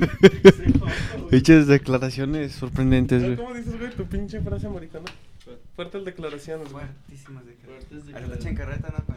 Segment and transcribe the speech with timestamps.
[1.30, 3.36] Dichas declaraciones sorprendentes, güey.
[3.36, 5.06] ¿Cómo dices, güey, tu pinche frase americana?
[5.76, 6.84] Fuertes declaraciones, güey.
[7.06, 9.14] Fuertísimas de Fuertes A la chancarreta, ¿no?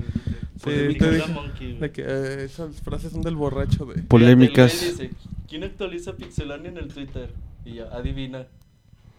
[0.64, 3.88] Sí, te dije de que eh, esas frases son del borracho.
[4.08, 4.80] Polémicas.
[4.80, 5.10] Güey dice,
[5.50, 7.30] ¿Quién actualiza Pixelania en el Twitter?
[7.66, 8.48] Y ya, adivina.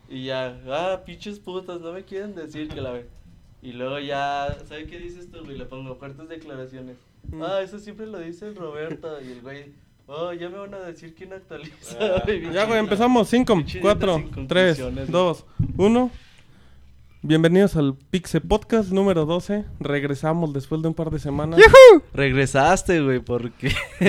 [0.08, 3.06] Y ya, ah, pinches putas, no me quieren decir que la ve.
[3.62, 5.58] Y luego ya, ¿sabe qué dices tú, güey?
[5.58, 6.96] Le pongo fuertes declaraciones.
[7.30, 7.42] Mm.
[7.42, 9.08] Ah, eso siempre lo dice el Roberto.
[9.22, 9.72] Y el güey,
[10.06, 11.96] oh, ya me van a decir quién actualiza.
[12.00, 12.22] Ah,
[12.52, 13.28] Ya, güey, empezamos.
[13.28, 15.44] 5, Pinche 4, idiota sin 3, conclusiones, 2,
[15.76, 16.10] 1.
[17.26, 19.64] Bienvenidos al Pixe Podcast número 12.
[19.80, 21.58] Regresamos después de un par de semanas.
[22.12, 23.72] Regresaste, güey, porque...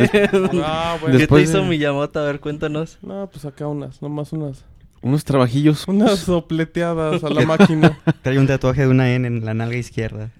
[0.64, 1.06] Ah, bueno.
[1.06, 2.20] ¿Qué te Después hizo de- Miyamoto?
[2.20, 2.98] A ver, cuéntanos.
[3.02, 4.66] No, pues acá unas, nomás unas.
[5.02, 5.88] Unos trabajillos.
[5.88, 7.98] Unas sopleteadas a la máquina.
[8.22, 10.32] Trae un tatuaje de una N en la nalga izquierda.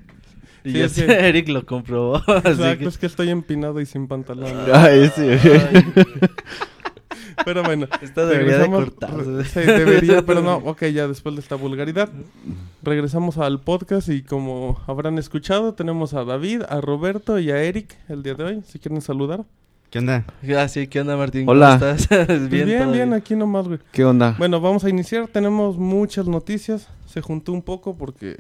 [0.66, 2.18] Y Sí, es que- Eric lo comprobó.
[2.28, 4.52] Exacto, que- es que estoy empinado y sin pantalón.
[4.74, 5.62] Ay, sí, güey.
[5.74, 5.84] Ay.
[7.44, 7.88] Pero bueno.
[8.02, 9.44] Esta debería de cortarse.
[9.46, 10.56] Sí, debería, pero no.
[10.58, 12.10] Ok, ya después de esta vulgaridad.
[12.82, 17.98] Regresamos al podcast y como habrán escuchado, tenemos a David, a Roberto y a Eric
[18.10, 18.62] el día de hoy.
[18.66, 19.44] Si quieren saludar.
[19.90, 20.26] ¿Qué onda?
[20.58, 21.48] Ah, sí, ¿qué onda, Martín?
[21.48, 21.78] Hola.
[21.80, 22.26] ¿Cómo estás?
[22.26, 23.80] Pues bien, bien, aquí nomás, güey.
[23.92, 24.36] ¿Qué onda?
[24.38, 25.28] Bueno, vamos a iniciar.
[25.28, 26.90] Tenemos muchas noticias.
[27.06, 28.38] Se juntó un poco porque,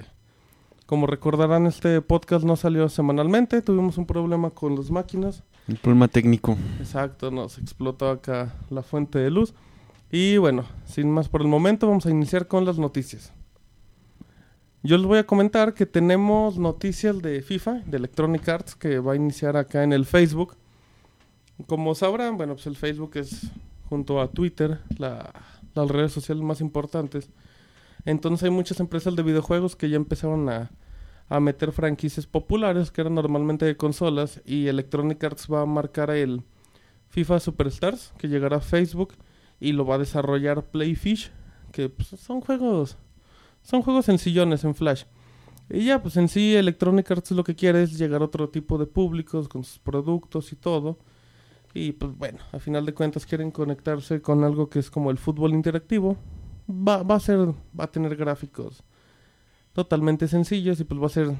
[0.85, 3.61] como recordarán, este podcast no salió semanalmente.
[3.61, 5.43] Tuvimos un problema con las máquinas.
[5.67, 6.57] Un problema técnico.
[6.79, 9.53] Exacto, nos explotó acá la fuente de luz.
[10.11, 13.33] Y bueno, sin más por el momento, vamos a iniciar con las noticias.
[14.83, 19.13] Yo les voy a comentar que tenemos noticias de FIFA, de Electronic Arts, que va
[19.13, 20.55] a iniciar acá en el Facebook.
[21.65, 23.49] Como sabrán, bueno, pues el Facebook es
[23.89, 25.33] junto a Twitter la-
[25.73, 27.29] las redes sociales más importantes.
[28.05, 30.71] Entonces hay muchas empresas de videojuegos que ya empezaron a,
[31.27, 36.11] a meter franquicias populares que eran normalmente de consolas y Electronic Arts va a marcar
[36.11, 36.43] el
[37.09, 39.15] FIFA Superstars que llegará a Facebook
[39.59, 41.31] y lo va a desarrollar Playfish
[41.71, 42.97] que pues, son juegos
[43.63, 45.05] son juegos sencillones en Flash.
[45.71, 48.77] Y ya pues en sí Electronic Arts lo que quiere es llegar a otro tipo
[48.77, 50.99] de públicos con sus productos y todo.
[51.73, 55.17] Y pues bueno a final de cuentas quieren conectarse con algo que es como el
[55.17, 56.17] fútbol interactivo
[56.69, 57.39] va, va a ser
[57.77, 58.83] va a tener gráficos
[59.73, 61.31] totalmente sencillos y pues va a ser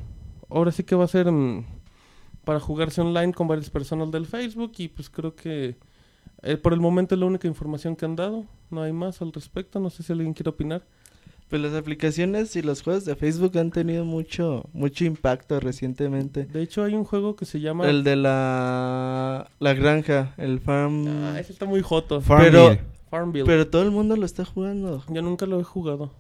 [0.50, 1.66] ahora sí que va a ser mm,
[2.44, 5.78] para jugarse online con varias personas del Facebook y pues creo que
[6.44, 9.32] eh, por el momento es la única información que han dado no hay más al
[9.32, 10.84] respecto no sé si alguien quiere opinar
[11.48, 16.46] Pues las aplicaciones y los juegos de Facebook han tenido mucho mucho impacto recientemente.
[16.46, 21.08] de hecho hay un juego que se llama El de la la granja, el farm.
[21.08, 22.78] ah, ese está muy joto pero
[23.16, 25.04] Farmville pero todo el mundo lo está jugando.
[25.10, 26.12] yo nunca lo he jugado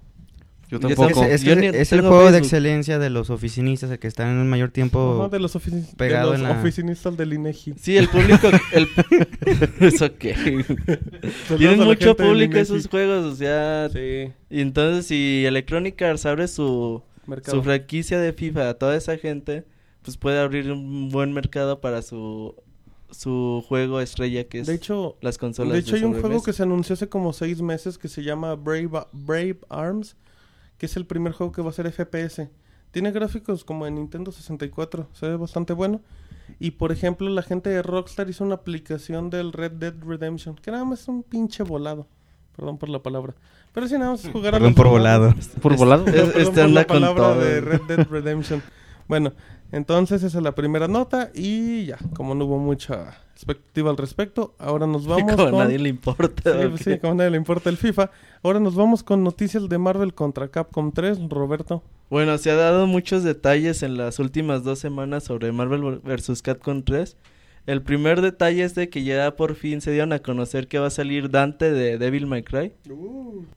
[0.69, 1.23] Yo Es, tampoco.
[1.23, 4.45] es Yo es el juego de excelencia de los oficinistas, el que están en el
[4.45, 5.19] mayor tiempo.
[5.21, 8.49] Ajá, de los, ofici- de pegado los en la- oficinistas del INEGI Sí, el público
[8.73, 8.87] el
[9.81, 10.33] eso qué.
[10.33, 12.59] Saludos Tienen mucho público INEGI.
[12.75, 18.19] esos juegos, o sea, sí y entonces si Electronic Arts abre su mercado su franquicia
[18.19, 19.65] de FIFA a toda esa gente,
[20.01, 22.55] pues puede abrir un buen mercado para su
[23.17, 25.73] su juego estrella que es de hecho las consolas.
[25.73, 28.55] De hecho, hay un juego que se anunció hace como seis meses que se llama
[28.55, 30.15] Brave, Brave Arms,
[30.77, 32.49] que es el primer juego que va a ser FPS.
[32.91, 36.01] Tiene gráficos como en Nintendo 64, se ve bastante bueno.
[36.59, 40.71] Y por ejemplo, la gente de Rockstar hizo una aplicación del Red Dead Redemption, que
[40.71, 42.07] nada más es un pinche volado.
[42.55, 43.33] Perdón por la palabra.
[43.73, 45.35] Pero si nada más es jugar a Perdón los por volado.
[45.61, 46.05] Por volado.
[46.07, 47.39] Es- Perdón este por anda la con palabra todo.
[47.41, 48.61] de Red Dead Redemption.
[49.07, 49.33] Bueno,
[49.71, 54.55] entonces esa es la primera nota y ya, como no hubo mucha expectativa al respecto,
[54.57, 55.59] ahora nos vamos como a con...
[55.59, 56.53] nadie le importa.
[56.77, 58.09] Sí, sí, como a nadie le importa el FIFA.
[58.43, 61.83] Ahora nos vamos con noticias de Marvel contra Capcom 3, Roberto.
[62.09, 66.41] Bueno, se ha dado muchos detalles en las últimas dos semanas sobre Marvel vs.
[66.41, 67.17] Capcom 3.
[67.65, 70.87] El primer detalle es de que ya por fin se dieron a conocer que va
[70.87, 72.73] a salir Dante de Devil May Cry.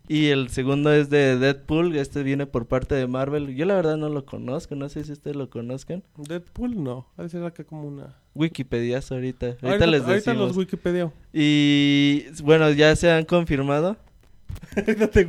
[0.08, 3.54] Y el segundo es de Deadpool, este viene por parte de Marvel.
[3.54, 6.02] Yo la verdad no lo conozco, no sé si ustedes lo conozcan.
[6.16, 8.16] Deadpool no, de ser acá como una...
[8.34, 9.56] Wikipedia ahorita.
[9.60, 10.49] Ahorita, les ahorita decimos.
[10.49, 11.12] los Wikipedia.
[11.32, 13.96] Y bueno, ya se han confirmado.
[14.76, 15.26] ahorita te.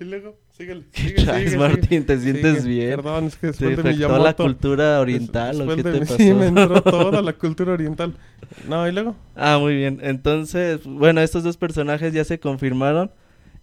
[0.00, 0.84] Y luego, síguele.
[0.92, 2.06] ¿Qué sigue, sigue, Martín?
[2.06, 2.90] ¿Te sientes bien?
[2.96, 4.24] Perdón, es que ¿Te después de afectó Miyamoto...
[4.24, 6.16] la cultura oriental o qué de te mi- pasó?
[6.18, 8.14] Sí, me entró toda la cultura oriental.
[8.68, 9.16] No, y luego...
[9.34, 9.98] Ah, muy bien.
[10.02, 13.10] Entonces, bueno, estos dos personajes ya se confirmaron.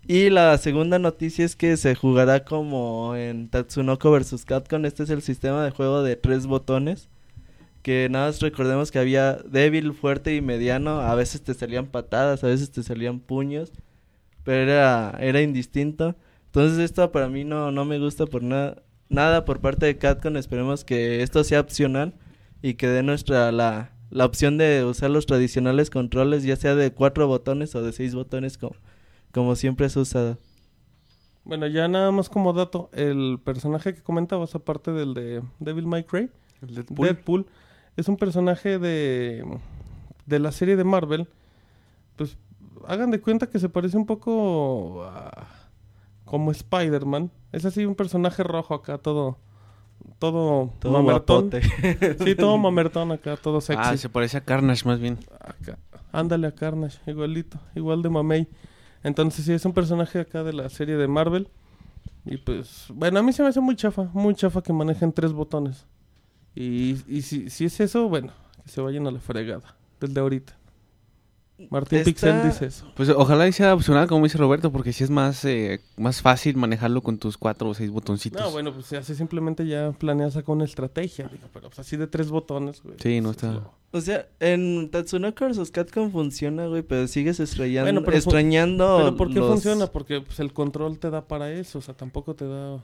[0.08, 4.46] Y la segunda noticia es que se jugará como en Tatsunoko vs.
[4.46, 4.84] Capcom.
[4.86, 7.08] Este es el sistema de juego de tres botones.
[7.84, 11.02] Que nada más recordemos que había débil, fuerte y mediano.
[11.02, 13.72] A veces te salían patadas, a veces te salían puños.
[14.44, 16.16] Pero era, era indistinto.
[16.52, 20.36] Entonces esto para mí no, no me gusta por nada, nada por parte de Capcom.
[20.36, 22.14] Esperemos que esto sea opcional
[22.62, 26.92] y que dé nuestra la, la opción de usar los tradicionales controles, ya sea de
[26.92, 28.76] cuatro botones o de seis botones, como,
[29.32, 30.38] como siempre has usado.
[31.44, 36.04] Bueno, ya nada más como dato, el personaje que comentabas, aparte del de Devil May
[36.04, 36.30] Cry,
[36.62, 37.48] Deadpool.
[37.98, 39.44] es un personaje de,
[40.26, 41.28] de la serie de Marvel.
[42.18, 42.38] Pues
[42.88, 45.48] hagan de cuenta que se parece un poco a-
[46.32, 47.30] como Spider-Man.
[47.52, 49.38] Es así un personaje rojo acá, todo
[50.18, 51.50] todo, Todo mamertón.
[51.50, 51.62] guapote.
[52.24, 53.84] Sí, todo mamertón acá, todo sexy.
[53.86, 55.18] Ah, se parece a Carnage más bien.
[55.42, 55.78] Acá.
[56.14, 58.48] Ándale a Carnage, igualito, igual de mamey.
[59.04, 61.50] Entonces sí, es un personaje acá de la serie de Marvel.
[62.24, 65.34] Y pues, bueno, a mí se me hace muy chafa, muy chafa que manejen tres
[65.34, 65.86] botones.
[66.56, 68.32] Y, y si, si es eso, bueno,
[68.64, 70.58] que se vayan a la fregada, desde ahorita.
[71.70, 72.86] Martín Pixel dice eso.
[72.96, 76.56] Pues ojalá y sea opcional, como dice Roberto, porque si es más, eh, más fácil
[76.58, 78.42] manejarlo con tus cuatro o seis botoncitos.
[78.42, 82.08] No, bueno, pues así simplemente ya planeas acá una estrategia, digo, pero pues así de
[82.08, 82.96] tres botones, güey.
[83.02, 85.70] Sí, no pues, está- O sea, en Tatsunoko vs.
[85.72, 89.88] Capcom funciona, güey, pero sigues extrañando, Bueno, pero extrañando Pero ¿por qué los- funciona?
[89.88, 92.78] Porque pues, el control te da para eso, o sea, tampoco te da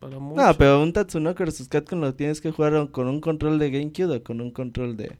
[0.00, 0.40] para mucho.
[0.40, 1.68] No, pero un Tatsunoko vs.
[1.68, 5.16] Capcom lo tienes que jugar con un control de GameCube o con un control de...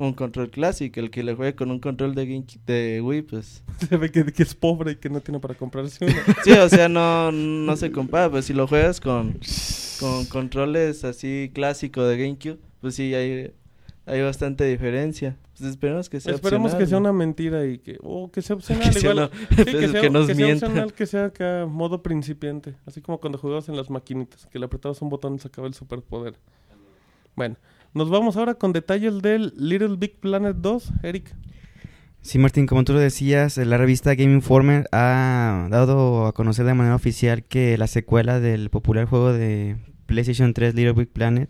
[0.00, 3.62] Un control clásico, el que le juegue con un control de, GameCube, de Wii, pues...
[3.88, 6.14] Se ve que, que es pobre y que no tiene para comprarse uno.
[6.44, 9.38] Sí, o sea, no, no se compara, pues si lo juegas con,
[10.00, 13.52] con controles así clásico de GameCube, pues sí, hay,
[14.06, 15.36] hay bastante diferencia.
[15.58, 17.10] Pues esperemos que sea Esperemos que opcional, sea ¿no?
[17.10, 17.98] una mentira y que...
[18.02, 20.66] O que sea opcional, Que sea no- Sí, que sea, que nos que sea mienta.
[20.66, 22.74] opcional, que sea acá modo principiante.
[22.86, 25.74] Así como cuando jugabas en las maquinitas, que le apretabas un botón y sacaba el
[25.74, 26.36] superpoder.
[27.36, 27.56] Bueno,
[27.94, 31.34] nos vamos ahora con detalles del Little Big Planet 2, Eric.
[32.22, 36.74] Sí, Martín, como tú lo decías, la revista Game Informer ha dado a conocer de
[36.74, 39.76] manera oficial que la secuela del popular juego de
[40.06, 41.48] PlayStation 3 Little Big Planet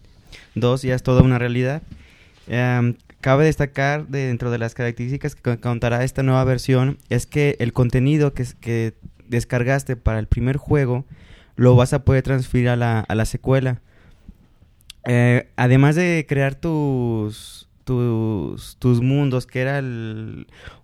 [0.55, 1.83] 2 ya es toda una realidad.
[2.47, 7.27] Em, cabe destacar de- dentro de las características que co- contará esta nueva versión es
[7.27, 8.95] que el contenido que,
[9.27, 11.05] descargaste para el primer juego
[11.57, 13.81] lo vas a poder transferir a la secuela.
[15.07, 19.79] Eh, además de crear tus, tus, mundos, que era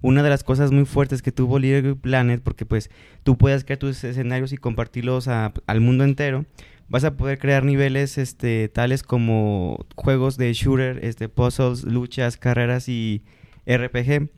[0.02, 2.90] una de las cosas muy fuertes que tuvo Little Planet, porque pues
[3.22, 6.44] tú puedes crear tus escenarios y compartirlos a- al mundo entero,
[6.88, 12.88] vas a poder crear niveles este, tales como juegos de shooter, este, puzzles, luchas, carreras
[12.88, 13.22] y
[13.66, 14.28] RPG.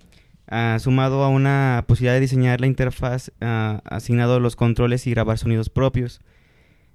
[0.50, 5.36] ah, sumado a una posibilidad de diseñar la interfaz ah, asignado los controles y grabar
[5.38, 6.20] sonidos propios.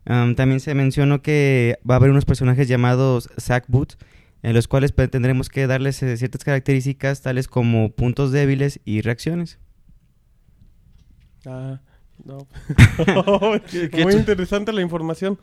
[0.06, 3.94] Am, también se mencionó que va a haber unos personajes llamados Sackboot,
[4.42, 9.02] en los cuales pues, tendremos que darles eh, ciertas características tales como puntos débiles y
[9.02, 9.60] reacciones.
[11.46, 11.80] Ah,
[12.24, 12.48] no.
[13.72, 15.40] ¿Qué- qué Muy interesante la información.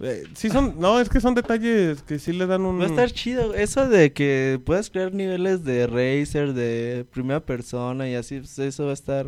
[0.00, 2.78] Eh, sí son, no, es que son detalles que sí le dan un...
[2.80, 3.54] Va a estar chido.
[3.54, 8.84] Eso de que puedas crear niveles de racer, de primera persona y así, pues eso
[8.84, 9.26] va a estar,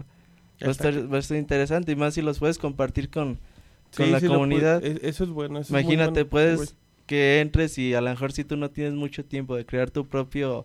[0.62, 1.92] va a estar, va a estar interesante.
[1.92, 3.40] Y más si los puedes compartir con,
[3.96, 4.84] con Sí, la sí comunidad.
[4.84, 5.58] e- eso es bueno.
[5.58, 6.68] eso es Imagínate, bueno, puedes güey.
[7.06, 10.06] que entres y a lo mejor si tú no tienes mucho tiempo de crear tu
[10.06, 10.64] propio,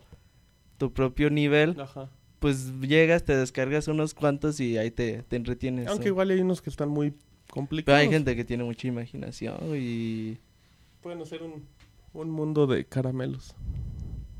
[0.78, 2.10] tu propio nivel, Ajá.
[2.40, 5.88] pues llegas, te descargas unos cuantos y ahí te, te entretienes.
[5.88, 6.10] Aunque ¿no?
[6.10, 8.00] igual hay unos que están muy Pero complicados.
[8.02, 10.38] hay gente que tiene mucha imaginación y...
[11.02, 11.64] Pueden hacer un,
[12.14, 13.56] un mundo de caramelos.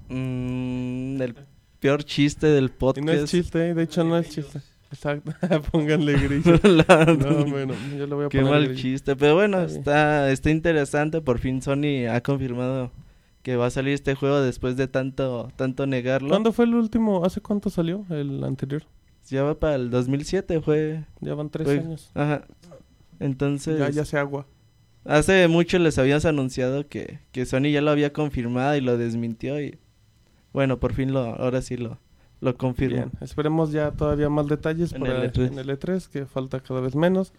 [0.10, 1.36] mm, el
[1.80, 3.06] peor chiste del Y podcast.
[3.06, 4.60] no es chiste, de hecho no es chiste.
[4.92, 5.32] Exacto,
[5.72, 6.60] pónganle grillo.
[7.18, 8.82] No, bueno, yo le voy a Qué poner mal grillo.
[8.82, 9.16] chiste.
[9.16, 11.22] Pero bueno, Está está, interesante.
[11.22, 12.92] Por fin Sony ha confirmado
[13.42, 16.30] que va a salir este juego después de tanto, tanto negarlo.
[16.30, 17.26] ¿Cuándo fue el último?
[17.26, 18.84] ¿Hace cuánto salió el anterior?
[19.30, 21.04] Ya va para el 2007, fue.
[21.20, 22.12] Ya van tres fue- años.
[22.14, 22.46] Ajá.
[23.20, 24.46] Entonces, Ya, ya se agua.
[25.04, 29.60] hace mucho les habíamos anunciado que, que Sony ya lo había confirmado y lo desmintió.
[29.62, 29.78] Y
[30.54, 31.98] bueno, por fin lo, ahora sí lo,
[32.42, 32.96] lo confirmó.
[32.98, 35.48] Bien, esperemos ya todavía más detalles En para el E3.
[35.48, 37.32] en el E3, que falta cada vez menos.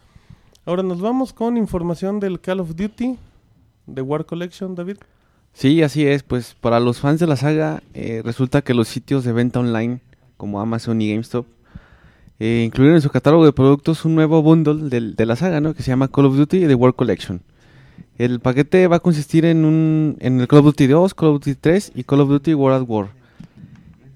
[0.64, 3.16] Ahora nos vamos con información del Call of Duty,
[3.86, 4.96] de War Collection, David.
[5.52, 6.22] Sí, así es.
[6.22, 10.00] Pues para los fans de la saga, eh, resulta que los sitios de venta online,
[10.36, 11.46] como Amazon y GameStop,
[12.38, 15.72] eh, incluyeron en su catálogo de productos un nuevo bundle de la saga, ¿no?
[15.72, 17.40] Que se llama Call of Duty The War Collection.
[18.18, 21.34] El paquete va a consistir en, un, en el Call of Duty 2, Call of
[21.36, 23.08] Duty 3 y Call of Duty World at War.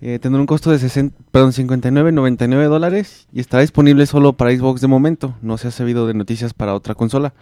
[0.02, 4.80] Eh, tendrá un costo de 60, perdón, 59.99 dólares y estará disponible solo para Xbox
[4.80, 5.37] de momento.
[5.42, 7.35] No se ha sabido de noticias para otra consola.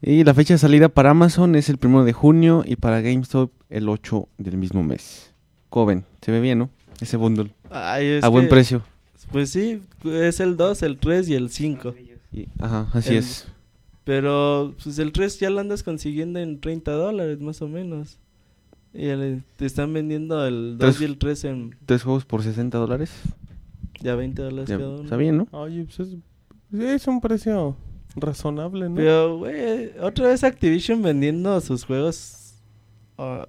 [0.00, 3.50] Y la fecha de salida para Amazon es el 1 de junio y para GameStop
[3.70, 5.32] el 8 del mismo mes.
[5.68, 6.70] Coven, se ve bien, ¿no?
[7.00, 7.50] Ese bundle.
[7.70, 8.82] Ay, es a buen que, precio.
[9.32, 11.94] Pues sí, es el 2, el 3 y el 5.
[12.32, 13.48] Y- ajá, así El- es.
[14.04, 18.18] Pero pues el 3 ya lo andas consiguiendo en 30 dólares más o menos.
[18.96, 22.42] Y el- te están vendiendo el 2 Tres- y el 3 en Tres juegos por
[22.42, 23.10] 60 dólares.
[24.00, 25.02] ya 20 dólares Ya, cada uno.
[25.04, 25.48] Está bien, ¿no?
[25.52, 26.16] Oye, pues es,
[26.72, 27.76] es un precio
[28.16, 28.94] razonable, ¿no?
[28.96, 32.54] Pero, güey, otra vez Activision vendiendo sus juegos.
[33.18, 33.44] Ay,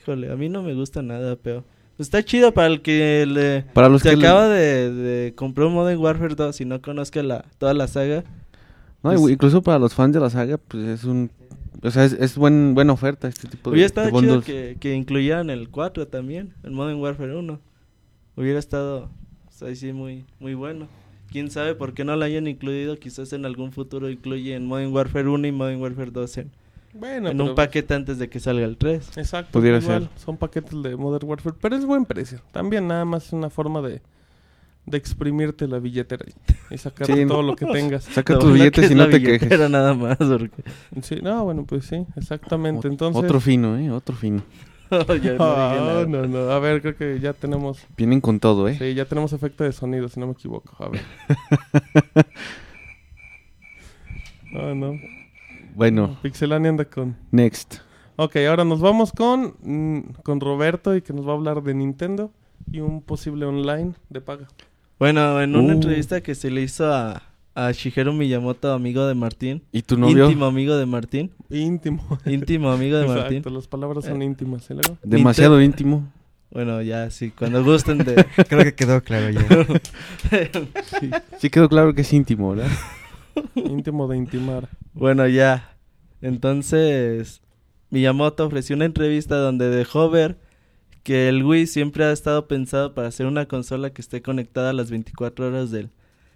[0.00, 1.64] híjole, a mí no me gusta nada, pero.
[1.98, 3.62] Está chido para el que le.
[3.74, 6.80] Para los Se que le- acaba de, de comprar un Modern Warfare 2 y no
[6.80, 8.24] conozca la, toda la saga.
[9.02, 11.30] No, pues- incluso para los fans de la saga, pues es un...
[11.82, 14.76] O sea, es, es buen, buena oferta este tipo de, Hubiera de estado chido que,
[14.78, 17.60] que incluyeran el 4 también, el Modern Warfare 1.
[18.36, 19.10] Hubiera estado,
[19.44, 20.86] pues, ahí sí, muy, muy bueno.
[21.30, 22.96] Quién sabe por qué no lo hayan incluido.
[22.98, 26.50] Quizás en algún futuro incluyen Modern Warfare 1 y Modern Warfare 2 en,
[26.94, 29.16] bueno, en pero- un paquete antes de que salga el 3.
[29.16, 29.50] Exacto.
[29.58, 30.18] Pudiera igual, ser.
[30.22, 32.40] Son paquetes de Modern Warfare, pero es buen precio.
[32.52, 34.02] También nada más es una forma de,
[34.86, 36.24] de exprimirte la billetera
[36.70, 37.48] y, sacar Sí, todo no.
[37.50, 38.04] lo que tengas.
[38.04, 39.70] Saca tus billetes es y no te quejes.
[39.70, 40.62] nada más, porque
[41.02, 42.88] Sí, no, bueno, pues sí, exactamente.
[42.88, 43.90] Ot- Entonces, Otro fino, ¿eh?
[43.90, 44.42] Otro fino.
[44.90, 46.06] ya no nada.
[46.06, 46.50] no, no.
[46.50, 48.76] A ver, creo que ya tenemos, Vienen con todo, ¿eh?
[48.78, 50.74] sí, ya tenemos efecto de sonido, si no me equivoco.
[50.84, 51.00] A ver.
[54.54, 54.98] Ah, no.
[55.74, 57.16] Bueno, Pixelania anda con.
[57.30, 57.76] next.
[58.16, 61.72] Ok, ahora nos vamos con, mm, con Roberto y que nos va a hablar de
[61.72, 62.30] Nintendo
[62.70, 64.48] y un posible online de paga.
[65.02, 65.76] Bueno, en una Uh.
[65.78, 67.24] entrevista que se le hizo a,
[67.56, 69.60] a Shigeru Miyamoto, amigo de Martín.
[69.72, 70.26] ¿Y tu novio?
[70.26, 71.32] Íntimo amigo de Martín.
[71.50, 72.20] Íntimo.
[72.24, 73.38] Íntimo amigo de Martín.
[73.38, 74.26] Exacto, las palabras son Eh.
[74.26, 74.62] íntimas.
[74.62, 74.96] ¿sí, luego?
[75.02, 76.08] Demasiado íntimo.
[76.52, 78.14] Bueno, ya, sí, cuando gusten de...
[78.48, 79.42] Creo que quedó claro ya.
[81.38, 82.70] Sí quedó claro que es íntimo, ¿verdad?
[83.56, 84.68] Íntimo de intimar.
[84.94, 85.74] bueno, ya.
[86.20, 87.42] Entonces,
[87.90, 90.38] Miyamoto ofreció una entrevista donde dejó ver
[91.02, 94.74] que el Wii siempre ha estado pensado para ser una consola que esté conectada a
[94.74, 95.90] las 24 horas del,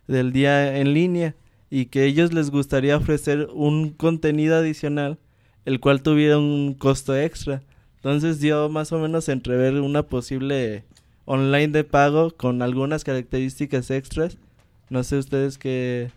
[0.09, 1.35] del día en línea
[1.71, 5.19] y que ellos les gustaría ofrecer un contenido adicional
[5.67, 7.63] el cual tuviera un costo extra.
[7.97, 10.85] Entonces dio más o menos a entrever una posible
[11.25, 14.39] online de pago con algunas características extras.
[14.89, 16.13] No sé ustedes qué,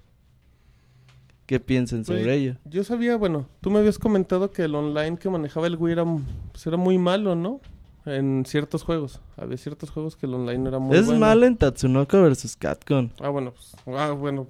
[1.47, 2.55] qué piensen sobre Oye, ello.
[2.65, 6.05] Yo sabía, bueno, tú me habías comentado que el online que manejaba el Wii era,
[6.51, 7.59] pues, era muy malo, ¿no?
[8.05, 9.19] En ciertos juegos.
[9.37, 11.19] Había ciertos juegos que el online era muy es bueno.
[11.19, 13.09] malo en Tatsunoko versus Capcom.
[13.19, 14.47] Ah, bueno, pues, ah, bueno,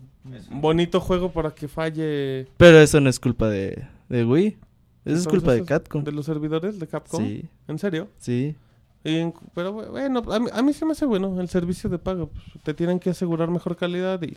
[0.51, 2.47] bonito juego para que falle.
[2.57, 4.57] Pero eso no es culpa de, de Wii.
[5.05, 6.03] Eso es culpa de ¿es Capcom.
[6.03, 7.21] De los servidores de Capcom.
[7.25, 8.07] Sí, ¿En serio?
[8.17, 8.55] sí.
[9.01, 11.97] Y en- pero bueno, a mí, a mí se me hace bueno el servicio de
[11.97, 12.27] pago.
[12.27, 14.35] pues, te tienen que asegurar mejor calidad y,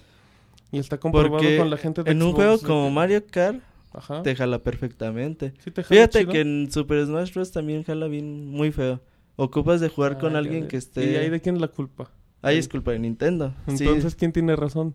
[0.71, 3.59] y está comprobado Porque con la gente de en un juego como Mario Kart
[3.95, 4.23] Ajá.
[4.23, 5.53] te jala perfectamente.
[5.59, 6.33] Sí te jala Fíjate chido.
[6.33, 7.53] que en Super Smash Bros.
[7.53, 9.01] también jala bien muy feo.
[9.37, 11.19] Ocupas de jugar Ah, con ya alguien que ¿Y esté...
[11.19, 12.11] ahí de quién es la culpa?
[12.43, 13.55] Ahí es culpa de Nintendo.
[13.69, 13.85] sí.
[13.85, 14.95] Entonces, ¿quién tiene razón?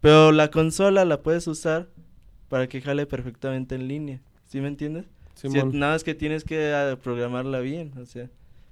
[0.00, 1.88] Pero la consola la puedes usar
[2.48, 4.20] para que jale perfectamente en línea.
[4.44, 5.04] ¿Sí me entiendes?
[5.34, 8.30] Si- nada más que tienes que ah, programarla bien, o sea,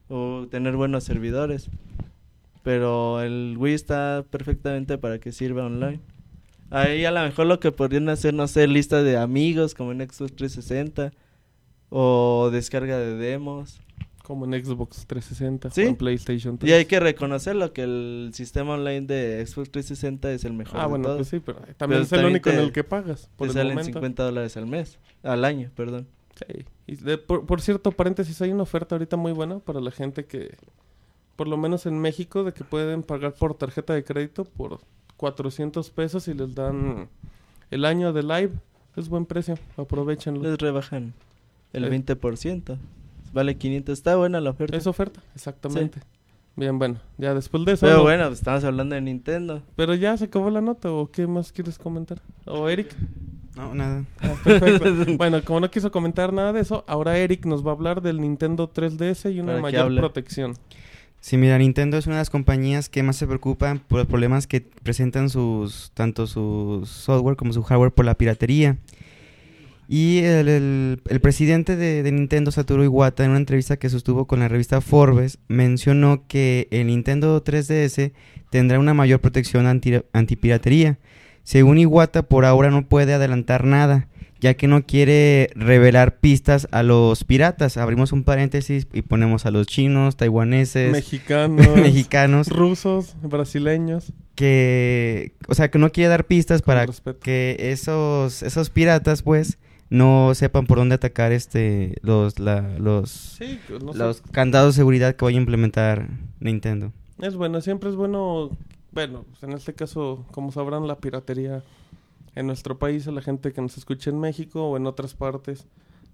[0.09, 1.69] o tener buenos servidores.
[2.63, 6.01] Pero el Wii está perfectamente para que sirva online.
[6.75, 9.99] Ahí a lo mejor lo que podrían hacer, no sé, lista de amigos como en
[10.01, 11.13] Xbox 360
[11.91, 13.81] o descarga de demos.
[14.23, 15.83] Como en Xbox 360 Sí.
[15.83, 16.71] o en PlayStation 3.
[16.71, 20.81] Y hay que reconocerlo que el sistema online de Xbox 360 es el mejor.
[20.81, 21.17] Ah, de bueno, todos.
[21.19, 23.29] pues sí, pero también Pero es el también único en el que pagas.
[23.37, 23.93] Por Te el salen momento.
[23.99, 26.07] 50 dólares al mes, al año, perdón.
[26.37, 26.65] Sí.
[26.87, 30.25] Y de- por, por cierto, paréntesis, hay una oferta ahorita muy buena para la gente
[30.25, 30.57] que,
[31.37, 34.81] por lo menos en México, de que pueden pagar por tarjeta de crédito por
[35.17, 37.09] 400 pesos y les dan
[37.71, 38.51] el año de live.
[38.97, 40.43] Es buen precio, aprovechenlo.
[40.43, 41.15] Les rebajan
[41.73, 41.91] el Eh.
[41.91, 42.79] 20%.
[43.33, 44.77] Vale 500, está buena la oferta.
[44.77, 46.01] Es oferta, exactamente.
[46.57, 47.85] Bien, bueno, ya después de eso.
[47.87, 49.61] Pero no- bueno, pues estamos hablando de Nintendo.
[49.75, 52.21] Pero ya se acabó la nota, ¿o qué más quieres comentar?
[52.47, 52.95] ¿O Eric?
[53.57, 54.05] No, nada.
[54.21, 54.85] Ah, perfecto.
[55.19, 58.21] bueno, como no quiso comentar nada de eso, ahora Eric nos va a hablar del
[58.21, 60.55] Nintendo 3DS y una mayor protección.
[61.25, 64.47] Sí, mira, Nintendo es una de las compañías que más se preocupan por los problemas
[64.47, 68.77] que presentan sus tanto su software como su hardware por la piratería.
[69.89, 74.41] Y el, el- presidente de, de Nintendo, Satoru Iwata, en una entrevista que sostuvo con
[74.41, 78.13] la revista Forbes, mencionó que el Nintendo 3DS
[78.51, 80.99] tendrá una mayor protección anti, antipiratería.
[81.43, 84.09] Según Iwata, por ahora no puede adelantar nada,
[84.45, 87.79] ya que no quiere revelar pistas a los piratas.
[87.79, 94.13] Abrimos un paréntesis y ponemos a los chinos, taiwaneses, Mexicanos, mexicanos, rusos, brasileños.
[94.35, 96.87] que, o sea, que no quiere dar pistas para
[97.23, 99.57] que esos, esos piratas, pues,
[99.91, 103.99] no sepan por dónde atacar este, los, la- los, Sí, que no sé.
[103.99, 106.09] los candados de seguridad que vaya a implementar
[106.41, 106.93] Nintendo.
[107.21, 108.51] Es bueno, siempre es bueno.
[108.93, 111.63] Bueno, pues en este caso, como sabrán, la piratería
[112.35, 115.67] en nuestro país, a la gente que nos escucha en México o en otras partes,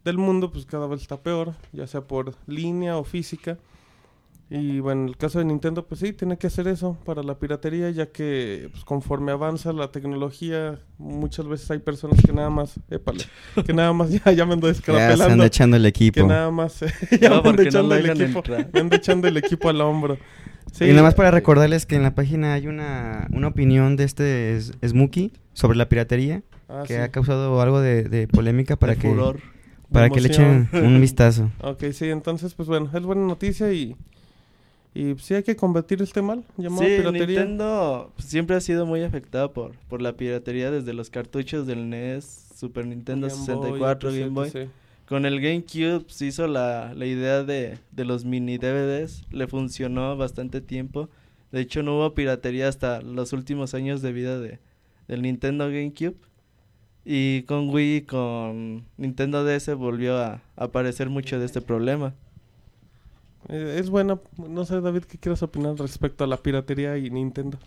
[0.04, 3.58] del mundo, pues cada vez está peor, ya sea por línea o física.
[4.52, 7.38] Y bueno, en el caso de Nintendo, pues sí, tiene que hacer eso para la
[7.38, 12.80] piratería, ya que pues, conforme avanza la tecnología, muchas veces hay personas que nada más,
[12.90, 13.24] épale,
[13.64, 16.26] que nada más ya, ya me ando Ya se anda echando el que equipo.
[16.26, 16.80] nada más,
[17.20, 18.70] ya No, me ando porque no echando lo el dejan equipo, entrar.
[18.72, 20.18] me ando echando el equipo al hombro.
[20.72, 24.04] Sí, y nada más para recordarles que en la página hay una, una opinión de
[24.04, 27.00] este Smokey sobre la piratería ah, que sí.
[27.00, 29.40] ha causado algo de, de polémica para de que furor.
[29.92, 31.50] para que le echen un vistazo.
[31.62, 33.96] Ok, sí, entonces, pues bueno, es buena noticia y,
[34.94, 37.40] y sí hay que combatir este mal llamado Sí, piratería.
[37.40, 41.90] Nintendo pues, siempre ha sido muy afectado por, por la piratería desde los cartuchos del
[41.90, 44.48] NES, Super Nintendo Game Boy, 64, Game Boy.
[44.48, 44.68] etc.
[45.10, 50.16] Con el GameCube se hizo la, la idea de, de los mini DVDs, le funcionó
[50.16, 51.10] bastante tiempo.
[51.50, 54.60] De hecho, no hubo piratería hasta los últimos años de vida de,
[55.08, 56.14] del Nintendo GameCube.
[57.04, 62.14] Y con Wii y con Nintendo DS volvió a aparecer mucho de este problema.
[63.48, 67.58] Eh, es buena, no sé David, ¿qué quieres opinar respecto a la piratería y Nintendo?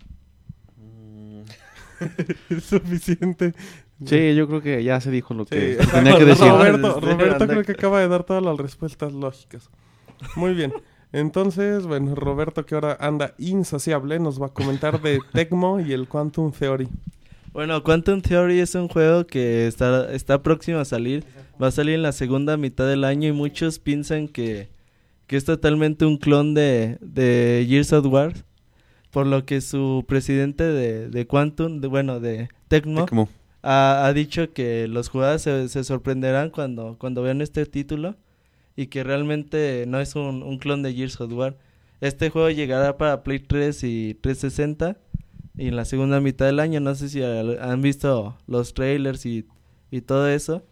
[2.50, 3.54] es suficiente.
[4.06, 6.48] Sí, yo creo que ya se dijo lo que Sí, tenía que decir.
[6.48, 9.70] Roberto, Roberto creo que acaba de dar todas las respuestas lógicas.
[10.36, 10.74] Muy bien.
[11.12, 16.08] Entonces, bueno, Roberto que ahora anda insaciable nos va a comentar de Tecmo y el
[16.08, 16.88] Quantum Theory.
[17.54, 21.24] Bueno, Quantum Theory es un juego que está, está próximo a salir.
[21.62, 24.70] Va a salir en la segunda mitad del año y muchos piensan que,
[25.28, 28.34] que es totalmente un clon de, de Gears of War.
[29.12, 33.30] Por lo que su presidente de, de Quantum, de, bueno, de Tecmo, Tecmo.
[33.64, 38.16] Ha, ha dicho que los jugadores se, se sorprenderán cuando, cuando vean este título
[38.76, 41.58] y que realmente no es un, un clon de Gears of War.
[42.02, 44.98] Este juego llegará para Play 3 y 360
[45.58, 46.80] y en la segunda mitad del año.
[46.80, 49.46] No sé si han visto los trailers y,
[49.92, 50.64] y todo eso.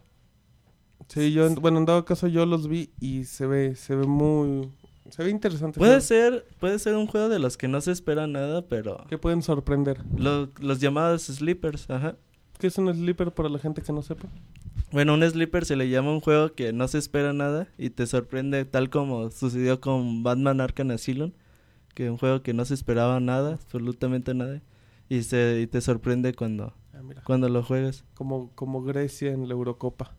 [1.07, 4.05] Sí, yo, en- bueno, en dado caso yo los vi y se ve, se ve
[4.07, 4.71] muy,
[5.10, 5.77] se ve interesante.
[5.79, 9.17] Puede ser, puede ser un juego de los que no se espera nada, pero Que
[9.17, 10.00] pueden sorprender.
[10.17, 12.16] lo- los llamados sleepers, ajá.
[12.61, 14.27] ¿Qué es un sleeper para la gente que no sepa?
[14.91, 18.05] Bueno, un sleeper se le llama un juego que no se espera nada y te
[18.05, 21.31] sorprende tal como sucedió con Batman Arkham Asylum,
[21.95, 24.61] que un juego que no se esperaba nada, absolutamente nada,
[25.09, 28.03] y se y te sorprende cuando Ah, cuando lo juegas.
[28.13, 30.15] como, como Grecia en la Eurocopa.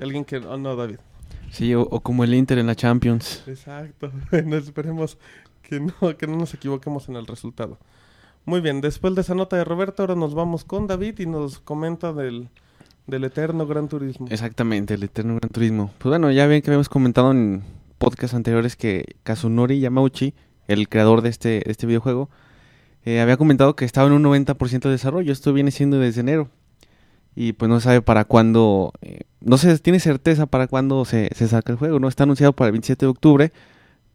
[0.00, 0.36] Alguien que...
[0.36, 0.98] Oh, no, David.
[1.50, 3.42] Sí, o, o como el Inter en la Champions.
[3.48, 4.12] Exacto.
[4.30, 5.18] Bueno, esperemos
[5.62, 7.78] que no, que no nos equivoquemos en el resultado.
[8.44, 11.60] Muy bien, después de esa nota de Roberto, ahora nos vamos con David y nos
[11.60, 12.48] comenta del,
[13.06, 14.26] del eterno Gran Turismo.
[14.30, 15.90] Exactamente, el eterno Gran Turismo.
[15.98, 17.62] Pues bueno, ya ven que habíamos comentado en
[17.98, 20.34] podcasts anteriores que Kazunori Yamauchi,
[20.68, 22.30] el creador de este, de este videojuego,
[23.04, 25.32] eh, había comentado que estaba en un 90% de desarrollo.
[25.32, 26.48] Esto viene siendo desde enero.
[27.36, 31.46] Y pues no sabe para cuándo, eh, no se tiene certeza para cuándo se, se
[31.46, 32.00] saca el juego.
[32.00, 33.52] No está anunciado para el 27 de octubre,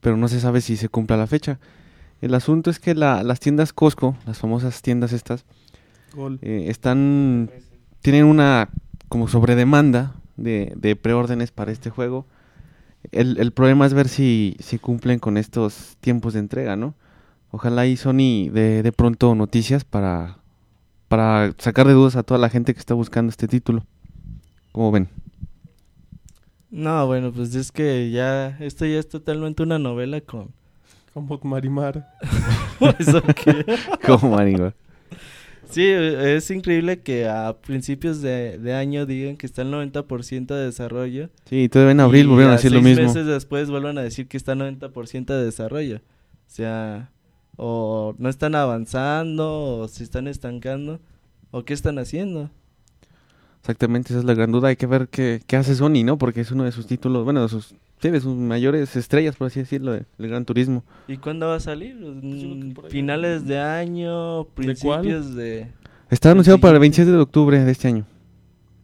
[0.01, 1.59] pero no se sabe si se cumpla la fecha.
[2.21, 5.45] El asunto es que la- las tiendas Costco, las famosas tiendas estas,
[6.41, 7.49] eh, están
[8.01, 8.69] tienen una
[9.09, 12.25] como sobredemanda de, de preórdenes para este juego.
[13.11, 16.95] El, el problema es ver si, si cumplen con estos tiempos de entrega, ¿no?
[17.51, 20.37] Ojalá y Sony de, de pronto noticias para,
[21.07, 23.85] para sacar de dudas a toda la gente que está buscando este título.
[24.71, 25.09] ¿Cómo ven?
[26.71, 30.49] No, bueno, pues es que ya esto ya es totalmente una novela con
[31.15, 32.11] Como Marimar.
[32.99, 33.65] eso que
[34.05, 34.73] ¿Cómo, amigo?
[35.69, 40.65] Sí, es increíble que a principios de, de año digan que está el 90% de
[40.65, 41.29] desarrollo.
[41.45, 43.07] Sí, todavía en abril volvieron a decir lo seis mismo.
[43.07, 45.97] meses después vuelvan a decir que está el 90% de desarrollo.
[45.97, 47.11] O sea,
[47.55, 50.99] o no están avanzando, o se están estancando,
[51.51, 52.51] o qué están haciendo.
[53.61, 54.67] Exactamente, esa es la gran duda.
[54.67, 56.17] Hay que ver qué, qué hace Sony, ¿no?
[56.17, 57.73] Porque es uno de sus títulos, bueno, de sus,
[58.11, 60.83] de sus mayores estrellas, por así decirlo, de- del Gran Turismo.
[61.07, 61.95] ¿Y cuándo va a salir?
[62.03, 62.73] ahí.
[62.89, 65.67] Finales de año, principios de...
[66.09, 67.01] Está anunciado para el siguiente.
[67.01, 68.05] 27 de octubre de este año.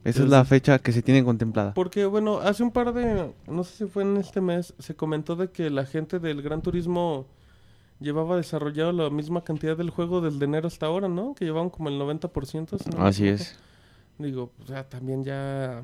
[0.03, 1.75] Esa es la fecha que se tiene contemplada.
[1.75, 5.35] Porque, bueno, hace un par de, no sé si fue en este mes, se comentó
[5.35, 7.27] de que la gente del Gran Turismo
[7.99, 11.35] llevaba desarrollado la misma cantidad del juego desde enero hasta ahora, ¿no?
[11.35, 12.79] Que llevaban como el 90%.
[12.79, 13.59] si no me Así es.
[14.17, 15.83] Digo, o sea, también ya...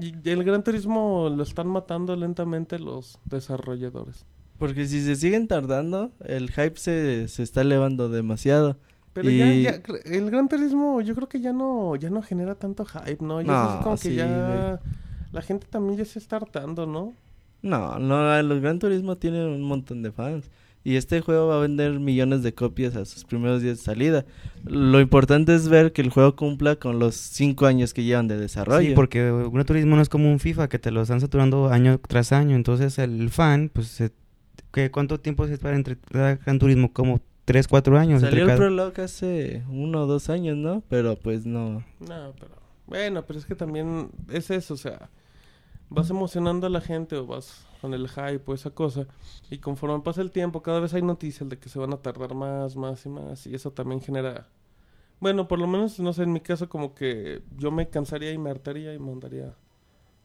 [0.00, 4.24] Y el Gran Turismo lo están matando lentamente los desarrolladores.
[4.58, 8.76] Porque si se siguen tardando, el hype se, se está elevando demasiado.
[9.12, 12.84] Pero Y- ya, el Gran Turismo yo creo que ya no, ya no genera tanto
[12.84, 13.40] hype, ¿no?
[13.40, 14.80] Ya es como que ya...
[15.32, 17.12] La gente también ya se está hartando, ¿no?
[17.62, 20.50] No, no, los Gran Turismo tienen un montón de fans.
[20.82, 24.24] Y este juego va a vender millones de copias a sus primeros días de salida.
[24.64, 28.38] Lo importante es ver que el juego cumpla con los cinco años que llevan de
[28.38, 28.88] desarrollo.
[28.88, 31.98] Sí, porque un turismo no es como un FIFA que te lo están saturando año
[32.08, 32.56] tras año.
[32.56, 34.12] Entonces el fan, pues, se-
[34.72, 36.92] ¿qué, ¿cuánto tiempo se espera entre Gran Turismo?
[36.94, 38.22] Como 3, 4 años.
[38.22, 40.82] Salió entre el cada- prologue hace uno o dos años, ¿no?
[40.88, 41.84] Pero pues no.
[42.00, 42.52] No, pero
[42.86, 45.10] bueno, pero es que también es eso, o sea,
[45.90, 49.06] vas emocionando a la gente o vas con el hype o esa cosa
[49.50, 52.34] y conforme pasa el tiempo cada vez hay noticias de que se van a tardar
[52.34, 54.46] más, más y más y eso también genera
[55.18, 58.38] bueno, por lo menos no sé, en mi caso como que yo me cansaría y
[58.38, 59.54] me hartaría y mandaría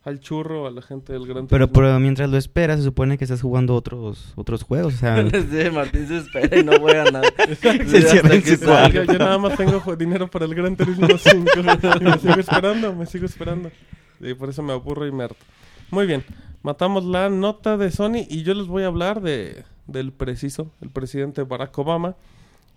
[0.06, 3.24] al churro a la gente del Gran Pero, pero mientras lo esperas, se supone que
[3.24, 4.94] estás jugando otros otros juegos.
[4.94, 7.28] O sea, Sí, Martín se espera y no juega nada.
[7.48, 9.04] Se cierra en que su salga.
[9.04, 11.52] Yo, nada más tengo dinero para el Gran Turismo 5
[12.00, 13.72] y me sigo esperando, me sigo esperando.
[14.20, 15.44] Y por eso me aburro y me harto.
[15.92, 16.24] Muy bien,
[16.64, 20.90] matamos la nota de Sony y yo les voy a hablar de del preciso, el
[20.90, 22.16] presidente Barack Obama,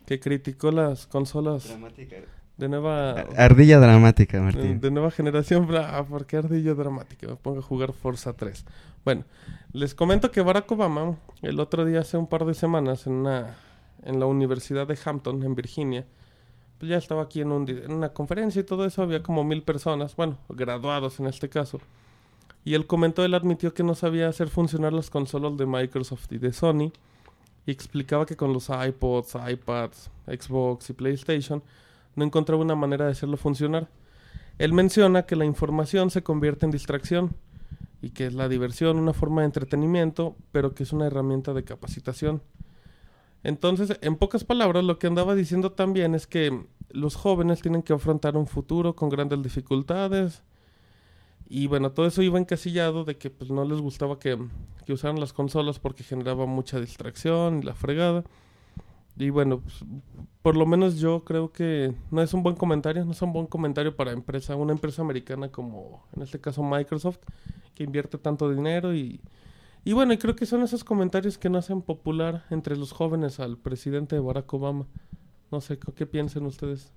[0.06, 1.74] que criticó las consolas
[2.56, 4.80] de nueva ardilla dramática, de, Martín.
[4.80, 5.68] de nueva generación.
[5.76, 7.28] Ah, ¿por qué ardilla dramática?
[7.28, 8.64] Me pongo a jugar Forza 3.
[9.04, 9.24] Bueno,
[9.72, 13.56] les comento que Barack Obama, el otro día, hace un par de semanas, en, una,
[14.02, 16.04] en la Universidad de Hampton, en Virginia,
[16.78, 20.14] pues ya estaba aquí en, en una conferencia y todo eso, había como mil personas,
[20.16, 21.80] bueno, graduados en este caso.
[22.64, 26.38] Y él comentó, él admitió que no sabía hacer funcionar las consolas de Microsoft y
[26.38, 26.92] de Sony.
[27.66, 31.62] Y explicaba que con los iPods, iPads, Xbox y PlayStation
[32.14, 33.88] no encontraba una manera de hacerlo funcionar.
[34.58, 37.36] Él menciona que la información se convierte en distracción
[38.02, 41.64] y que es la diversión una forma de entretenimiento, pero que es una herramienta de
[41.64, 42.42] capacitación.
[43.42, 47.92] Entonces, en pocas palabras, lo que andaba diciendo también es que los jóvenes tienen que
[47.92, 50.42] afrontar un futuro con grandes dificultades.
[51.48, 54.38] Y bueno, todo eso iba encasillado de que pues no les gustaba que,
[54.88, 58.24] usaran las consolas porque generaba mucha distracción y la fregada.
[59.16, 59.84] Y bueno, pues,
[60.42, 63.46] por lo menos yo creo que no es un buen comentario, no es un buen
[63.46, 67.18] comentario para una empresa americana como en este caso Microsoft,
[67.74, 69.20] que invierte tanto dinero y,
[69.88, 73.40] y bueno, y creo que son esos comentarios que no hacen popular entre los jóvenes
[73.40, 74.86] al presidente Barack Obama.
[75.50, 76.92] No sé, ¿qué piensan ustedes?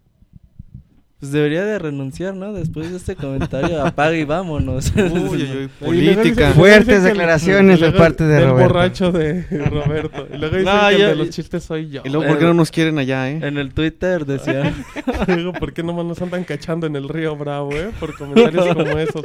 [1.19, 2.51] Pues debería de renunciar, ¿no?
[2.51, 4.91] Después de este comentario, apaga y vámonos.
[4.95, 6.51] Y luego dice- Política.
[6.51, 8.73] Fuertes declaraciones de parte de del Roberto.
[8.73, 10.27] borracho de Roberto.
[10.34, 12.01] Y luego dicen No, que yo- de los chistes soy yo.
[12.04, 13.39] Y luego, ¿por qué no nos quieren allá, eh?
[13.43, 14.73] En el Twitter decía...
[15.27, 17.91] Digo, ¿por qué nomás nos andan cachando en el río Bravo, eh?
[17.99, 19.23] Por comentarios como esos.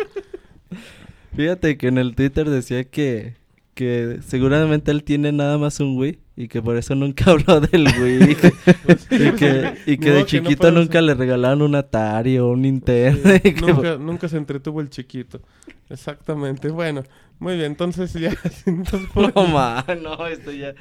[1.35, 3.35] Fíjate que en el Twitter decía que,
[3.77, 7.87] que seguramente él tiene nada más un Wii y que por eso nunca habló del
[7.87, 8.33] Wii.
[9.11, 12.49] y que, y que No, de que no chiquito nunca le regalaron un Atari o
[12.49, 13.21] un Nintendo.
[13.43, 15.43] Sí, nunca, nunca se entretuvo el chiquito.
[15.91, 16.71] Exactamente.
[16.71, 17.03] Bueno,
[17.39, 17.67] muy bien.
[17.67, 18.31] Entonces ya...
[18.65, 20.71] entonces, No, ma, no, esto ya...
[20.71, 20.77] es-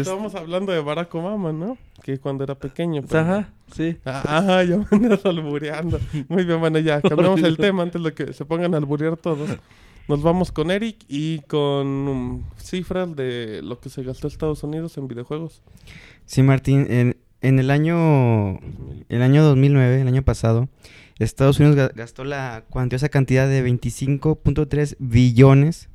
[0.00, 1.76] Estábamos hablando de Barack Obama, ¿no?
[2.02, 3.02] Que cuando era pequeño.
[3.02, 3.98] pues, Ajá, sí.
[4.06, 6.00] Ah, Ajá, ya me andas albureando.
[6.28, 9.50] Muy bien, bueno, ya cambiamos el tema antes de que se pongan a alburear todos.
[10.10, 14.98] Nos vamos con Eric y con um, cifras de lo que se gastó Estados Unidos
[14.98, 15.62] en videojuegos.
[16.26, 18.58] Sí, Martín, en, el año
[19.08, 20.68] el año 2009, el año pasado,
[21.20, 25.88] Estados Unidos ga- gastó la cuantiosa cantidad de 25.3 billones,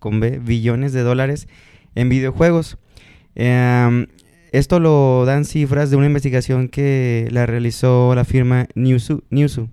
[0.00, 1.46] con B, billones de dólares
[1.94, 2.76] en videojuegos.
[3.36, 4.08] Em,
[4.50, 9.22] esto lo dan cifras de una investigación que la realizó la firma Newzoo.
[9.30, 9.68] Newzoo.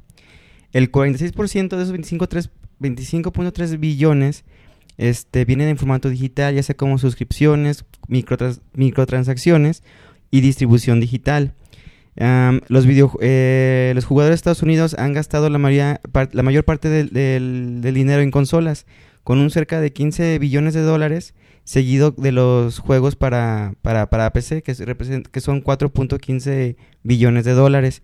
[0.72, 4.44] El 46% de esos 25.3 25.3 billones
[4.98, 9.84] este, vienen en formato digital, ya sea como suscripciones, microtrans- microtransacciones
[10.30, 11.54] y distribución digital.
[12.68, 18.22] Los, video, eh, los jugadores de Estados Unidos han gastado la, mayor parte del, dinero
[18.22, 18.86] en consolas,
[19.24, 24.34] con un cerca de 15 billones de dólares, seguido de los juegos para, para, para
[24.34, 28.02] PC, que, que son 4.15 billones de dólares.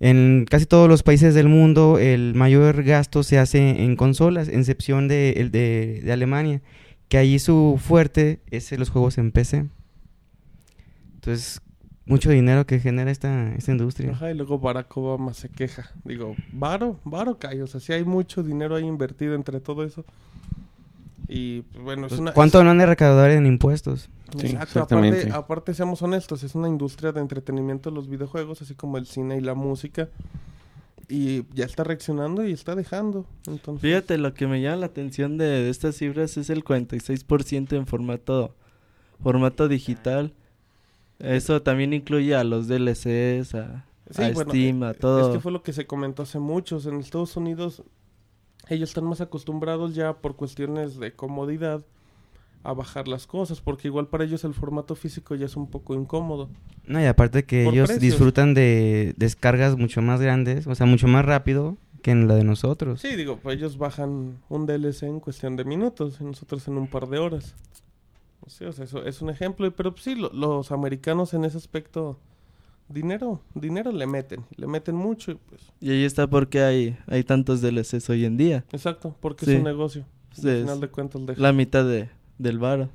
[0.00, 4.60] En casi todos los países del mundo el mayor gasto se hace en consolas, en
[4.60, 6.62] excepción de, el de, de Alemania,
[7.08, 9.66] que allí su fuerte es los juegos en PC.
[11.14, 11.60] Entonces,
[12.08, 14.12] mucho dinero que genera esta, esta industria.
[14.12, 15.90] Ajá, y luego Barack Obama se queja.
[16.04, 17.62] Digo, varo, varo cae.
[17.62, 20.04] O sea, sí hay mucho dinero ahí invertido entre todo eso.
[21.28, 22.32] Y pues, bueno, es Pues, una.
[22.32, 24.08] ¿Cuánto no han de recaudar en impuestos?
[24.36, 25.18] Sí, Exacto, exactamente.
[25.20, 29.36] aparte, aparte, seamos honestos, es una industria de entretenimiento los videojuegos, así como el cine
[29.38, 30.08] y la música.
[31.08, 33.24] Y ya está reaccionando y está dejando.
[33.46, 37.72] Entonces, Fíjate, lo que me llama la atención de, de estas cifras es el 46%
[37.76, 38.54] en formato
[39.22, 40.34] formato digital.
[41.18, 45.32] Eso también incluye a los DLCs, a, Sí, a bueno, Steam, a Es todo.
[45.32, 46.84] que fue lo que se comentó hace muchos.
[46.86, 47.82] En Estados Unidos,
[48.68, 51.84] ellos están más acostumbrados ya por cuestiones de comodidad
[52.64, 55.94] a bajar las cosas, porque igual para ellos el formato físico ya es un poco
[55.94, 56.48] incómodo.
[56.86, 58.02] No, y aparte que Por ellos precios.
[58.02, 62.44] disfrutan de descargas mucho más grandes, o sea, mucho más rápido que en la de
[62.44, 63.00] nosotros.
[63.00, 66.88] Sí, digo, pues ellos bajan un DLC en cuestión de minutos y nosotros en un
[66.88, 67.54] par de horas.
[68.46, 71.58] Sí, o sea, eso es un ejemplo, y- pero sí, lo- los americanos en ese
[71.58, 72.18] aspecto,
[72.88, 77.24] dinero, dinero le meten, le meten mucho y pues, Y ahí está porque hay, hay
[77.24, 78.64] tantos DLCs hoy en día.
[78.72, 79.52] exacto, porque Sí.
[79.52, 80.04] es un negocio.
[80.36, 82.88] Al final de cuentas deja la mitad de, del varo.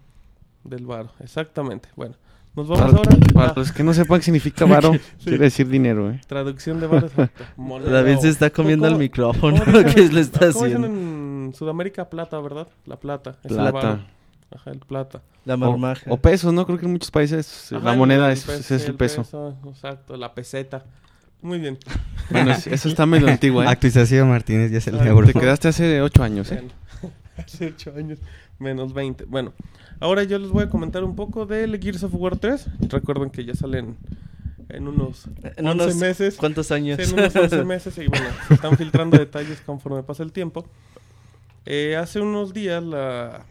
[0.64, 1.90] del varo, exactamente.
[1.96, 2.16] Bueno,
[2.56, 4.92] nos vamos ahora para a los que no sepan qué significa varo,
[5.24, 6.22] quiere decir dinero, ¿eh?
[6.28, 7.10] traducción de varo.
[7.58, 10.84] David o- se está comiendo el ¿cómo- micrófono cómo dicen que le está ¿cómo dicen
[10.84, 10.88] haciendo.
[10.88, 12.68] en Sudamérica plata, ¿verdad?
[12.86, 13.38] La plata.
[13.44, 13.72] es el varo.
[13.72, 14.00] Plata.
[14.56, 15.22] Ajá, el plata.
[15.46, 16.04] La O, marmaja.
[16.10, 16.66] o pesos, ¿no?
[16.66, 18.88] Creo que en muchos países Ajá, la el- moneda el es, pe- ese es sí,
[18.90, 19.22] el peso.
[19.68, 20.86] Exacto, la peseta.
[21.42, 21.78] Muy bien.
[22.30, 23.68] Bueno, es- eso está medio antiguo, ¿eh?
[23.68, 25.26] Actualización Martínez ya es el euro.
[25.28, 26.64] Te quedaste hace ocho años, ¿eh?
[27.36, 28.20] Hace 8 años,
[28.60, 29.26] menos 20.
[29.26, 29.54] Bueno,
[30.00, 32.68] ahora yo les voy a comentar un poco del Gears of War 3.
[32.90, 33.98] Recuerden que ya salen
[34.70, 36.38] en unos En 11 unos meses.
[36.38, 37.00] ¿Cuántos años?
[37.00, 40.66] En unos 11 meses y bueno, se están filtrando detalles conforme pasa el tiempo.
[41.66, 43.46] Eh, hace unos días la,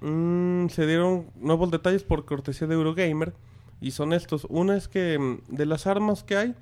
[0.00, 3.32] mm, se dieron nuevos detalles por cortesía de Eurogamer
[3.80, 4.46] y son estos.
[4.48, 6.54] Uno es que mm, de las armas que hay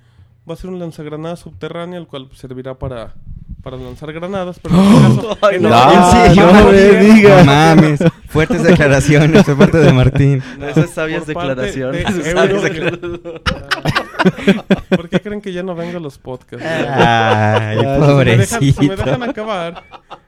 [0.48, 3.14] va a ser un lanzagranadas subterráneo el cual servirá para,
[3.62, 4.58] para lanzar granadas.
[4.60, 7.44] Pero en este caso, no, no, en no me digas.
[7.46, 8.00] No mames.
[8.28, 10.42] Fuertes declaraciones de parte de Martín.
[10.68, 12.04] Esas sabias Por declaraciones.
[12.16, 13.20] de sabias declaraciones.
[14.88, 16.66] ¿Por qué creen que ya no vengo a los podcasts?
[16.66, 18.82] Ay, Si me, dejan, pobrecito.
[18.82, 19.84] si me dejan acabar,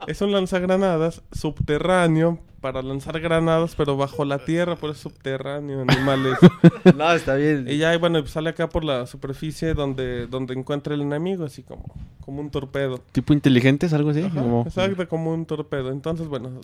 [0.06, 6.36] es un lanzagranadas subterráneo para lanzar granadas, pero bajo la tierra, por eso subterráneo, animales.
[6.96, 7.66] No, está bien.
[7.68, 11.62] y ya, bueno, pues sale acá por la superficie donde, donde encuentra el enemigo, así
[11.62, 11.84] como,
[12.20, 12.98] como un torpedo.
[13.12, 14.22] Tipo inteligentes, algo así.
[14.22, 15.90] Ajá, como- Exacto, como un torpedo.
[15.90, 16.60] Entonces, bueno,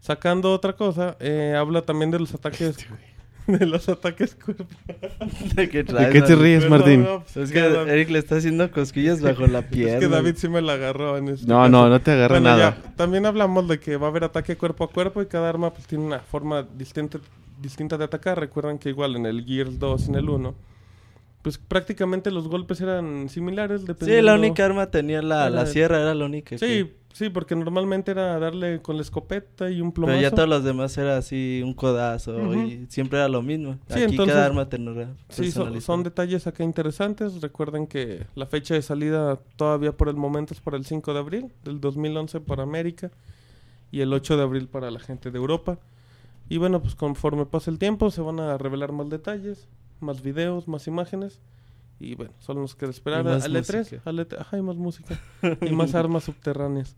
[0.00, 2.76] sacando otra cosa, eh, habla también de los ataques.
[3.46, 4.64] De los ataques cuerpo.
[5.54, 7.02] ¿De qué, ¿De qué te ríes, Perdón, Martín?
[7.04, 9.94] no, pues, Es que David- Eric le está haciendo cosquillas bajo la pierna.
[9.98, 11.68] Es que David sí me la agarró en este No, caso.
[11.70, 12.76] no, no te agarra Bueno, nada.
[12.84, 15.70] ya, también hablamos de que va a haber ataque cuerpo a cuerpo y cada arma
[15.72, 17.18] pues, tiene una forma distinta,
[17.60, 18.38] distinta de atacar.
[18.38, 20.54] Recuerdan que igual en el Gears 2 y en el 1,
[21.42, 23.80] pues prácticamente los golpes eran similares.
[23.82, 24.22] Sí, Dependiendo...
[24.26, 26.56] la única arma tenía la, Era- la sierra, era la única.
[26.56, 30.18] que- Sí, sí, porque normalmente era darle con la escopeta y un plomazo.
[30.18, 33.78] Pero ya todos los demás era así, un codazo, y siempre era lo mismo.
[33.88, 37.40] Sí, Aquí entonces- cada arma tendrá Sí, son, son detalles acá interesantes.
[37.40, 41.18] Recuerden que la fecha de salida todavía por el momento es para el 5 de
[41.20, 43.10] abril del 2011 para América
[43.90, 45.78] y el 8 de abril para la gente de Europa.
[46.50, 49.66] Y bueno, pues conforme pase el tiempo se van a revelar más detalles,
[50.02, 51.40] más videos, más imágenes.
[51.98, 54.02] Y bueno, solo nos queda esperar a- al E3, música.
[54.04, 55.20] al E3, ajá, y más música
[55.60, 56.96] y más armas subterráneas.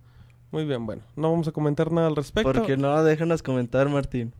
[0.52, 2.52] Muy bien, bueno, no vamos a comentar nada al respecto.
[2.52, 4.32] Porque no, déjanos comentar, Martín.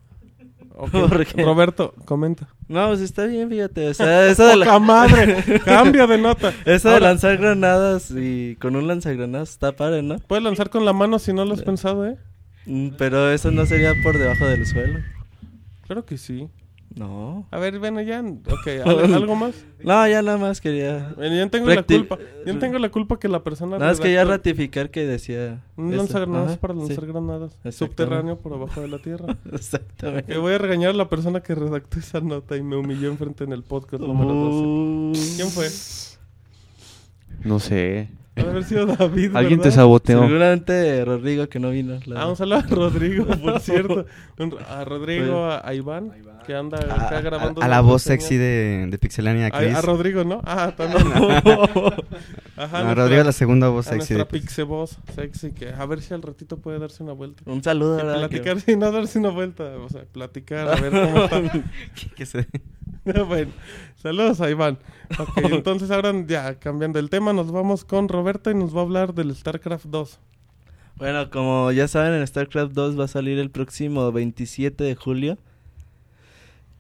[0.75, 1.43] Ok, ¿Por qué?
[1.43, 2.49] Roberto, comenta.
[2.69, 3.89] No, pues está bien, fíjate.
[3.89, 5.61] O sea, eso de, ¡Poca la- madre!
[5.65, 6.53] ¡Cambio de nota!
[6.65, 10.19] eso de lanzar granadas y con un lanzagranadas está padre, ¿no?
[10.21, 12.17] Puedes lanzar con la mano si no lo has pensado, ¿eh?
[12.67, 15.01] Mm, Pero eso no sería por debajo del suelo.
[15.87, 16.49] Claro que sí.
[16.95, 17.47] No.
[17.51, 18.21] A ver, bueno, ya.
[18.21, 19.55] Ok, ¿al- ¿algo más?
[19.83, 21.13] No, ya nada más quería.
[21.17, 22.19] Bueno, yo tengo la culpa.
[22.47, 23.79] Yo tengo la culpa que la persona.
[23.79, 25.65] Nada más quería redactó ratificar que decía.
[25.77, 26.81] Un lanzagranadas para sí.
[26.81, 27.59] lanzar granadas.
[27.71, 29.37] Subterráneo por abajo de la tierra.
[29.53, 30.33] Exactamente.
[30.33, 33.45] Que voy a regañar a la persona que redactó esa nota y me humilló enfrente
[33.45, 34.57] en el podcast número 12.
[34.67, 35.69] Uh, ¿Quién fue?
[37.45, 38.09] No sé.
[38.35, 39.37] Haber sido David.
[39.37, 40.23] Alguien te saboteó.
[40.23, 41.99] Seguramente Rodrigo que no vino.
[42.07, 44.07] la- Ah, un saludo a Rodrigo, por cierto.
[44.69, 46.13] A Rodrigo, a, a Iván,
[46.47, 47.63] que anda A, acá a- grabando.
[47.63, 49.75] a la voz sexy de, de Pixelania, A, Chris.
[49.75, 50.41] a Rodrigo, ¿no?
[50.45, 51.03] Ah, también.
[51.13, 56.01] Ajá, No, nuestra- Rodrigo, la segunda voz sexy nuestra pixe voz sexy, que a ver
[56.01, 57.43] si al ratito puede darse una vuelta.
[57.47, 58.19] Un saludo, Que ¿verdad?
[58.29, 61.43] platicar, sí, no darse una vuelta, o sea, platicar, a ver cómo está.
[62.17, 62.47] que se-
[63.05, 63.51] bueno,
[64.03, 64.79] saludos a Iván.
[65.19, 68.83] Ok, entonces ahora ya cambiando el tema, nos vamos con Roberto y nos va a
[68.85, 70.19] hablar del StarCraft 2.
[70.97, 75.39] Bueno, como ya saben, en StarCraft 2 va a salir el próximo 27 de julio.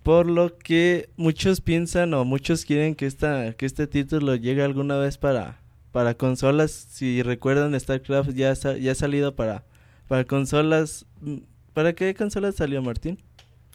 [0.02, 4.96] Por lo que muchos piensan o muchos quieren que esta que este título llegue alguna
[4.98, 5.60] vez para
[5.92, 6.72] para consolas.
[6.72, 9.64] Si recuerdan, StarCraft ya sa- ya ha salido para
[10.08, 11.06] para consolas.
[11.20, 11.36] mm,
[11.72, 13.18] ¿Para qué consolas salió Martín?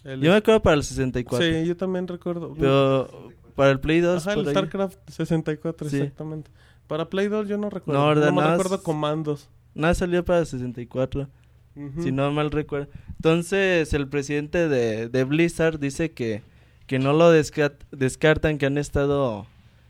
[0.03, 1.47] El- Yo me acuerdo para el 64.
[1.47, 2.53] sí, yo también recuerdo.
[2.59, 4.47] Pero para el Play 2 Ajá, el.
[4.47, 5.97] StarCraft 64, Sí.
[5.97, 6.49] exactamente.
[6.87, 7.99] Para Play 2 yo no recuerdo.
[7.99, 8.31] No, No, ¿verdad?
[8.31, 9.49] me Nada recuerdo comandos.
[9.73, 11.27] Nada salió para el 64.
[11.75, 12.01] Ujú.
[12.01, 12.87] Si no mal recuerdo.
[13.17, 16.41] Entonces, el presidente de, de Blizzard dice que,
[16.87, 19.45] que no lo desca- descartan, que han estado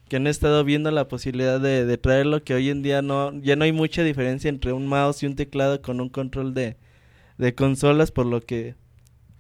[0.10, 3.58] que han estado viendo la posibilidad de, de traerlo, que hoy en día no ya
[3.58, 6.78] no hay mucha diferencia entre un mouse y un teclado con un control de,
[7.38, 8.76] de consolas, por lo que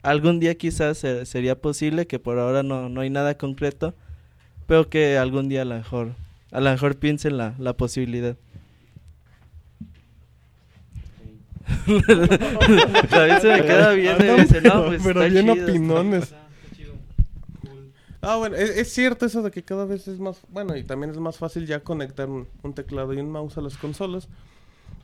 [0.04, 3.96] algún día quizás se- sería posible, que por ahora no, no hay nada concreto,
[4.68, 6.14] pero que algún día a lo mejor,
[6.52, 8.36] a lo mejor piensen la, la posibilidad.
[11.88, 14.02] David se me queda y
[14.42, 16.34] dice, no, pues Pero está bien chido, opinones.
[18.22, 21.12] Ah, bueno, es, es cierto eso de que cada vez es más, bueno, y también
[21.12, 24.28] es más fácil ya conectar un, un teclado y un mouse a las consolas.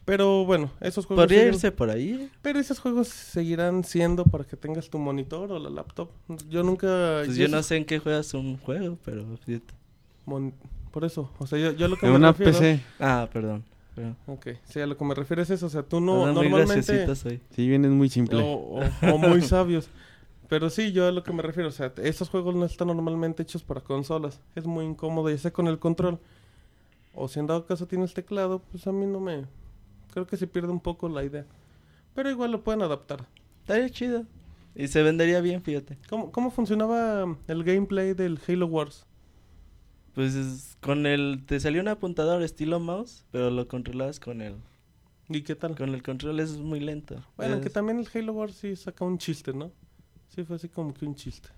[0.06, 2.30] Pero bueno, esos juegos Podría siguen- irse por ahí.
[2.42, 6.10] pero esos juegos seguirán siendo para que tengas tu monitor o la laptop.
[6.50, 9.26] Yo nunca Pues yo no sé en qué juegas un juego, pero...
[9.46, 9.74] fíjate.
[10.26, 10.54] mon-
[10.92, 12.80] por eso, o sea, yo, yo a lo que En me una refiero PC.
[13.00, 13.64] Ah, perdón.
[13.96, 14.16] perdón.
[14.28, 17.06] Ok, sí, a lo que me refiero es eso, o sea, tú no muy normalmente
[17.10, 17.42] hoy.
[17.56, 18.42] Sí, vienen muy simple.
[18.44, 19.88] o, o- o muy sabios.
[20.50, 23.42] Pero sí, yo a lo que me refiero, o sea, esos juegos no están normalmente
[23.42, 24.40] hechos para consolas.
[24.56, 26.20] Es muy incómodo, ya sea con el control.
[27.16, 29.46] O si en dado caso tienes teclado, pues a mí no me...
[30.14, 31.46] Creo que se pierde un poco la idea.
[32.14, 33.26] Pero igual lo pueden adaptar.
[33.62, 34.26] Estaría chido.
[34.76, 35.98] Y se vendería bien, fíjate.
[36.10, 39.06] ¿Cómo, cómo funcionaba el gameplay del Halo Wars?
[40.14, 41.44] Pues es- con el...
[41.46, 44.56] Te salió un apuntador estilo mouse, pero lo controlabas con el...
[45.30, 45.76] ¿Y qué tal?
[45.76, 47.16] Con el control es muy lento.
[47.38, 49.72] Bueno, Es- que también el Halo Wars sí saca un chiste, ¿no?
[50.28, 51.50] Sí, fue así como que un chiste.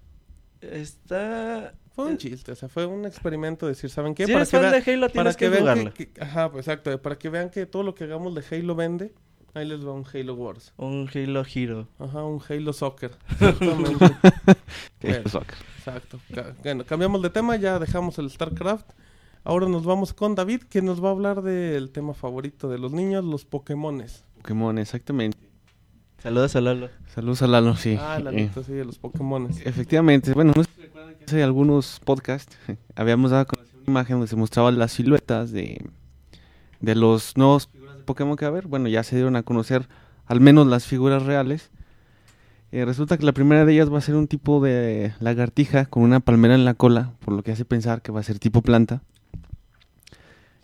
[0.61, 1.73] Está...
[1.95, 4.25] Fue un Eh, chiste, o sea, fue un experimento de decir, ¿saben qué?
[4.25, 7.17] Si eres fan vean- de Halo, para tienes que, que- que- ajá, pues exacto, para
[7.17, 9.13] que vean que todo lo que hagamos de Halo vende,
[9.53, 10.73] ahí les va un Halo Wars.
[10.77, 11.87] Un Halo Hero.
[11.99, 13.11] Ajá, un Halo Soccer.
[13.29, 14.05] Exactamente.
[14.99, 15.55] Que es soccer.
[15.77, 16.19] Exacto.
[16.63, 18.89] Bueno, cambiamos de tema, ya dejamos el StarCraft.
[19.43, 22.91] Ahora nos vamos con David, que nos va a hablar del tema favorito de los
[22.91, 24.23] niños, los Pokémones.
[24.37, 25.37] Pokémon, exactamente.
[26.25, 26.89] Saludos a Lalo.
[27.13, 27.97] Saludos a Lalo, sí.
[28.01, 29.63] Ah, la Eh, neta, sí, de los Pokémones.
[29.63, 32.57] Efectivamente, bueno, no sé si recuerdan que hace algunos podcasts
[32.95, 35.85] habíamos dado a conocer una imagen donde se mostraban las siluetas de,
[36.81, 38.65] de los nuevos figuras de Pokémon que va a haber.
[38.65, 39.87] Bueno, ya se dieron a conocer
[40.25, 41.69] al menos las figuras reales.
[42.71, 46.01] Eh, resulta que la primera de ellas va a ser un tipo de lagartija con
[46.01, 48.63] una palmera en la cola, por lo que hace pensar que va a ser tipo
[48.63, 49.03] planta.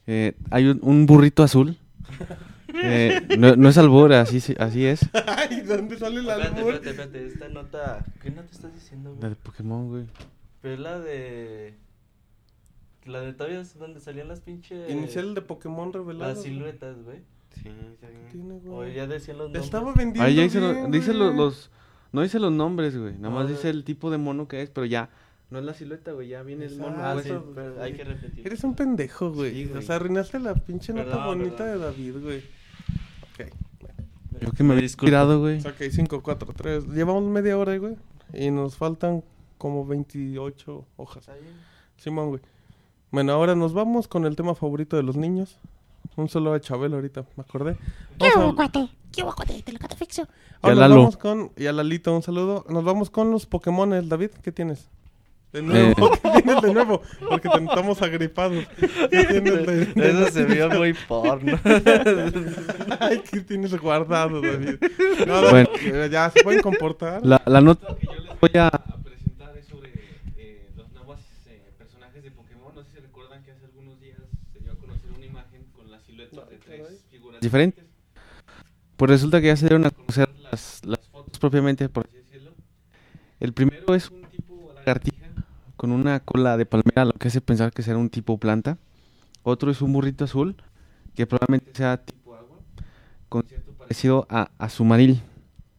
[0.07, 1.77] Eh, hay un, un burrito azul.
[2.73, 5.01] Eh, no, no es albur, así, así es.
[5.27, 6.73] Ay, ¿dónde sale la Espérate, albur?
[6.75, 7.27] espérate, espérate.
[7.27, 8.05] Esta nota...
[8.21, 9.29] ¿Qué nota estás diciendo, La güey?
[9.31, 10.05] de Pokémon, güey.
[10.61, 11.73] Pero es la de...
[13.05, 14.89] La de todavía es donde salían las pinches...
[14.89, 16.33] Inicial de Pokémon revelado.
[16.33, 17.19] Las siluetas, güey.
[18.31, 18.93] Tiene, O güey.
[18.93, 19.65] ya decían los nombres.
[19.65, 21.19] estaba vendiendo Ahí ya dice, bien, lo- dice güey.
[21.19, 21.71] lo- los...
[22.13, 23.13] No dice los nombres, güey.
[23.17, 25.09] Nada más dice el tipo de mono que es, pero ya...
[25.49, 26.29] No es la silueta, güey.
[26.29, 28.45] Ya viene el mono, Ah, sí, pero hay que repetir.
[28.47, 29.51] Eres un pendejo, güey.
[29.51, 29.79] Sí, güey.
[29.79, 31.79] O sea, arruinaste la pinche nota Perdón, bonita perdón.
[31.79, 32.43] de David, güey.
[33.33, 33.51] Ok.
[34.41, 35.59] Yo que me había inspirado, güey.
[35.59, 36.87] Ok, 5, 4, 3.
[36.87, 37.95] Llevamos media hora, güey.
[38.33, 39.23] Y nos faltan
[39.57, 41.29] como 28 hojas.
[41.97, 42.41] Simón, güey.
[43.11, 45.59] Bueno, ahora nos vamos con el tema favorito de los niños.
[46.15, 47.77] Un solo a Chabelo ahorita, me acordé.
[48.17, 48.89] ¿Qué hubo, cuate?
[49.11, 49.61] ¿Qué hubo, cuate?
[49.61, 50.27] Te lo catafixio.
[50.61, 50.95] ahora Y a nos Lalo.
[50.95, 51.51] vamos con...
[51.55, 52.65] Y a Lalito, un saludo.
[52.69, 54.09] Nos vamos con los Pokémones.
[54.09, 54.89] David, ¿qué tienes?
[55.51, 57.01] De nuevo, ¿qué tienes de nuevo?
[57.29, 58.65] Porque te- estamos agripados.
[59.09, 61.59] ¿Qué tienes de, de Eso se vio muy porno.
[62.99, 64.75] Ay, ¿qué tienes guardado, David?
[65.27, 65.69] No, Bueno.
[65.81, 67.25] eh, ya, ¿se pueden comportar?
[67.25, 68.69] La, la nota que yo les voy a
[69.03, 69.91] presentar es sobre
[70.37, 72.73] eh, los nuevos eh, personajes de Pokémon.
[72.73, 74.17] No sé si recuerdan que hace algunos días
[74.53, 77.83] se dio a conocer una imagen con las siluetas de tres figuras diferentes.
[78.95, 82.51] Pues resulta que ya se dieron a conocer las, las fotos propiamente, por así decirlo.
[83.39, 85.20] El primero es un tipo lagartija
[85.81, 88.77] con una cola de palmera, lo que hace pensar que será un tipo planta.
[89.41, 90.55] Otro es un burrito azul,
[91.15, 92.59] que probablemente sea tipo agua,
[93.29, 95.23] con cierto parecido a, a Sumaril.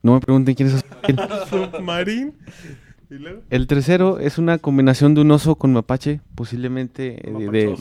[0.03, 1.21] No me pregunten quién es Sumaril.
[1.49, 2.35] Submarín.
[3.11, 3.43] ¿Y luego?
[3.49, 7.77] El tercero es una combinación de un oso con mapache, posiblemente eh, de, de-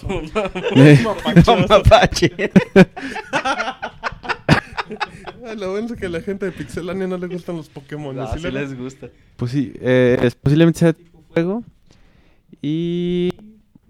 [1.44, 2.32] de- mapache.
[5.44, 8.16] Ah, Lo bueno es que a la gente de Pixelania no le gustan los Pokémon.
[8.16, 9.08] No, ¿sí sí le- les gusta.
[9.38, 11.64] Pues sí, eh, es- posiblemente sea tipo fuego.
[12.62, 13.32] Y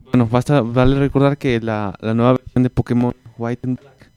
[0.06, 4.12] bueno, basta, vale recordar que la, la nueva versión de Pokémon White and Black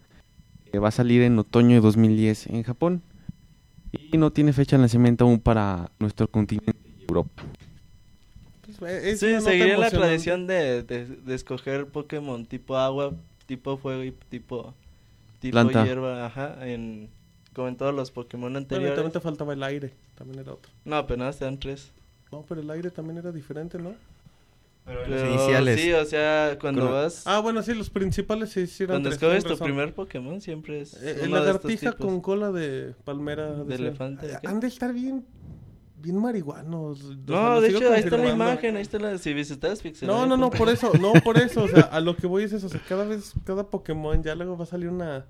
[0.72, 3.02] eh, va a salir en otoño de 2010 en Japón.
[3.92, 7.42] Y no tiene fecha de lanzamiento aún para nuestro continente y Europa.
[8.78, 13.12] Pues, eh, Sí, seguiría la tradición de, de, de escoger Pokémon tipo agua,
[13.46, 14.74] tipo fuego y tipo,
[15.38, 15.84] tipo Planta.
[15.84, 17.08] hierba, ajá, en,
[17.54, 18.96] como en todos los Pokémon anteriores.
[18.96, 19.92] también te faltaba el aire.
[20.16, 20.72] También era otro.
[20.84, 21.92] No, pero nada, te dan tres.
[22.32, 23.94] No, pero el aire también era diferente, ¿no?
[24.86, 25.80] Los Pero iniciales.
[25.80, 27.26] Sí, o sea, cuando Con- vas...
[27.26, 31.20] Ah, bueno, sí, los principales sí hicieron cuando escoges tu primer Pokémon siempre es Eh,
[31.24, 33.50] uno la de estos lagartija con cola de palmera.
[33.64, 34.46] De elefante, ¿de qué?
[34.46, 35.24] Han de estar bien,
[36.02, 37.02] bien marihuanos.
[37.02, 39.16] o sea, No, de hecho, ahí está la imagen, ahí está la...
[39.16, 40.06] Si visitas Pixel.
[40.06, 42.52] No, no, no, por eso, no por eso, o sea, a lo que voy es
[42.52, 45.24] eso, o sea, cada vez, cada Pokémon ya luego va a salir una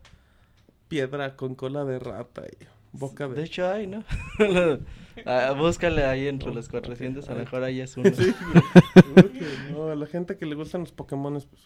[0.89, 3.35] piedra con cola de rata y Boca de...
[3.37, 4.03] De hecho hay, ¿no?
[5.27, 8.11] Ah, búscale ahí entre los 400, a lo mejor ahí es uno.
[9.73, 11.63] No, a la gente que le gustan los Pokémon, pues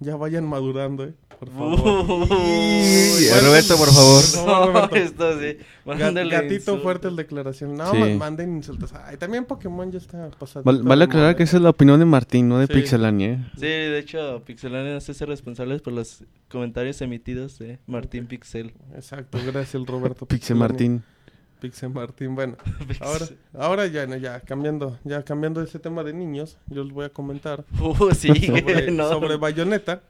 [0.00, 1.14] ya vayan madurando, ¿eh?
[1.38, 1.80] Por favor.
[1.80, 4.20] Uy, Bueno, Roberto, por favor.
[4.22, 4.96] Por favor, No, Roberto.
[4.96, 5.56] esto sí.
[5.84, 6.82] Mándale gatito insultos.
[6.82, 7.78] fuertes declaraciones.
[7.78, 7.98] No, Sí.
[7.98, 8.92] ma- manden insultos.
[8.94, 10.64] Ay, también Pokémon ya está pasado.
[10.64, 12.72] Val- vale aclarar que esa es la opinión de Martín, no de Sí.
[12.74, 13.28] Pixelania.
[13.32, 13.44] ¿eh?
[13.54, 18.72] Sí, de hecho, Pixelania se hace responsable por los comentarios emitidos de Martín Pixel.
[18.94, 20.26] Exacto, gracias Roberto.
[20.26, 21.02] Pixel Martín.
[21.62, 22.56] Pixel Martín, bueno.
[23.00, 27.04] Ahora, ahora ya, no, ya cambiando, ya cambiando ese tema de niños, yo les voy
[27.04, 29.08] a comentar Uh, sí, sobre, no.
[29.08, 30.02] sobre Bayonetta.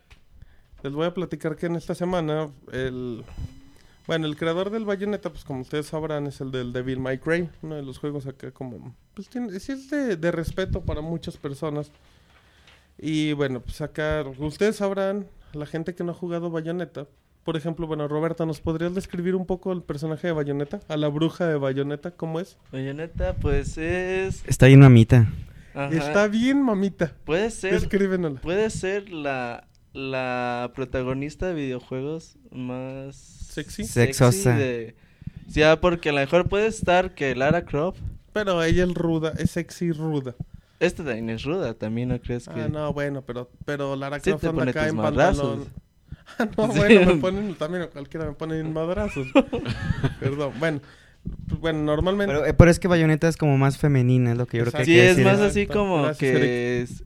[0.82, 3.22] Les voy a platicar que en esta semana el
[4.06, 7.50] bueno, el creador del Bayonetta, pues como ustedes sabrán, es el del Devil May Cry,
[7.60, 11.36] uno de los juegos acá como pues tiene sí es de, de respeto para muchas
[11.36, 11.92] personas.
[12.98, 17.06] Y bueno, pues acá ustedes sabrán, la gente que no ha jugado Bayonetta,
[17.44, 20.80] por ejemplo, bueno, Roberta, ¿nos podrías describir un poco el personaje de Bayonetta?
[20.88, 22.56] A la bruja de Bayonetta, ¿cómo es?
[22.70, 24.42] Bayonetta, pues es.
[24.46, 25.28] Está bien mamita.
[25.74, 27.12] Ajá, Está bien, mamita.
[27.24, 27.72] Puede ser.
[27.72, 28.40] Descríbenosla.
[28.40, 33.84] Puede ser la, la protagonista de videojuegos más Sexy.
[33.84, 34.56] Sexosa.
[34.56, 34.94] de-
[35.48, 38.00] Ya, porque a lo mejor puede estar que Lara Croft.
[38.32, 40.34] Pero ella es ruda, es sexy y ruda.
[40.80, 42.62] Esta también es ruda, también no crees que.
[42.62, 45.64] Ah, no, bueno, pero, pero Lara Sí Croft te anda pone acá tus en pantalón.
[46.38, 46.78] Ah, no, Sí.
[46.78, 49.26] bueno, me ponen también a cualquiera me ponen en madrazos.
[50.20, 50.80] Perdón, bueno.
[51.48, 52.32] pues, Bueno, normalmente.
[52.34, 54.72] Pero, eh, pero es que Bayonetta es como más femenina, es lo que yo creo
[54.72, 55.24] que hay Sí, que es decir.
[55.24, 57.04] más así como Gracias, que es.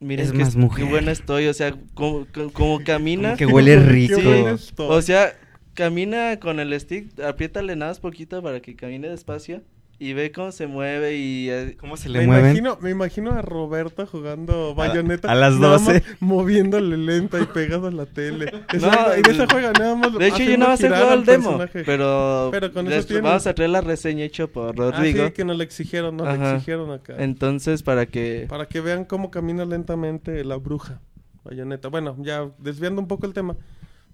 [0.00, 0.84] Miren Es que más mujer.
[0.84, 3.30] Qué buena estoy, o sea, como, como- como camina.
[3.30, 4.20] Como que huele Qué rico.
[4.22, 4.86] buena estoy.
[4.90, 5.32] O sea,
[5.74, 9.62] camina con el stick, apriétale nada más poquito para que camine despacio
[10.00, 12.44] y ve cómo se mueve y eh, ¿Cómo se me le mueven?
[12.56, 16.02] imagino, me imagino a Roberto jugando bayoneta a las nada más 12.
[16.20, 18.46] moviéndole lenta y pegado a la tele.
[18.72, 20.16] De ese juega nada más.
[20.16, 21.82] De hecho, yo nada más he jugado al el demo, personaje.
[21.84, 23.24] pero, Pero con eso les- tienes.
[23.24, 25.26] vamos a traer la reseña hecha por Ah, Rodrigo.
[25.26, 27.16] sí, que nos le exigieron, nos acá.
[27.18, 28.46] Entonces, para que...
[28.48, 31.00] Para que vean cómo camina lentamente la bruja
[31.44, 31.88] bayoneta.
[31.88, 33.56] Bueno, ya desviando un poco el tema.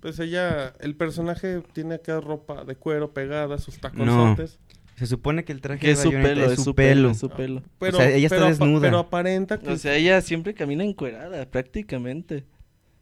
[0.00, 4.58] Pues ella, el personaje tiene acá ropa de cuero pegada, sus taconzotes.
[4.96, 7.18] Se supone que el traje Que de es su Bayonetta pelo, es su pelo, es
[7.18, 7.62] su pelo.
[7.78, 8.80] Pero, O sea, ella está pero, desnuda.
[8.80, 12.44] pero aparenta que O sea, ella siempre camina encuerada, prácticamente.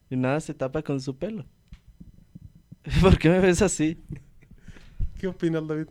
[0.09, 1.45] Y nada se tapa con su pelo.
[3.01, 3.99] ¿Por qué me ves así?
[5.19, 5.87] ¿Qué opinas, David?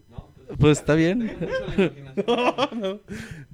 [0.60, 1.20] Pues está bien.
[2.28, 2.99] no, no,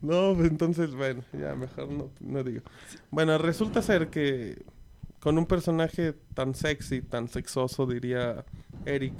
[0.01, 2.61] no, pues entonces, bueno, ya mejor no, no digo.
[3.11, 4.63] Bueno, resulta ser que
[5.19, 8.45] con un personaje tan sexy, tan sexoso, diría
[8.85, 9.13] Eric,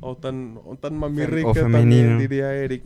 [0.00, 2.18] o tan, o tan mamirrica O también femenino.
[2.18, 2.84] diría Eric.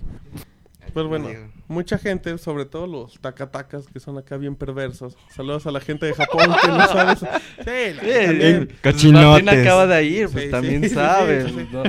[0.93, 1.29] Pues bueno,
[1.69, 5.17] mucha gente, sobre todo los takatakas, que son acá bien perversos.
[5.29, 7.27] Saludos a la gente de Japón que no sabe eso.
[7.61, 9.45] Sí, la- eh, Cochinotes.
[9.45, 11.45] Martín acaba de ir, pues Sí, también sí, sí, sabe.
[11.49, 11.69] sí, sí.
[11.71, 11.83] ¿no?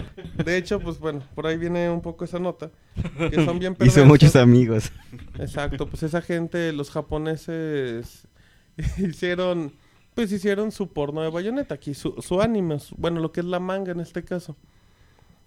[0.44, 2.70] De hecho, pues bueno, por ahí viene un poco esa nota.
[3.18, 4.06] Que son bien Hizo perversos.
[4.06, 4.92] muchos amigos.
[5.40, 8.28] Exacto, pues esa gente, los japoneses
[8.98, 9.74] hicieron,
[10.14, 13.46] pues hicieron su porno de bayoneta aquí, su, su anime, su- bueno, lo que es
[13.48, 14.56] la manga en este caso.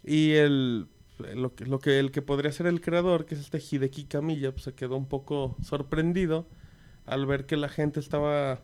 [0.04, 0.88] Y el,
[1.34, 4.52] lo que, lo que, el que podría ser el creador, que es este Hideki Kamiya,
[4.52, 6.46] pues se quedó un poco sorprendido
[7.06, 8.60] al ver que la gente estaba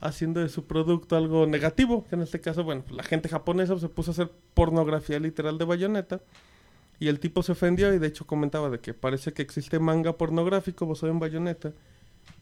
[0.00, 3.88] haciendo de su producto algo negativo, que en este caso, bueno, la gente japonesa se
[3.88, 6.20] puso a hacer pornografía literal de bayoneta.
[7.00, 10.18] Y el tipo se ofendió y de hecho comentaba de que parece que existe manga
[10.18, 11.72] pornográfico basado en Bayonetta.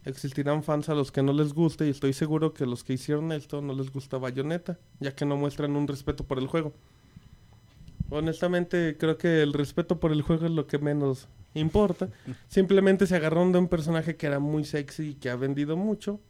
[0.06, 3.32] Existirán fans a los que no les guste y estoy seguro que los que hicieron
[3.32, 6.72] esto no les gusta Bayonetta, ya que no muestran un respeto por el juego.
[8.11, 12.09] Honestamente creo que el respeto por el juego es lo que menos importa.
[12.48, 16.20] Simplemente se agarraron de un personaje que era muy sexy y que ha vendido mucho.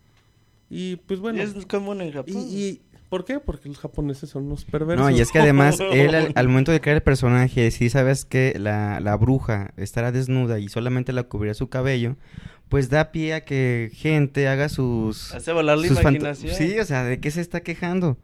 [0.70, 1.39] Y pues bueno.
[1.39, 2.35] Y es común en Japón.
[2.37, 3.39] y- ¿Por qué?
[3.39, 5.01] Porque los japoneses son unos perversos.
[5.09, 8.24] No, y es que además, él al, al momento de crear el personaje, si sabes
[8.24, 12.16] que la, la bruja estará desnuda y solamente la cubrirá su cabello,
[12.68, 15.33] pues da pie a que gente haga sus...
[15.33, 16.53] Hace volar la sus imaginación.
[16.57, 18.18] Sí, o sea, ¿de qué se está quejando?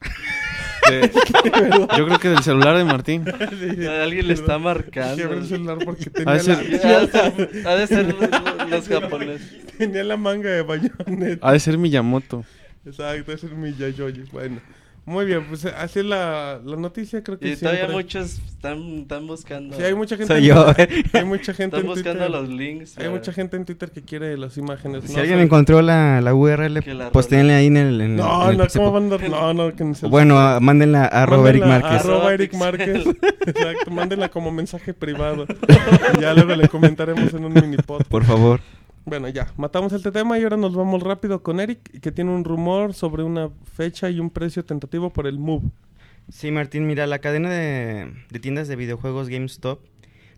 [0.90, 3.24] De- yo creo que del celular de Martín.
[4.02, 5.32] Alguien le está marcando.
[5.32, 8.70] El celular porque Ha tenía, de ser- la, Ha de ser- ha de ser los,
[8.70, 9.56] los japoneses.
[9.78, 11.46] tenía la manga de Bayonetta.
[11.48, 12.44] Ha de ser Miyamoto.
[12.86, 14.24] Exacto, ese es mi Yayoyi.
[14.32, 14.60] Bueno,
[15.08, 19.26] muy bien, pues así la, la noticia creo que Y todavía siempre- muchos están, están
[19.26, 19.76] buscando.
[19.76, 20.64] Sí, hay mucha gente Soy en yo.
[20.74, 22.30] Twitter- Hay mucha gente Están en buscando Twitter.
[22.42, 22.90] los links.
[22.98, 25.04] Hay para- mucha gente en Twitter que quiere las imágenes.
[25.04, 25.18] Si ¿no?
[25.20, 26.82] alguien O sea, encontró la, la URL,
[27.12, 28.00] postéenle ahí en el...
[28.00, 29.28] en el- No, en el no, post- ¿cómo van a dar?
[29.30, 32.00] No, no, que ni se- Bueno, ah, mándenla a Robert Mándenla Márquez.
[32.04, 32.54] Arroba Arroba Eric.
[32.54, 33.06] Márquez.
[33.46, 35.46] Exacto, mándenla como mensaje privado.
[36.20, 38.02] ya luego le comentaremos en un mini pod.
[38.08, 38.60] Por favor.
[39.08, 42.44] Bueno, ya, matamos este tema y ahora nos vamos rápido con Eric, que tiene un
[42.44, 45.70] rumor sobre una fecha y un precio tentativo por el Move.
[46.28, 49.80] Sí, Martín, mira, la cadena de, de tiendas de videojuegos GameStop,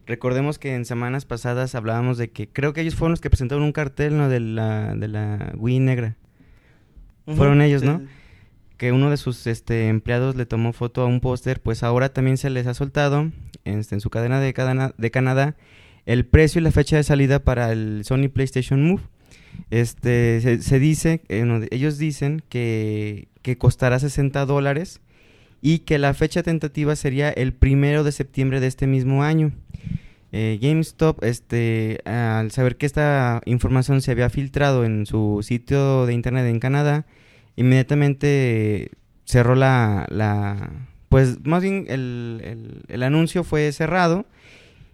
[0.06, 3.64] recordemos que en semanas pasadas hablábamos de que creo que ellos fueron los que presentaron
[3.64, 4.28] un cartel ¿no?
[4.28, 6.16] de, la, de la Wii negra,
[7.26, 7.98] Fueron ellos, ¿no?
[7.98, 8.06] Sí.
[8.76, 12.36] que uno de sus este, empleados le tomó foto a un póster, pues ahora también
[12.36, 13.32] se les ha soltado
[13.64, 15.56] este, en su cadena de, cadena de Canadá
[16.06, 19.02] el precio y la fecha de salida para el Sony PlayStation Move.
[19.70, 25.00] Este, se, dice, eh, ellos dicen que, que costará 60 dólares
[25.60, 29.52] y que la fecha tentativa sería el primero de septiembre de este mismo año.
[30.32, 36.14] Eh, GameStop, este, al saber que esta información se había filtrado en su sitio de
[36.14, 37.04] internet en Canadá,
[37.56, 38.90] inmediatamente
[39.24, 40.70] cerró la, la
[41.08, 44.26] pues más bien el- el anuncio fue cerrado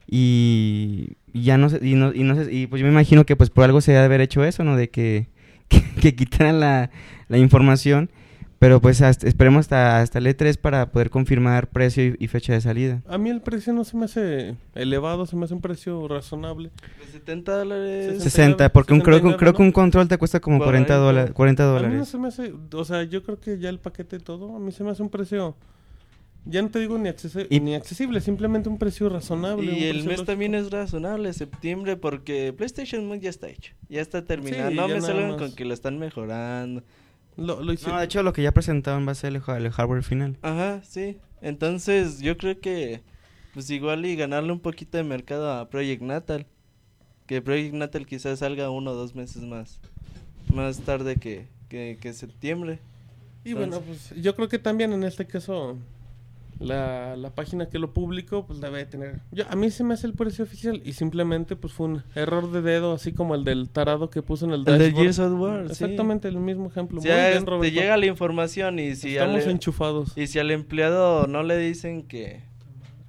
[0.06, 3.36] y ya no sé, y, no, y no sé, y pues yo me imagino que
[3.36, 4.76] pues por algo se debe haber hecho eso, ¿no?
[4.76, 5.28] De que,
[5.68, 6.90] que, que quitaran la,
[7.28, 8.10] la información,
[8.58, 12.54] pero pues hasta- esperemos hasta, hasta el E3 para poder confirmar precio y, y fecha
[12.54, 13.02] de salida.
[13.06, 16.70] A mí el precio no se me hace elevado, se me hace un precio razonable.
[17.04, 18.06] De 70 dólares.
[18.22, 18.24] 60.
[18.30, 20.86] 60, porque un, creo, que un- 69, creo que un control te cuesta como 40,
[20.88, 20.96] 40.
[20.96, 22.08] dólares 40 A mí no dólares.
[22.08, 24.82] se me hace, o sea, yo creo que ya el paquete todo, a mí se
[24.84, 25.54] me hace un precio,
[26.46, 29.72] ya no te digo ni, accesi- Y- ni accesible, simplemente un precio razonable.
[29.72, 30.24] Y el mes lógico.
[30.24, 33.74] también es razonable, septiembre, porque PlayStation Move ya está hecho.
[33.88, 34.70] Ya está terminado.
[34.70, 36.82] Sí, no me salgan con que lo están mejorando.
[37.36, 37.94] Lo, lo hicieron.
[37.96, 40.38] No, de hecho lo que ya presentaron va a ser el hardware final.
[40.42, 41.18] Ajá, sí.
[41.42, 43.02] Entonces, yo creo que
[43.52, 46.46] pues igual y ganarle un poquito de mercado a Project Natal.
[47.26, 49.80] Que Project Natal quizás salga uno o dos meses más.
[50.54, 52.78] Más tarde que, que, que septiembre.
[53.44, 55.76] Y bueno, pues yo creo que también en este caso
[56.58, 59.20] la, la página que lo publicó pues debe tener...
[59.30, 62.50] Yo, a mí se me hace el precio oficial y simplemente pues fue un error
[62.50, 64.94] de dedo así como el del tarado que puso en el El dashboard.
[64.94, 65.72] Gears of War, sí.
[65.72, 67.00] Exactamente el mismo ejemplo.
[67.00, 70.16] Si Muy bien, te llega la información y si, Estamos al, enchufados.
[70.16, 72.42] y si al empleado no le dicen que,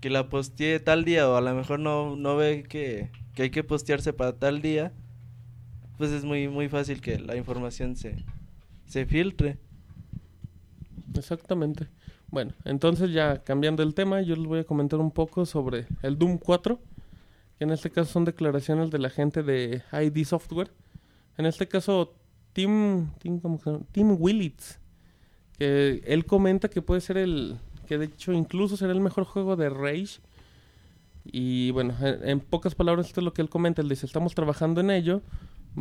[0.02, 3.50] que la postee tal día o a lo mejor no, no ve que, que hay
[3.50, 4.91] que postearse para tal día,
[5.98, 8.26] pues es muy, muy fácil que la información se,
[8.86, 9.58] se filtre.
[11.16, 11.88] Exactamente.
[12.30, 16.17] Bueno, entonces ya cambiando el tema, yo les voy a comentar un poco sobre el
[16.17, 16.80] Doom 4,
[17.57, 20.71] que en este caso son declaraciones de la gente de ID Software.
[21.38, 22.13] En este caso,
[22.53, 23.39] Tim, Tim.
[23.91, 24.80] Tim Willits,
[25.57, 27.57] que él comenta que puede ser el,
[27.88, 30.19] que de hecho incluso será el mejor juego de Rage.
[31.23, 34.36] Y bueno, en, en pocas palabras esto es lo que él comenta, él dice, estamos
[34.36, 35.21] trabajando en ello,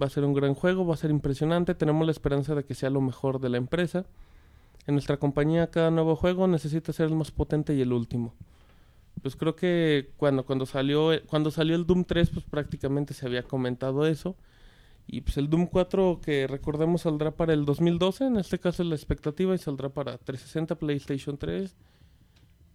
[0.01, 2.75] va a ser un gran juego, va a ser impresionante, tenemos la esperanza de que
[2.75, 4.07] sea lo mejor de la empresa.
[4.87, 8.35] En nuestra compañía cada nuevo juego necesita ser el más potente y el último.
[9.23, 13.27] Pues creo que cuando, cuando salió eh, cuando salió el Doom 3 pues prácticamente se
[13.27, 14.37] había comentado eso.
[15.09, 18.89] Y pues el Doom 4 que recordemos saldrá para el 2012, en este caso es
[18.89, 21.75] la expectativa y saldrá para 360, PlayStation 3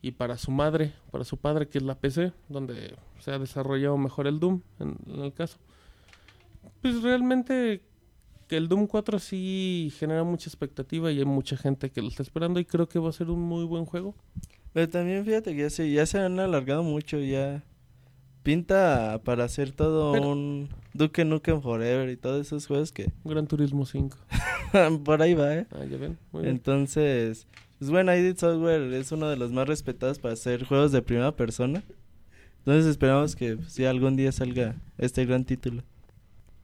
[0.02, 3.98] y para su madre, para su padre que es la PC, donde se ha desarrollado
[3.98, 5.58] mejor el Doom en, en el caso.
[6.82, 7.82] Pues realmente
[8.52, 12.22] que el Doom 4 sí genera mucha expectativa y hay mucha gente que lo está
[12.22, 14.14] esperando y creo que va a ser un muy buen juego.
[14.74, 17.64] Pero también fíjate que ya se, ya se han alargado mucho, ya
[18.44, 23.48] pinta para hacer todo Pero- un Duke Nukem Forever y todos esos juegos que Gran
[23.48, 24.18] Turismo 5.
[25.06, 25.66] por ahí va, ¿eh?
[25.72, 26.18] Ah, ya ven.
[26.34, 26.56] Muy bien.
[26.58, 27.48] Entonces,
[27.80, 31.34] pues bueno, ID Software es uno de los más respetados para hacer juegos de primera
[31.34, 31.84] persona.
[32.58, 35.84] Entonces esperamos que pues, sí algún día salga este gran título.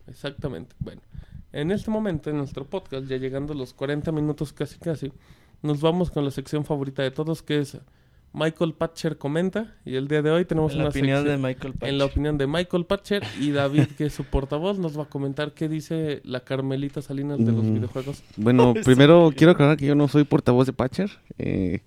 [0.06, 0.76] Exactamente.
[0.80, 1.02] Bueno,
[1.60, 5.12] en este momento en nuestro podcast, ya llegando a los 40 minutos casi casi,
[5.62, 7.78] nos vamos con la sección favorita de todos que es
[8.34, 11.74] Michael Patcher comenta y el día de hoy tenemos En la una opinión de Michael
[11.74, 11.89] Patch.
[11.89, 15.10] en la opinión de Michael Patcher y David que es su portavoz nos va a
[15.10, 17.74] comentar qué dice la Carmelita Salinas de los Mm.
[17.76, 18.22] videojuegos.
[18.36, 21.10] Bueno, primero quiero aclarar que yo no soy portavoz de Patcher.
[21.39, 21.82] eh,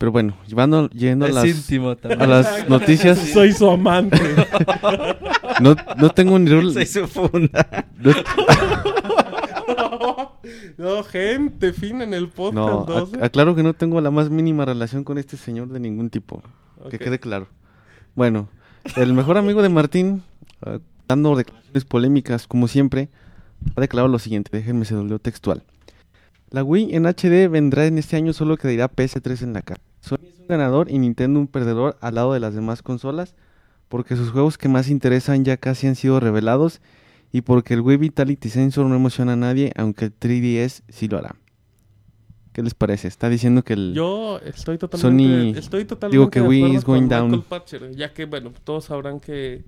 [0.00, 2.22] pero bueno, llevando, yendo a las, íntimo también.
[2.22, 4.18] a las noticias, Soy su amante.
[5.60, 6.50] no, no tengo ni...
[6.50, 7.86] rol- Soy su funda.
[7.98, 8.12] no-
[10.78, 13.18] no, gente fina en el podcast no, 12.
[13.18, 16.42] ac- aclaro que no tengo la más mínima relación con este señor de ningún tipo.
[16.90, 17.48] Que quede claro.
[18.14, 18.48] Bueno,
[18.96, 20.22] el mejor amigo de Martín,
[20.64, 20.78] ah,
[21.08, 23.10] dando declaraciones polémicas como siempre,
[23.76, 25.62] ha declarado lo siguiente, déjenme se lo leo textual.
[26.48, 29.82] La Wii en HD vendrá en este año solo que dirá PS3 en la cara.
[30.10, 33.34] Sony es un ganador y Nintendo un perdedor al lado de las demás consolas,
[33.88, 36.80] porque sus juegos que más interesan ya casi han sido revelados
[37.32, 41.18] y porque el Wii Vitality Sensor no emociona a nadie, aunque el 3DS sí lo
[41.18, 41.36] hará.
[42.52, 43.06] ¿Qué les parece?
[43.06, 43.94] Está diciendo que el...
[43.94, 47.42] Yo estoy totalmente, Sony- estoy totalmente digo que Wii is going down.
[47.42, 49.64] Patcher, ya que bueno, todos sabrán que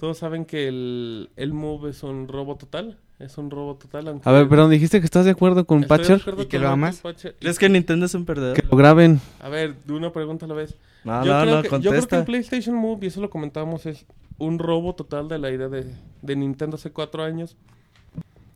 [0.00, 2.98] Todos saben que el, el Move es un robo total.
[3.20, 4.08] Es un robo total.
[4.08, 6.20] aunque- A ver, perdón, dijiste que estás de acuerdo con Estoy Patcher.
[6.20, 7.00] acuerdo ¿Y que con lo amas?
[7.00, 7.36] Patcher.
[7.38, 8.56] Y- ¿Crees que Nintendo es un perdedor?
[8.56, 9.20] Que lo graben.
[9.40, 10.74] A ver, de una pregunta a la vez.
[11.04, 12.18] No, yo, no, creo no, que, yo creo que contesta.
[12.18, 14.06] el PlayStation Move, y eso lo comentábamos, es
[14.38, 15.84] un robo total de la idea de,
[16.22, 17.56] de Nintendo hace cuatro años.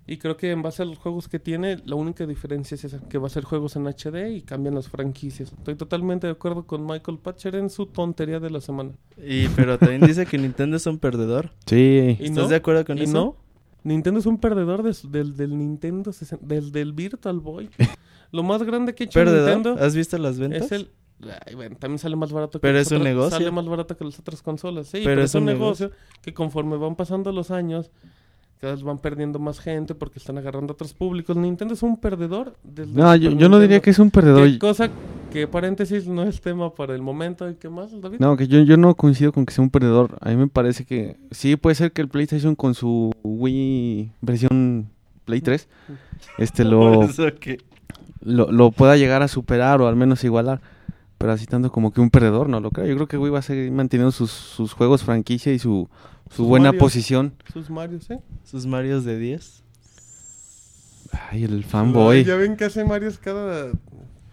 [0.06, 3.00] Y creo que en base a los juegos que tiene, la única diferencia es esa,
[3.08, 5.50] que va a ser juegos en HD y cambian las franquicias.
[5.52, 8.90] Estoy totalmente de acuerdo con Michael Patcher en su tontería de la semana.
[9.16, 11.50] Y, pero también dice que Nintendo es un perdedor.
[11.64, 12.18] Sí.
[12.20, 12.48] ¿Y ¿Estás no?
[12.48, 13.12] de acuerdo con ¿Y eso?
[13.14, 13.36] no?
[13.84, 17.70] Nintendo es un perdedor de su- del, del Nintendo, 60 del, del Virtual Boy.
[18.32, 19.54] Lo más grande que ha hecho ¿Perdedor?
[19.54, 20.62] Nintendo ¿Has visto las ventas?
[20.62, 20.90] es el...
[21.46, 23.30] Ay, bueno, también sale más barato que Pero las es un negocio.
[23.38, 24.98] Sale más barato que las otras consolas, sí.
[24.98, 27.90] Pero Pero, es un negocio que conforme van pasando los años,
[28.60, 31.36] cada vez van perdiendo más gente porque están agarrando a otros públicos.
[31.36, 32.56] Nintendo es un perdedor.
[32.62, 34.50] del No, yo, yo no diría que es un perdedor.
[34.50, 34.90] ¿Qué cosa
[35.34, 37.50] que paréntesis no es tema para el momento.
[37.50, 38.18] ¿Y qué más, David?
[38.20, 40.16] No, que yo, yo no coincido con que sea un perdedor.
[40.20, 44.90] A mí me parece que sí puede ser que el PlayStation con su Wii versión
[45.24, 45.68] Play 3
[46.38, 47.08] este lo,
[48.22, 50.60] lo pueda llegar a superar o al menos igualar.
[51.18, 52.86] Pero así tanto como que un perdedor, no lo creo.
[52.86, 55.88] Yo creo que Wii va a seguir manteniendo sus, sus juegos franquicia y su,
[56.34, 56.80] su Sus buena Marios.
[56.80, 57.34] posición.
[57.52, 58.20] Sus Marios, ¿eh?
[58.44, 59.62] Sus Marios de 10.
[61.30, 62.24] Ay, el fanboy.
[62.24, 63.70] Ya ven que hace Marios cada,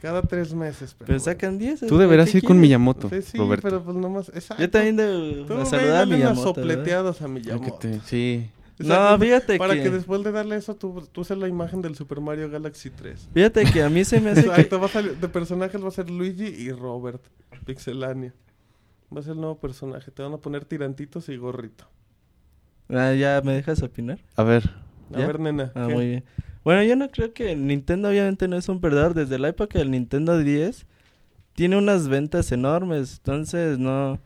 [0.02, 0.96] cada tres meses.
[0.98, 1.82] Pero, Pero sacan 10.
[1.82, 2.60] Tú deberás ¿qué ir con?
[2.60, 3.62] Miyamoto, Sí, sí, Roberto.
[3.68, 4.30] pero pues nomás...
[4.30, 4.64] Exacto.
[4.64, 6.42] Yo también debo saludar a Miyamoto.
[6.42, 7.74] sopleteadas a Miyamoto.
[7.78, 8.50] te- sí.
[8.80, 9.84] No, Exacto, fíjate Para que...
[9.84, 13.30] que después de darle eso, tú, tú haces la imagen del Super Mario Galaxy 3.
[13.32, 14.50] Fíjate que a mí se me hace que...
[14.50, 17.22] Exacto, va a salir- de personajes va a ser Luigi y Robert,
[17.66, 18.34] Pixelania.
[19.16, 20.12] Va a ser el nuevo personaje.
[20.12, 21.86] Te van a poner tirantitos y gorrito.
[22.90, 24.20] Ah, ¿Ya me dejas opinar?
[24.36, 24.70] A ver.
[25.14, 25.28] A ¿Ya?
[25.28, 25.72] ver, nena.
[25.76, 25.94] Ah, ¿qué?
[25.94, 26.24] muy bien.
[26.64, 29.14] Bueno, yo no creo que Nintendo obviamente no es un perdedor.
[29.14, 30.86] Desde la época del Nintendo 10
[31.54, 33.18] tiene unas ventas enormes.
[33.18, 34.20] Entonces, no...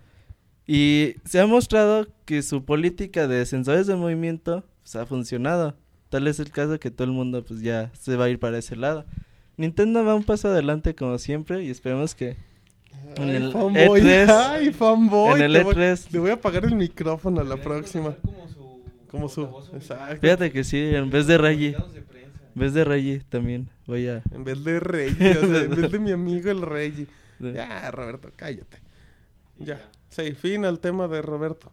[0.67, 5.75] Y se ha mostrado que su política de sensores de movimiento pues, ha funcionado.
[6.09, 8.57] Tal es el caso que todo el mundo pues ya se va a ir para
[8.57, 9.05] ese lado.
[9.57, 12.36] Nintendo va un paso adelante como siempre y esperemos que
[13.17, 14.01] en el fanboy.
[14.01, 15.39] E3 Ay, fanboy.
[15.39, 18.15] en el te voy- E3 Le voy a apagar el micrófono a la próxima.
[19.09, 19.43] Como su.
[19.73, 20.17] Exacto.
[20.21, 24.21] Fíjate que sí, en vez de Reggie, en vez de Reggie también voy a...
[24.31, 27.07] En vez de Reggie, o sea, en vez de mi amigo el Reggie.
[27.39, 28.77] Ya, Roberto, cállate.
[29.57, 29.79] Ya.
[30.09, 31.71] Sí, fin al tema de Roberto.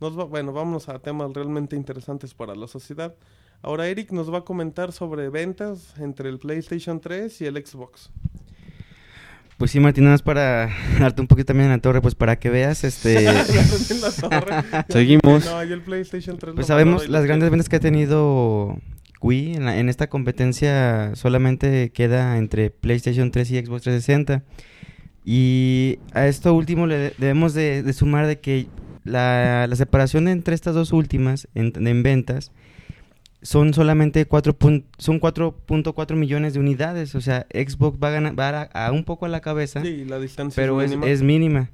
[0.00, 3.14] Nos va- bueno, vámonos a temas realmente interesantes para la sociedad.
[3.62, 8.10] Ahora Eric nos va a comentar sobre ventas entre el PlayStation 3 y el Xbox.
[9.62, 12.36] Pues sí, Martín, nada más para darte un poquito también en la torre, pues para
[12.40, 13.28] que veas, este...
[14.88, 15.44] Seguimos.
[15.44, 18.76] No, yo el PlayStation 3 Pues sabemos las grandes ventas que ha tenido
[19.20, 24.42] Wii en, la- en esta competencia solamente queda entre PlayStation 3 y Xbox 360
[25.24, 28.66] y a esto último le de- debemos de, de sumar de que
[29.04, 32.50] la, la separación entre estas dos últimas en, en ventas
[33.42, 38.38] son solamente 4 pun- son 4.4 millones de unidades o sea Xbox va a ganar
[38.38, 41.06] va a, a un poco a la cabeza Sí, la distancia pero es, mínima.
[41.08, 41.70] es mínima.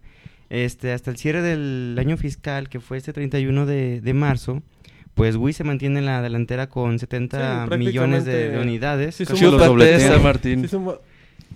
[0.50, 4.62] Este, hasta el cierre del año fiscal, que fue este 31 de, de marzo,
[5.12, 9.14] pues Wii se mantiene en la delantera con 70 Sí, millones de, unidades.
[9.16, 10.62] Sí, somos- los Martín.
[10.62, 11.00] Sí, somos-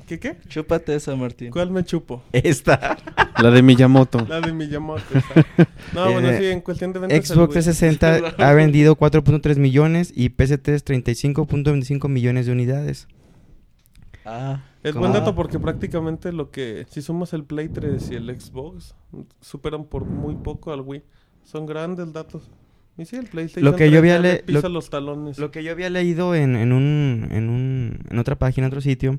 [0.07, 0.36] ¿Qué qué?
[0.49, 1.51] Chúpate esa, Martín.
[1.51, 2.22] ¿Cuál me chupo?
[2.32, 2.97] Esta.
[3.40, 4.26] La de Miyamoto.
[4.28, 5.03] La de Miyamoto.
[5.14, 5.64] exacto.
[5.95, 7.26] No, bueno, Eh, sí, en cuestión de ventas.
[7.28, 7.62] Xbox Wii.
[7.62, 13.09] 360 ha vendido 4.3 millones y PS3 35.25 millones de unidades.
[14.24, 15.01] Ah, Es ¿Cómo?
[15.03, 18.95] buen dato porque prácticamente lo que, si sumas el Play 3 y el Xbox,
[19.40, 21.03] superan por muy poco al Wii.
[21.45, 22.51] Son grandes datos.
[22.99, 25.38] Y sí, el PlayStation Lo que yo 3 había le- pisa lo- los talones.
[25.38, 28.80] Lo que yo había leído en, en, un, en, un, en otra página, en otro
[28.82, 29.18] sitio,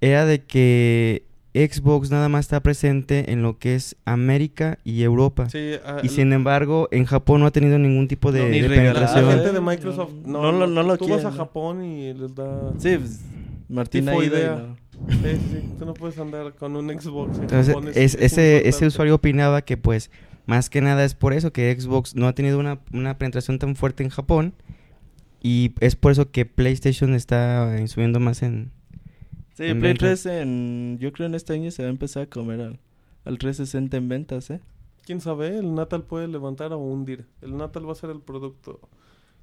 [0.00, 5.50] era de que Xbox nada más está presente en lo que es América y Europa.
[5.50, 8.60] Sí, ah, Y sin embargo, en Japón no ha tenido ningún tipo de, No, ni
[8.60, 9.30] de regalado, la penetración.
[9.34, 11.36] gente de Microsoft no, No lo- no lo tú vas a ¿no?
[11.36, 13.20] Japón y les da sí, pues,
[13.68, 14.56] Martín Tipo idea.
[14.56, 14.76] no.
[15.10, 18.68] sí, sí, tú no puedes andar con un Xbox en Entonces, Japón, es- es ese,
[18.68, 20.10] ese usuario opinaba que pues
[20.46, 23.74] más que nada es por eso que Xbox no ha tenido una, una penetración tan
[23.76, 24.54] fuerte en Japón
[25.42, 28.70] y es por eso que PlayStation está subiendo más en...
[29.60, 30.22] Sí, En Play ventas.
[30.22, 32.80] 3 en, yo creo en este año se va a empezar a comer al,
[33.26, 34.60] al 360 en ventas, ¿eh?
[35.04, 37.26] quién sabe, el Natal puede levantar o hundir.
[37.42, 38.80] El Natal va a ser el producto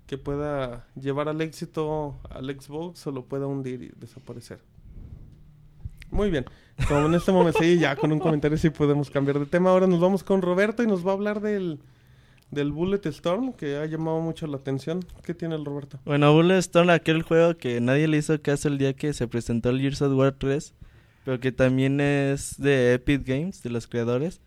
[0.08, 4.60] que pueda llevar al éxito al Xbox o lo pueda hundir y desaparecer.
[6.10, 6.46] Muy bien.
[6.88, 9.70] Como en este momento, sí, ya con un comentario sí podemos cambiar de tema.
[9.70, 11.80] Ahora nos vamos con Roberto y nos va a hablar del,
[12.52, 15.06] del Bullet Storm que ha llamado mucho la atención.
[15.24, 16.00] ¿Qué tiene el Roberto?
[16.06, 19.82] Bueno, Bulletstorm, aquel juego que nadie le hizo caso el día que se presentó el
[19.82, 20.74] Gears of War 3,
[21.26, 24.42] pero que también es de Epic Games, de los creadores.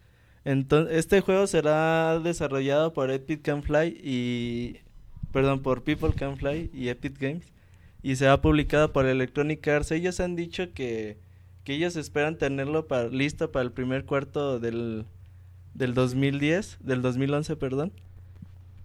[0.45, 4.77] Entonces, este juego será desarrollado por Epic Can Fly y
[5.33, 7.53] perdón, por People Can Fly y Epic Games
[8.03, 9.93] y será publicado por Electronic Arts.
[9.93, 11.19] Ellos han dicho que,
[11.65, 15.05] que ellos esperan tenerlo para, listo para el primer cuarto del,
[15.75, 17.93] del 2010, del 2011, perdón.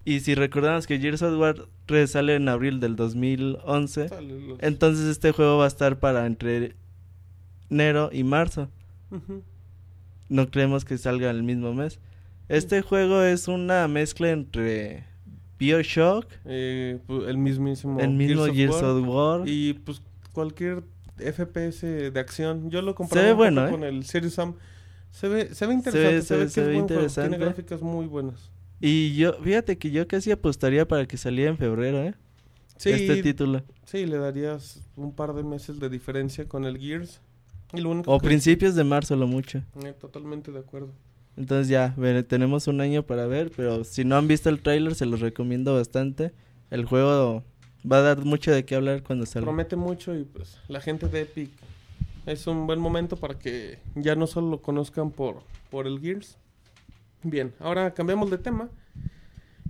[0.04, 1.56] Y si recordamos que Gears of War
[1.86, 6.26] 3 sale en abril del 2011, Sale los- entonces este juego va a estar para
[6.26, 6.74] entre
[7.70, 8.68] enero y marzo.
[9.10, 9.42] Ujú.
[10.28, 11.98] No creemos que salga el mismo mes.
[12.48, 15.04] Este juego es una mezcla entre
[15.58, 19.48] BioShock, Eh, pu- el mismísimo el mismo Gears of War.
[19.48, 20.84] y pues cualquier
[21.18, 22.70] FPS de acción.
[22.70, 23.70] Yo lo ve bueno, ¿eh?
[23.70, 24.54] con el Serious Sam.
[25.16, 27.30] Se ve, se ve interesante, se, se- ve se que ve es interesante.
[27.30, 28.50] Tiene gráficas muy buenas.
[28.80, 32.14] Y yo, fíjate que yo casi apostaría para que saliera en febrero, ¿eh?
[32.76, 33.62] Sí, Este título.
[33.86, 37.20] sí, le darías un par de meses de diferencia con el Gears.
[37.72, 39.62] Y lo único O que- principios de marzo, lo mucho.
[39.82, 40.92] Eh, totalmente de acuerdo.
[41.38, 44.94] Entonces ya, ve- tenemos un año para ver, pero si no han visto el tráiler
[44.94, 46.32] se los recomiendo bastante.
[46.70, 47.42] El juego
[47.90, 49.46] va a dar mucho de qué hablar cuando salga.
[49.46, 51.50] Promete mucho y pues la gente de Epic
[52.26, 56.38] es un buen momento para que ya no solo lo conozcan por, por el Gears.
[57.22, 58.68] Bien, ahora cambiamos de tema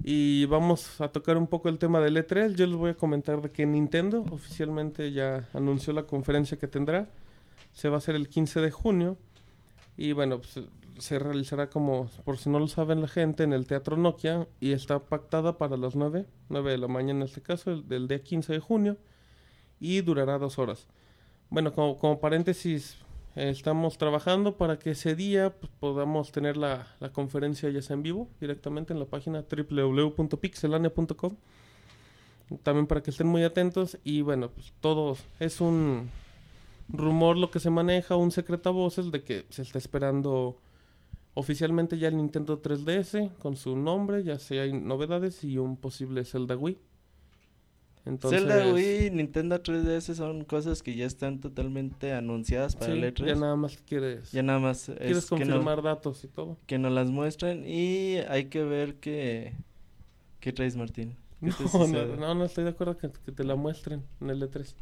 [0.02, 2.54] y vamos a tocar un poco el tema del E3.
[2.54, 7.08] Yo les voy a comentar de que Nintendo oficialmente ya anunció la conferencia que tendrá.
[7.72, 9.16] Se va a hacer el 15 de junio
[9.96, 10.60] y bueno, pues,
[10.98, 14.72] se realizará como, por si no lo saben la gente, en el Teatro Nokia y
[14.72, 18.22] está pactada para las 9, 9 de la mañana en este caso, el- del día
[18.22, 18.96] 15 de junio
[19.78, 20.86] y durará dos horas.
[21.50, 22.98] Bueno, como, como paréntesis,
[23.36, 28.28] estamos trabajando para que ese día pues, podamos tener la, conferencia ya sea en vivo
[28.40, 31.36] directamente en la página www.pixelania.com.
[32.62, 36.10] También para que estén muy atentos y bueno, pues todo es un
[36.88, 40.56] rumor lo que se maneja, un secreto a voces de que se está esperando
[41.34, 46.24] oficialmente ya el Nintendo 3DS con su nombre, ya sea hay novedades y un posible
[46.24, 46.78] Zelda Wii.
[48.06, 53.04] Entonces, Zelda Wii Nintendo 3DS son cosas que ya están totalmente anunciadas para sí, el
[53.12, 53.26] E3.
[53.26, 56.56] ya nada más quieres, Ya nada más quieres es que, no- confirmar datos y todo.
[56.66, 59.54] que nos las muestren y hay que ver qué,
[60.40, 61.16] qué traes Martín.
[61.40, 64.40] ¿Qué No, no, no, no estoy de acuerdo que, que te la muestren en el
[64.40, 64.74] E3.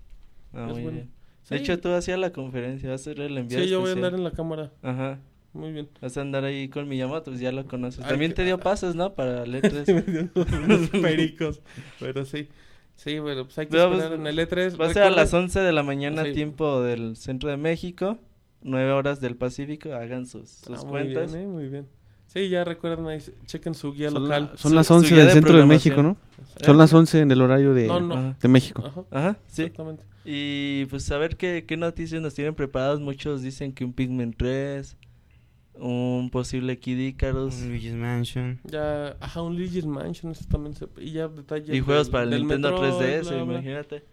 [0.52, 0.90] Ah, es muy bueno.
[0.98, 1.10] bien.
[1.44, 3.90] Sí, De hecho, tú hacías la conferencia, vas a ser el enviado sí, yo voy
[3.90, 4.70] a andar en la cámara.
[4.82, 5.18] Ajá,
[5.52, 5.88] Muy bien.
[6.00, 8.02] vas a andar ahí con Miyamoto, pues ya lo conoces.
[8.04, 9.14] Ay, También que- te dio pases, ¿no?
[9.14, 9.52] Para el
[9.86, 10.30] Sí, me E3.
[10.32, 11.60] dio unos pericos.
[12.00, 12.48] Pero sí.
[12.96, 14.80] Sí, bueno, pues hay que Pero, esperar pues, en el E3.
[14.80, 16.32] Va a ser a las Recuerden- 11 de la mañana, Sí.
[16.32, 18.18] tiempo del centro de México,
[18.62, 21.32] 9 horas del Pacífico, hagan sus, sus Ah, muy cuentas.
[21.32, 21.86] bien, eh, muy bien.
[22.26, 24.50] Sí, ya recuerden ahí, chequen su guía Son, local.
[24.52, 25.66] la- son Su- las su 11 guía del de centro de.
[25.66, 26.16] México, ¿no?
[26.60, 26.64] ¿Eh?
[26.64, 28.34] Son las 11 en el horario de, No, no.
[28.40, 28.82] De México.
[28.84, 29.62] Ajá, Ajá, sí.
[29.62, 30.02] exactamente.
[30.24, 32.98] Y pues a ver qué, qué noticias nos tienen preparados.
[33.00, 34.96] Muchos dicen que un Pikmin 3,
[35.76, 38.60] un posible Kid Icarus Un Luigi's Mansion.
[38.64, 40.86] Ya, ajá, un Luigi's Mansion, eso también se...
[40.98, 43.52] Y ya detalles y juegos del- para el Nintendo Metroid, 3DS, bla, bla.
[43.54, 44.04] imagínate.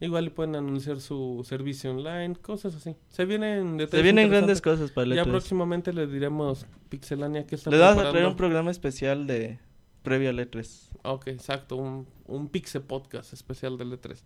[0.00, 2.96] Igual y pueden anunciar su servicio online, cosas así.
[3.08, 5.30] Se vienen detalles Se vienen grandes cosas para el Ya E3.
[5.30, 9.60] próximamente les diremos Pixelania que está Les vamos a traer un programa especial de
[10.02, 10.90] previo al E3.
[11.04, 14.18] Ok, exacto, un, un Pixel Podcast especial del E3.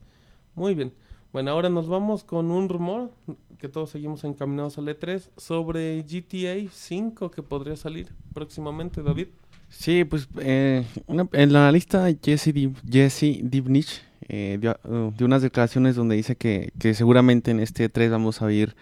[0.54, 0.92] Muy bien.
[1.32, 3.10] Bueno, ahora nos vamos con un rumor
[3.58, 9.28] que todos seguimos encaminados al E3 sobre GTA 5 que podría salir próximamente, David.
[9.68, 10.84] Sí, pues eh,
[11.32, 16.36] en la lista Jesse, Dib- Jesse Dibnich eh, dio, uh, dio unas declaraciones donde dice
[16.36, 18.74] que, que seguramente en este 3 vamos a oír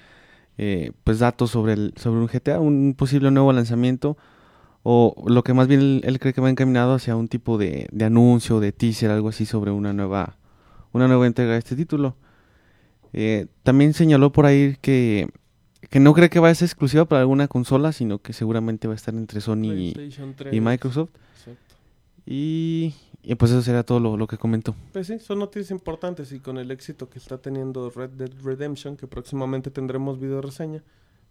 [0.58, 4.16] eh, pues datos sobre, el, sobre un GTA, un posible nuevo lanzamiento
[4.84, 7.88] o lo que más bien él, él cree que va encaminado hacia un tipo de,
[7.92, 10.36] de anuncio, de teaser, algo así sobre una nueva,
[10.92, 12.16] una nueva entrega de este título.
[13.18, 15.26] Eh, también señaló por ahí que,
[15.88, 18.92] que no cree que vaya a ser exclusiva para alguna consola, sino que seguramente va
[18.92, 20.52] a estar entre Sony y, PlayStation 3.
[20.52, 21.08] y Microsoft.
[21.38, 21.76] Exacto.
[22.26, 24.76] Y, y pues eso será todo lo, lo que comentó.
[24.92, 28.98] Pues sí, son noticias importantes y con el éxito que está teniendo Red Dead Redemption,
[28.98, 30.82] que próximamente tendremos video reseña,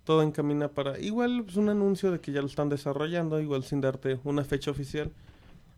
[0.06, 3.80] todo encamina para igual pues, un anuncio de que ya lo están desarrollando, igual sin
[3.80, 5.12] darte una fecha oficial.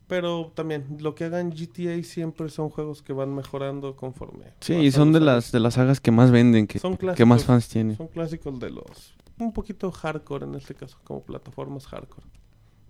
[0.07, 4.45] Pero también lo que hagan GTA siempre son juegos que van mejorando conforme.
[4.61, 7.15] Sí, y son de las de las sagas que más venden, que, Son que más
[7.15, 7.43] clásicos.
[7.43, 7.97] fans tienen.
[7.97, 12.25] Son clásicos de los un poquito hardcore en este caso, como plataformas hardcore.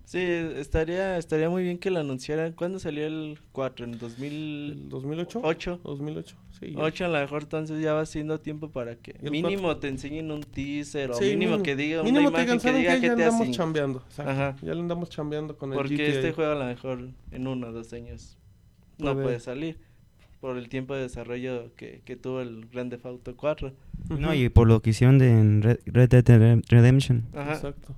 [0.10, 2.53] Sí, estaría estaría muy bien que lo anunciaran.
[2.53, 3.84] ¿Cuándo salió el 4?
[3.86, 5.41] ¿En ¿El 2008?
[5.41, 5.82] 2008?
[5.84, 6.36] 2008.
[6.58, 6.72] Sí.
[6.72, 6.80] ya.
[6.82, 10.43] 8 a lo mejor entonces ya va siendo tiempo para que mínimo te enseñen un
[10.43, 13.01] teaser o Sí, mínimo, que diga una mínimo te imagen digan, que ¿saben diga qué?
[13.01, 13.58] Ya GTA andamos 5.
[13.58, 14.03] chambeando.
[14.08, 14.32] exacto.
[14.32, 14.55] Ajá.
[14.62, 16.05] Ya le andamos chambeando con el Porque GTA.
[16.08, 18.38] este juego a lo mejor en uno o dos años
[18.99, 19.78] no Puede- puede salir
[20.39, 23.74] por el tiempo de desarrollo que, que tuvo el Grand Theft Auto 4.
[24.10, 24.22] Ujú.
[24.22, 27.26] No, y por lo que hicieron de en Red, Red Dead Redem- Redemption.
[27.34, 27.55] Ajá.
[27.55, 27.93] Exacto.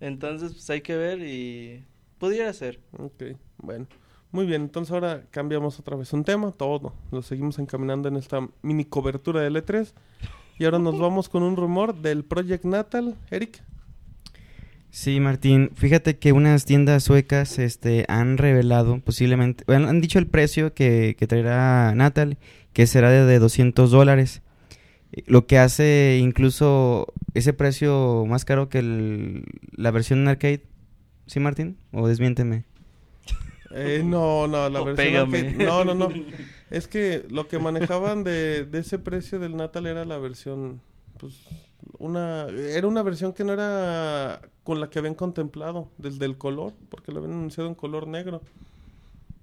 [0.00, 1.84] Entonces, pues hay que ver y
[2.18, 2.80] pudiera ser.
[2.98, 3.22] Ok,
[3.58, 3.86] bueno.
[4.32, 6.94] Muy bien, entonces ahora cambiamos otra vez un tema, todo.
[7.10, 9.92] Lo seguimos encaminando en esta mini cobertura de L3.
[10.58, 13.16] Y ahora nos vamos con un rumor del Project Natal.
[13.30, 13.62] Eric.
[14.90, 20.26] Sí, Martín, fíjate que unas tiendas suecas este, han revelado posiblemente, bueno, han dicho el
[20.26, 22.38] precio que, que traerá Natal,
[22.72, 24.42] que será de, de 200 dólares.
[25.26, 30.62] Lo que hace incluso ese precio más caro que el- la versión arcade.
[31.26, 31.76] ¿Sí, Martín?
[31.92, 32.64] ¿O desmiénteme?
[33.72, 35.38] Eh, no, no, la O versión pégame.
[35.52, 36.08] arcade- No, no, no.
[36.70, 40.80] Es que lo que manejaban de, de ese precio del Natal era la versión,
[41.18, 41.34] pues,
[41.98, 46.72] una, era una versión que no era con la que habían contemplado, desde el color,
[46.88, 48.40] porque lo habían anunciado en color negro.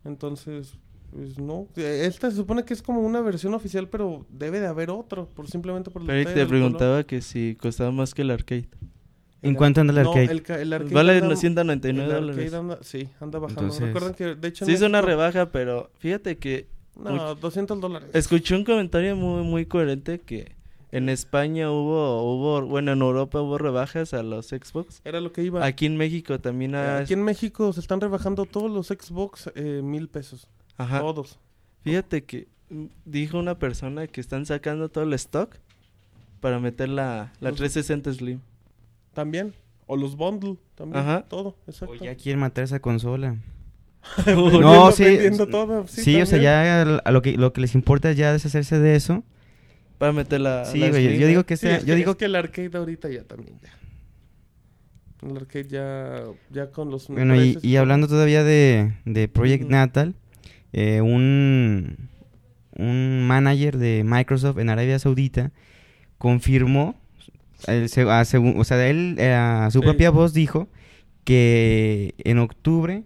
[0.06, 0.76] Entonces,
[1.12, 1.68] pues no.
[1.76, 5.28] Eh, Esta se supone que es como una versión oficial, pero debe de haber otro,
[5.34, 6.50] por simplemente por el Pero te del color.
[6.50, 8.68] preguntaba que si costaba más que el arcade.
[9.44, 10.32] ¿En El- cuánto anda el no, arcade?
[10.32, 12.54] el, ca- el arcade Vale anda- 199 el dólares.
[12.54, 13.62] anda- sí, anda bajando.
[13.62, 18.10] Entonces- Recuerden que, de hecho, Sí hizo una rebaja, pero fíjate que No, 200 dólares.
[18.14, 20.56] escuché un comentario muy muy coherente que
[20.92, 25.02] en España hubo hubo bueno en Europa hubo rebajas a los Xbox.
[25.06, 25.64] Era lo que iba.
[25.64, 29.82] Aquí en México también ha- Aquí en México se están rebajando todos los Xbox eh,
[29.84, 30.48] mil pesos.
[30.78, 31.00] Ajá.
[31.00, 31.40] Todos.
[31.84, 35.56] Fíjate que mm, dijo una persona que están sacando todo el stock
[36.40, 38.40] para meter la, la Los- 360 Slim.
[39.14, 39.54] También.
[39.88, 40.58] O los bundle.
[40.76, 41.02] También.
[41.02, 41.24] Ajá.
[41.28, 41.56] Todo.
[41.68, 41.96] Exacto.
[42.00, 43.36] O ya quieren matar esa consola.
[44.26, 45.06] Vendiendo- No, sí,
[45.50, 48.32] todo, Sí, Sí, o sea, ya a- lo que, lo que les importa es ya
[48.34, 49.24] deshacerse de eso.
[49.98, 50.64] Para meter la.
[50.66, 51.30] Sí, la güey, yo, yo ¿eh?
[51.30, 53.58] digo que Sí, sea, es yo que, digo es que el arcade ahorita ya también.
[53.64, 55.28] Ya.
[55.28, 59.64] El arcade ya, ya con los Bueno, y, y hablando todavía de, de Project.
[59.68, 60.14] Natal,
[60.74, 62.10] eh, un,
[62.78, 65.52] un manager de Microsoft en Arabia Saudita
[66.18, 66.96] confirmó,
[67.58, 69.86] se- a o sea, él eh, a su Sí.
[69.86, 70.68] propia voz dijo
[71.24, 73.04] que en octubre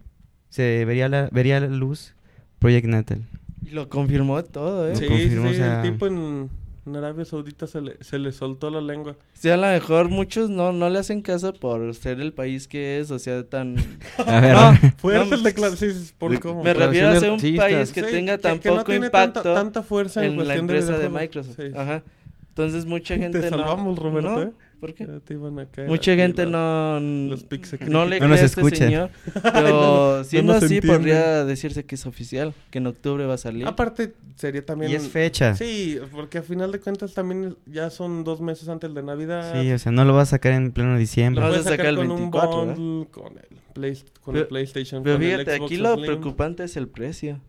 [0.50, 2.14] se vería la, vería la luz
[2.60, 3.24] Project Natal.
[3.66, 4.92] Y lo confirmó todo, ¿eh?
[4.94, 6.50] Lo sí, confirmó, sí, o sea- el tipo en,
[6.86, 9.16] en Arabia Saudita se le, se le soltó la lengua.
[9.34, 13.00] Sí, a lo mejor muchos no, no le hacen caso por ser el país que
[13.00, 13.76] es, o sea, tan...
[14.26, 16.64] A ver, No, Fuerte no, el declaro, sí, por cómo.
[16.64, 19.42] Me refiero a ser un país que Sí, tenga que- tan que poco tiene impacto
[19.42, 21.10] tanta, tanta fuerza en, en la empresa de.
[21.10, 21.56] Microsoft.
[21.58, 21.72] Sí.
[21.76, 22.04] Ajá.
[22.50, 23.50] Entonces mucha Te gente no...
[23.50, 24.42] salvamos, Roberto, ¿No?
[24.42, 24.52] ¿eh?
[24.82, 25.06] ¿Por qué?
[25.06, 27.30] Te iban a caer Mucha gente la- no...
[27.30, 27.46] los
[27.88, 28.76] No le No cree nos a este escucha.
[28.86, 29.10] señor,
[29.54, 30.98] pero no siendo nos así entiende.
[30.98, 33.68] podría decirse que es oficial, que en octubre va a salir.
[33.68, 34.92] Aparte, sería también...
[34.92, 35.56] y es fecha.
[35.56, 39.54] Sí, porque a final de cuentas también ya son dos meses antes de Navidad.
[39.62, 41.44] Sí, o sea, no lo vas a sacar en pleno Lo diciembre.
[41.44, 42.76] vas a sacar el con 24, un ¿verdad?
[42.78, 45.94] bundle, con el, Play- con el Pero- PlayStation, Pero con el fíjate, Xbox aquí lo
[45.94, 46.06] Slim.
[46.08, 47.40] preocupante es el precio.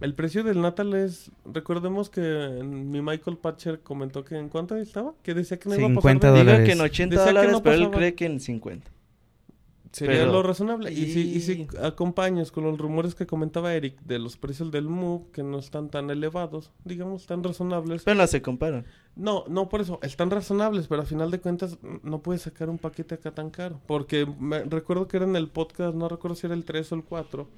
[0.00, 1.30] El precio del Natal es...
[1.44, 2.20] Recordemos que
[2.64, 5.14] mi Michael Patcher comentó que en cuánto estaba.
[5.22, 6.38] Que decía que no iba a pasar 50 de...
[6.38, 6.60] dólares.
[6.60, 8.90] Diga que en 80 Decía que dólares, no pero él cree que en 50.
[9.90, 10.92] Sería Pero- lo razonable.
[10.92, 14.70] Y, si, y si Y- acompañas con los rumores que comentaba Eric de los precios
[14.70, 18.02] del Move, que no están tan elevados, digamos, tan razonables.
[18.04, 18.84] Pero no se comparan.
[19.16, 22.78] No, no por eso, están razonables, pero a final de cuentas no puedes sacar un
[22.78, 23.80] paquete acá tan caro.
[23.86, 26.94] Porque me, recuerdo que era en el podcast, no recuerdo si era el 3 o
[26.94, 27.48] el 4.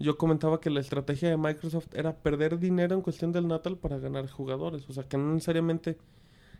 [0.00, 3.98] Yo comentaba que la estrategia de Microsoft era perder dinero en cuestión del Natal para
[3.98, 4.88] ganar jugadores.
[4.88, 5.98] O sea, que no necesariamente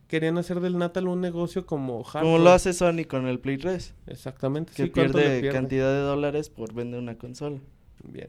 [0.08, 2.32] querían hacer del Natal un negocio como hardware.
[2.34, 4.72] Como lo hace Sony con el Play 3, Exactamente.
[4.74, 5.58] que sí, ¿cuánto le pierde pierde?
[5.58, 7.58] cantidad de dólares por vender una consola.
[8.04, 8.28] Bien.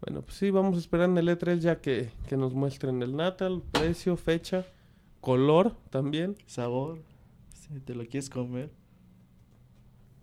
[0.00, 3.14] Bueno, pues sí, vamos a esperar en el E3 ya que, que nos muestren el
[3.14, 4.66] Natal, precio, fecha,
[5.20, 6.34] color también.
[6.46, 6.98] Sabor,
[7.54, 8.70] si te lo quieres comer.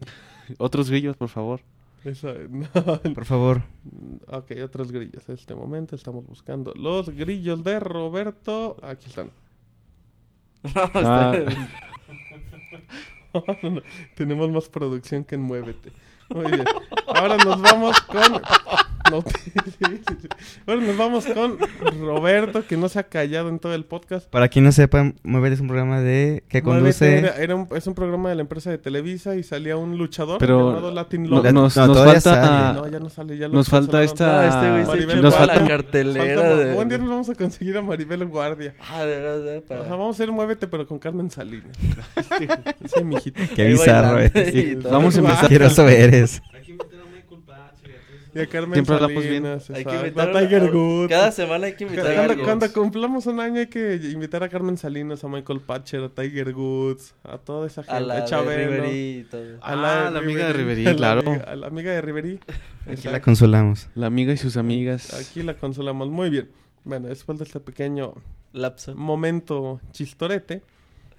[0.58, 1.62] Otros grillos, por favor.
[2.04, 2.68] Esa- no,
[3.14, 3.62] Por favor.
[4.28, 5.28] ok, otros grillos.
[5.28, 8.78] En este momento estamos buscando los grillos de Roberto.
[8.82, 9.32] Aquí están.
[10.74, 11.34] Ah.
[14.16, 15.92] Tenemos más producción que en Muévete.
[16.34, 16.66] Muy bien.
[17.08, 18.42] Ahora nos vamos con.
[19.12, 20.28] No, sí, sí, sí.
[20.68, 21.58] Ahora nos vamos con
[22.00, 24.28] Roberto, que no se ha callado en todo el podcast.
[24.30, 27.20] Para quien no sepa, Muévete es un programa de que conduce...
[27.20, 30.38] era- era un- es un programa de la empresa de Televisa y salía un luchador
[30.40, 31.54] Pero llamado Latin Lover.
[31.54, 32.80] nos, no, nos falta, sale.
[32.80, 34.42] No, ya no sale, ya lo nos falta esta...
[34.42, 35.22] Ah, este güey nos Guardia.
[35.22, 36.76] la falta, cartelera Falta- de...
[36.76, 38.76] Un día nos vamos a conseguir a Maribel Guardia.
[38.92, 39.82] Ah, de verdad, Ajá, para...
[39.90, 41.76] vamos a hacer Muévete, pero con Carmen Salinas.
[42.96, 43.42] sí, mijito.
[43.56, 44.20] Qué bizarro.
[44.92, 45.44] Vamos a empezar.
[45.44, 46.42] Asqueroso eres.
[48.40, 49.44] Y a Carmen Siempre hablamos bien.
[49.44, 49.70] Salinas.
[49.72, 51.10] Hay que invitar a Tiger a- Woods.
[51.10, 52.46] Cada semana hay que invitar a Cuando, alguien.
[52.48, 56.54] cuando cumplamos un año hay que invitar a Carmen Salinas, a Michael Patcher, a Tiger
[56.56, 57.96] Woods, a toda esa gente.
[57.98, 59.42] A la de Chabelo, Riverí y todo.
[59.62, 61.22] a Ah, la amiga de Riverí, a la claro.
[61.30, 62.40] amiga- a la amiga de Riverí.
[62.90, 63.90] Aquí la consolamos.
[63.96, 65.14] La amiga y sus amigas.
[65.14, 66.50] Aquí la consolamos muy bien.
[66.86, 68.14] Bueno, después de este pequeño
[68.54, 68.96] Lapso.
[68.96, 70.64] momento chistorete,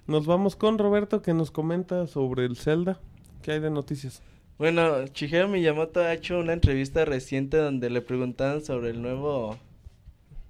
[0.07, 2.99] nos vamos con Roberto que nos comenta sobre el Zelda.
[3.43, 4.21] ¿Qué hay de noticias?
[4.61, 9.57] Bueno, Shigeru Miyamoto ha hecho una entrevista reciente donde le preguntaban sobre el nuevo...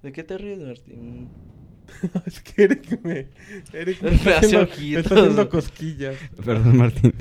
[0.02, 1.28] ¿De qué te ríes, Martín?
[2.26, 3.28] es que Eric me...
[3.72, 5.02] Eric me Me está, hace haciendo, me ojitos.
[5.04, 6.16] está haciendo cosquillas.
[6.44, 7.14] Perdón, Martín.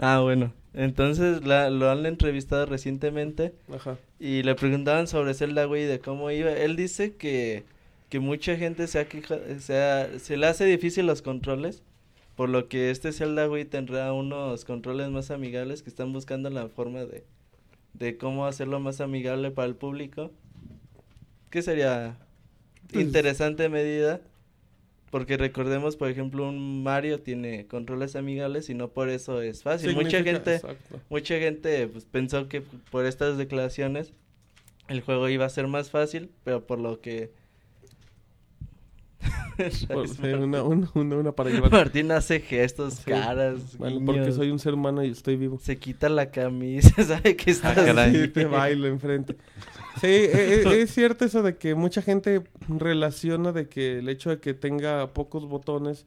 [0.00, 0.52] Ah, bueno.
[0.74, 3.96] Entonces la- lo han entrevistado recientemente Ajá.
[4.18, 6.50] y le preguntaban sobre Zelda, güey, de cómo iba.
[6.50, 7.62] Él dice que,
[8.08, 11.84] que mucha gente se, ha queja- se, ha- se le hace difícil los controles,
[12.36, 16.68] por lo que este Zelda, güey, tendrá unos controles más amigables que están buscando la
[16.68, 17.24] forma de,
[17.94, 20.30] de cómo hacerlo más amigable para el público.
[21.50, 22.16] Que sería
[22.90, 24.20] Pues- interesante medida.
[25.10, 29.94] Porque recordemos, por ejemplo, un Mario tiene controles amigables y no por eso es fácil.
[29.94, 31.00] Mucha gente, exacto.
[31.10, 34.14] mucha gente pues, pensó que por estas declaraciones
[34.88, 37.30] el juego iba a ser más fácil, pero por lo que...
[39.88, 40.06] Por
[40.38, 41.70] una, una, una, una para llevar.
[41.70, 43.10] Martín hace gestos, Sí.
[43.10, 45.58] caras, Bueno, porque soy un ser humano y estoy vivo.
[45.62, 48.12] se quita la camisa, sabe que está Ah, caray.
[48.22, 49.36] Sí, te bailo enfrente.
[50.00, 54.30] Sí, e- e- es, cierto eso de que mucha gente relaciona de que el hecho
[54.30, 56.06] de que tenga pocos botones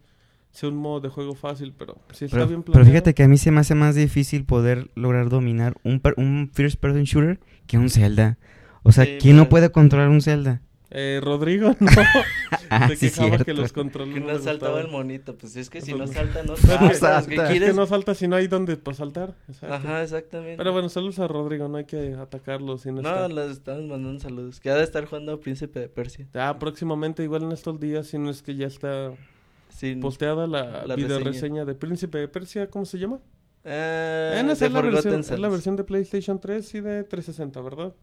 [0.51, 2.91] sea un modo de juego fácil, pero si está Pero, bien pero planeado.
[2.91, 6.49] fíjate que a mí se me hace más difícil poder lograr dominar un, per- un
[6.53, 8.37] first person shooter que un Zelda.
[8.83, 10.61] O sea, Sí, ¿quién no pero- puede controlar un Zelda?
[10.97, 11.91] Eh, Rodrigo, no.
[12.69, 13.45] Ah, Se sí, quejaba cierto.
[13.45, 15.35] que los controles que no no saltaba el monito.
[15.37, 16.87] Pues es que si no salta, no salta.
[16.89, 17.27] es salta.
[17.27, 17.69] ¿Qué Es Es quieres?
[17.71, 19.35] que no salta si no hay donde para saltar.
[19.49, 19.75] Exacto.
[19.75, 20.55] Ajá, exactamente.
[20.57, 23.29] Pero bueno, saludos a Rodrigo, no hay que atacarlo sin no, estar.
[23.31, 24.61] les estamos mandando saludos.
[24.61, 26.27] Que ha de estar jugando Príncipe de Persia.
[26.33, 29.11] Ya próximamente, igual en estos días, si no es que ya está
[29.67, 29.99] Sin...
[29.99, 31.31] posteada la, La video reseña.
[31.31, 33.19] reseña de Príncipe de Persia, ¿cómo se llama?
[33.65, 37.03] Eh, Eh, no, esa es, la versión, es la versión de PlayStation 3 y de
[37.03, 37.93] 360, ¿verdad?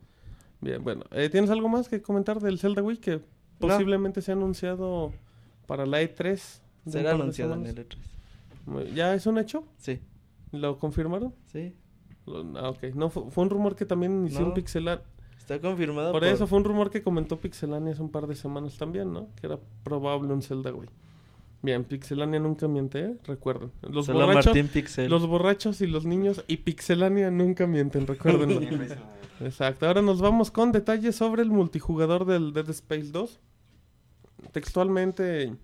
[0.63, 1.05] Bien, bueno.
[1.11, 3.21] eh, ¿Tienes algo más que comentar del Zelda Wii que
[3.59, 5.13] posiblemente sea anunciado
[5.67, 6.25] para la E3?
[6.25, 6.39] de
[6.87, 7.97] un Será anunciado en el E3.
[8.67, 9.65] Muy- ¿Ya es un hecho?
[9.77, 10.01] Sí,
[10.53, 11.35] ¿Lo confirmaron?
[11.47, 11.75] sí.
[12.27, 12.95] Lo- Ah, ok.
[12.95, 14.55] No, fu- fue un rumor que también inició No.
[14.55, 15.03] Pixelar.
[15.37, 18.79] Está confirmado Por eso fue un rumor que comentó Pixelania hace un par de semanas
[18.79, 19.27] también, ¿no?
[19.41, 20.89] Que era probable un Zelda Wii.
[21.63, 23.17] Bien, Pixelania nunca miente, ¿eh?
[23.25, 23.73] Recuerden.
[23.83, 25.11] Los Solo borrachos, Martín Pixel.
[25.11, 28.49] los borrachos y los niños y Pixelania nunca mienten, recuerden.
[29.45, 29.87] Exacto.
[29.87, 33.41] Ahora nos vamos con detalles sobre el multijugador del Dead Space 2.
[34.53, 35.55] Textualmente,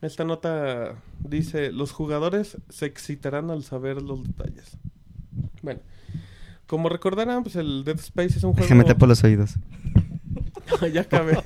[0.00, 4.78] esta nota dice, los jugadores se excitarán al saber los detalles.
[5.62, 5.80] Bueno,
[6.66, 8.64] como recordarán, pues el Dead Space es un juego...
[8.64, 9.54] Déjame tapar los oídos.
[10.92, 11.38] ya acabé.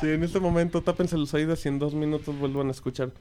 [0.00, 3.12] sí, en este momento tápense los oídos y en dos minutos vuelvan a escuchar.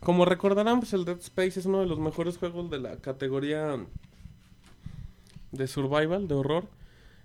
[0.00, 3.76] Como recordarán, pues el Dead Space es uno de los mejores juegos de la categoría
[5.52, 6.64] de survival, de horror.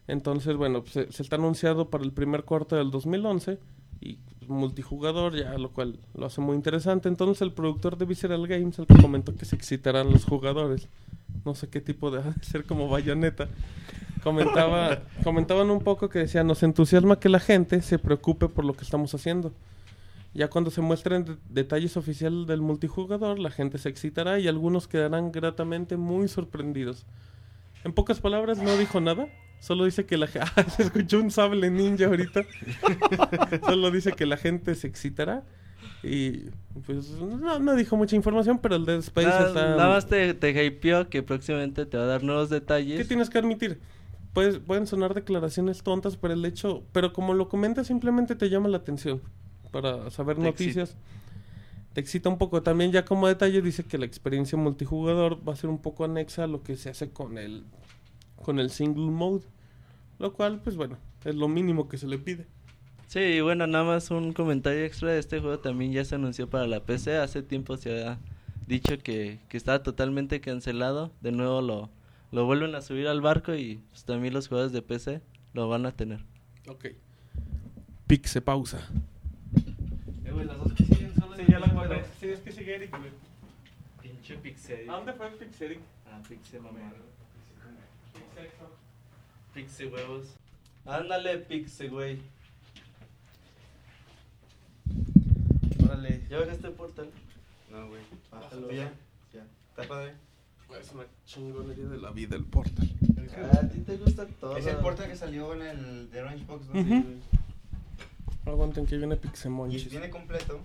[0.07, 3.57] Entonces, bueno, pues, se, se está anunciado para el primer cuarto del 2011
[4.01, 7.07] y pues, multijugador, ya lo cual lo hace muy interesante.
[7.07, 10.89] Entonces, el productor de Visceral Games, el que comentó que se excitarán los jugadores,
[11.45, 13.47] no sé qué tipo de, de ser como bayoneta,
[14.23, 18.73] comentaba, comentaban un poco que decía, nos entusiasma que la gente se preocupe por lo
[18.73, 19.53] que estamos haciendo.
[20.33, 24.87] Ya cuando se muestren de- detalles oficiales del multijugador, la gente se excitará y algunos
[24.87, 27.05] quedarán gratamente muy sorprendidos.
[27.83, 29.27] En pocas palabras, no dijo nada.
[29.59, 30.49] Solo dice que la gente...
[30.55, 32.41] Ah, se escuchó un sable ninja ahorita.
[33.65, 35.43] Solo dice que la gente se excitará.
[36.03, 36.49] Y
[36.85, 39.69] pues no, no dijo mucha información, pero el Dead Space Nada, está...
[39.69, 42.97] nada más te, te hypeó que próximamente te va a dar nuevos detalles.
[42.99, 43.79] ¿Qué tienes que admitir?
[44.33, 46.83] Pues, pueden sonar declaraciones tontas, pero el hecho...
[46.91, 49.21] Pero como lo comentas, simplemente te llama la atención.
[49.71, 50.97] Para saber Te noticias.
[51.93, 52.61] Te excita un poco.
[52.63, 56.43] También ya como detalle dice que la experiencia multijugador va a ser un poco anexa
[56.43, 57.63] a lo que se hace con el...
[58.35, 59.43] Con el single mode.
[60.19, 62.47] Lo cual, pues bueno, es lo mínimo que se le pide.
[63.07, 66.49] Sí, y bueno, nada más un comentario extra de este juego también ya se anunció
[66.49, 67.17] para la PC.
[67.17, 68.19] Hace tiempo se había
[68.67, 71.11] dicho que, que estaba totalmente cancelado.
[71.21, 71.89] De nuevo lo,
[72.31, 75.21] lo vuelven a subir al barco y pues, también los juegos de PC
[75.53, 76.25] lo van a tener.
[76.67, 76.87] Ok.
[78.07, 78.79] Pixe pausa.
[81.35, 82.03] Sí, ya la encontré.
[82.19, 83.11] Sí, es que sigue Eric, güey.
[84.01, 84.89] Pinche Pixel.
[84.89, 85.79] ¿A dónde fue el Pixe, Eric?
[86.11, 86.79] Ah, Pixel mamá.
[89.53, 90.35] Pixel huevos.
[90.85, 92.19] Ándale, Pixel, güey.
[95.83, 96.21] Órale.
[96.29, 97.09] ¿Ya bajaste el portal?
[97.71, 98.01] No, güey.
[98.31, 98.67] Bájalo.
[98.67, 98.93] ¿Tú ya?
[99.33, 99.43] Ya.
[99.69, 100.13] Está padre.
[100.79, 102.89] Es una chingonería de la vida el Portal.
[103.37, 104.57] Ah, a ti te gusta todo.
[104.57, 106.75] Es el portal que salió en el de Orange Box 2.
[106.77, 107.05] Ujú.
[108.47, 109.91] Aguanten que viene Y Pixemonchis.
[109.91, 110.59] viene completo.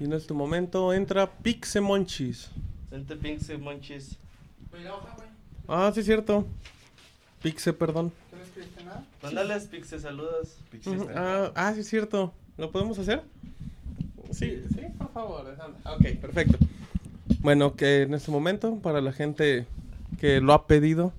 [0.00, 2.50] Y en este momento entra Pixemonchis.
[2.90, 4.16] Vente, Pixel Monchis.
[5.68, 6.46] Ah, sí, es cierto.
[7.42, 8.12] Pixe, perdón.
[9.22, 10.56] Mándales Pixel saludos.
[10.70, 11.08] Pixel Ujú.
[11.08, 12.32] está- Ah, ah, sí, es cierto.
[12.56, 13.22] ¿Lo podemos hacer?
[14.30, 15.46] Sí, sí, por favor.
[15.60, 15.94] anda.
[15.94, 16.58] Ok, perfecto.
[17.40, 19.66] Bueno, que en este momento, para la gente
[20.20, 21.12] que lo ha pedido,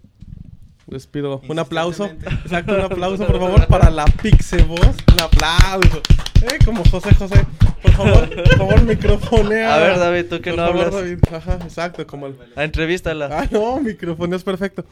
[0.87, 2.05] les pido un aplauso.
[2.43, 4.95] Exacto, un aplauso, por favor, para la Pixeboss.
[5.13, 6.01] Un aplauso.
[6.41, 7.45] Eh, como José José.
[7.81, 9.73] Por favor, por favor, microfonea.
[9.75, 11.01] A ver, David, tú que Por no favor, hablas.
[11.01, 11.19] David.
[11.31, 12.35] Ajá, exacto, como el...
[12.55, 13.29] Ah, entrevístala.
[13.31, 14.85] Ah, no, microfoneo es perfecto.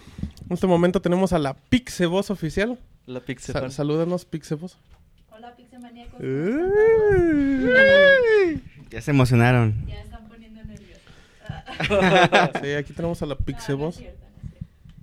[0.48, 2.78] En este momento tenemos a la Pixeboss oficial.
[3.06, 3.54] La Pixel.
[3.54, 4.78] Sa- salúdanos, Pixeboss.
[5.32, 6.20] Hola, Pixelmaníacos.
[7.44, 8.60] Eh.
[8.89, 9.86] Ya se emocionaron.
[9.88, 11.02] Ya están poniendo nerviosos.
[12.62, 13.96] Sí, aquí tenemos a la No, no es Pixeboss.
[13.96, 14.24] no cierto.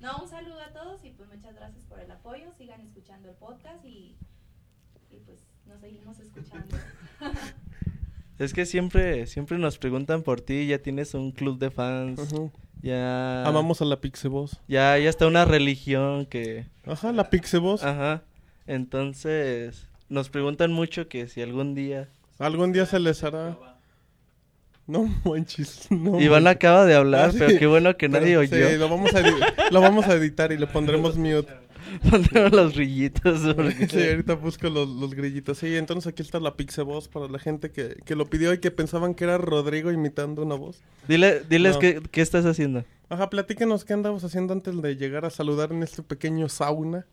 [0.01, 2.45] No, un saludo a todos y pues muchas gracias por el apoyo.
[2.57, 4.17] Sigan escuchando el podcast y,
[5.11, 6.77] y pues nos seguimos escuchando.
[8.39, 12.19] Es que siempre, siempre nos preguntan por ti, ya tienes un club de fans,
[12.81, 13.45] ya...
[13.45, 14.59] Amamos a la Pixeboss.
[14.67, 16.65] Ya, ya está una religión que...
[16.87, 17.83] Ajá, la Pixeboss.
[17.85, 18.23] Ajá.
[18.67, 22.09] Entonces, nos preguntan mucho que si algún día...
[22.39, 23.59] Algún día se les hará.
[24.87, 26.19] No manches, no.
[26.19, 26.57] Iván manches.
[26.57, 27.39] acaba de hablar, Ah, sí.
[27.39, 28.71] pero qué bueno que Pero nadie oyó.
[28.71, 31.53] Sí, lo vamos, a edi- lo vamos a editar y le pondremos mute.
[32.11, 33.41] Pondremos los brillitos.
[33.55, 35.59] porque- Sí, ahorita busco los, los grillitos.
[35.59, 38.71] Sí, entonces aquí está la Pixeboss para la gente que, que lo pidió y que
[38.71, 40.81] pensaban que era Rodrigo imitando una voz.
[41.09, 41.81] Dile, diles No.
[41.81, 42.85] qué, qué estás haciendo.
[43.09, 47.07] Ajá, platíquenos qué andamos haciendo antes de llegar a saludar en este pequeño sauna.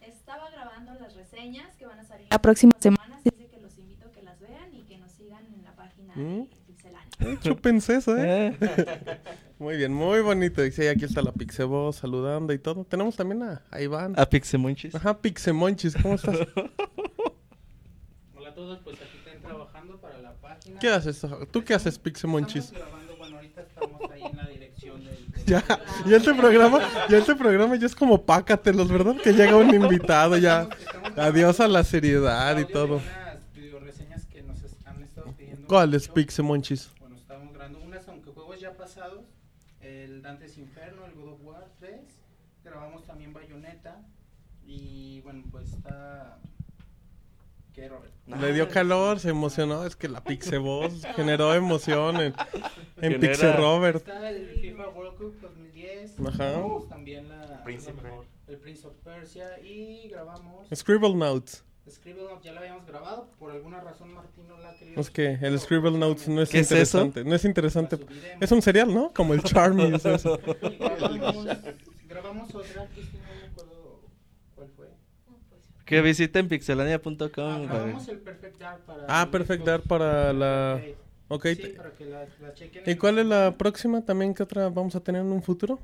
[0.00, 4.06] Estaba grabando las reseñas que van a salir la próxima semana, así que los invito
[4.08, 6.42] a que las vean y que nos sigan en la página ¿Mm?
[6.44, 7.10] de Pixelania.
[7.20, 8.56] Eh, eso, ¿eh?
[9.60, 10.64] Muy bien, muy bonito.
[10.64, 12.84] Y sí, aquí está la Pixeboss saludando y todo.
[12.84, 14.14] Tenemos también a, a Iván.
[14.18, 14.94] A Pixemonchis.
[14.94, 16.34] Ajá, Pixemonchis, ¿cómo estás?
[18.34, 20.78] Hola a todos, pues aquí están trabajando para la página.
[20.80, 21.20] ¿Qué haces?
[21.50, 22.64] ¿Tú qué haces, Pixemonchis?
[22.72, 25.30] Estamos grabando, bueno, ahorita estamos ahí en la dirección del...
[25.30, 25.62] del- Ya,
[26.06, 26.80] y este programa,
[27.10, 29.16] y este programa ya es como pácatelos, ¿verdad?
[29.22, 30.70] Que llega un invitado ya.
[31.18, 32.96] Adiós a la seriedad y todo.
[32.96, 36.14] unas videoreseñas que nos es- han estado pidiendo ¿Cuáles, mucho.
[36.14, 36.90] Pixemonchis?
[36.98, 39.20] Bueno, estamos grabando unas, aunque juegos ya pasados.
[39.82, 41.94] El Dante's Inferno, el God of War 3.
[42.64, 43.98] Grabamos también Bayonetta.
[44.70, 46.38] Y bueno, pues está...
[47.74, 48.12] ¿Qué, Robert?
[48.26, 49.84] Le dio calor, se emocionó.
[49.84, 52.34] Es que la Pixeboss generó emoción en,
[53.00, 53.96] en Pixe Robert.
[53.96, 56.20] Está el FIFA World Cup 2010.
[56.20, 56.62] Ajá.
[56.88, 58.00] También la, Príncipe.
[58.46, 59.58] el Prince of Persia.
[59.60, 60.68] Y grabamos...
[60.72, 61.64] Scribble Notes.
[61.90, 65.00] Scribble Notes ya lo habíamos grabado, por alguna razón Martín no la ha querido.
[65.00, 67.24] Es que el Scribble Notes no es ¿Qué es interesante.
[67.24, 67.98] No es interesante.
[68.40, 69.12] Es un cereal, ¿no?
[69.12, 69.94] Como el Charmy.
[69.94, 70.38] es eso.
[70.70, 71.46] Y grabamos,
[72.06, 74.00] grabamos otra que es que no me acuerdo
[74.54, 74.88] cuál fue.
[75.90, 77.18] Que visiten pixelania.com.
[77.38, 77.66] Ah, güey.
[77.68, 79.04] grabamos el Perfect Dark para.
[79.08, 79.30] Ah,
[79.88, 80.80] para la...
[81.28, 81.46] Ok.
[81.46, 82.82] Sí, para que la, la chequen.
[82.86, 85.78] ¿Y cuál es la próxima también que otra vamos a tener en un futuro?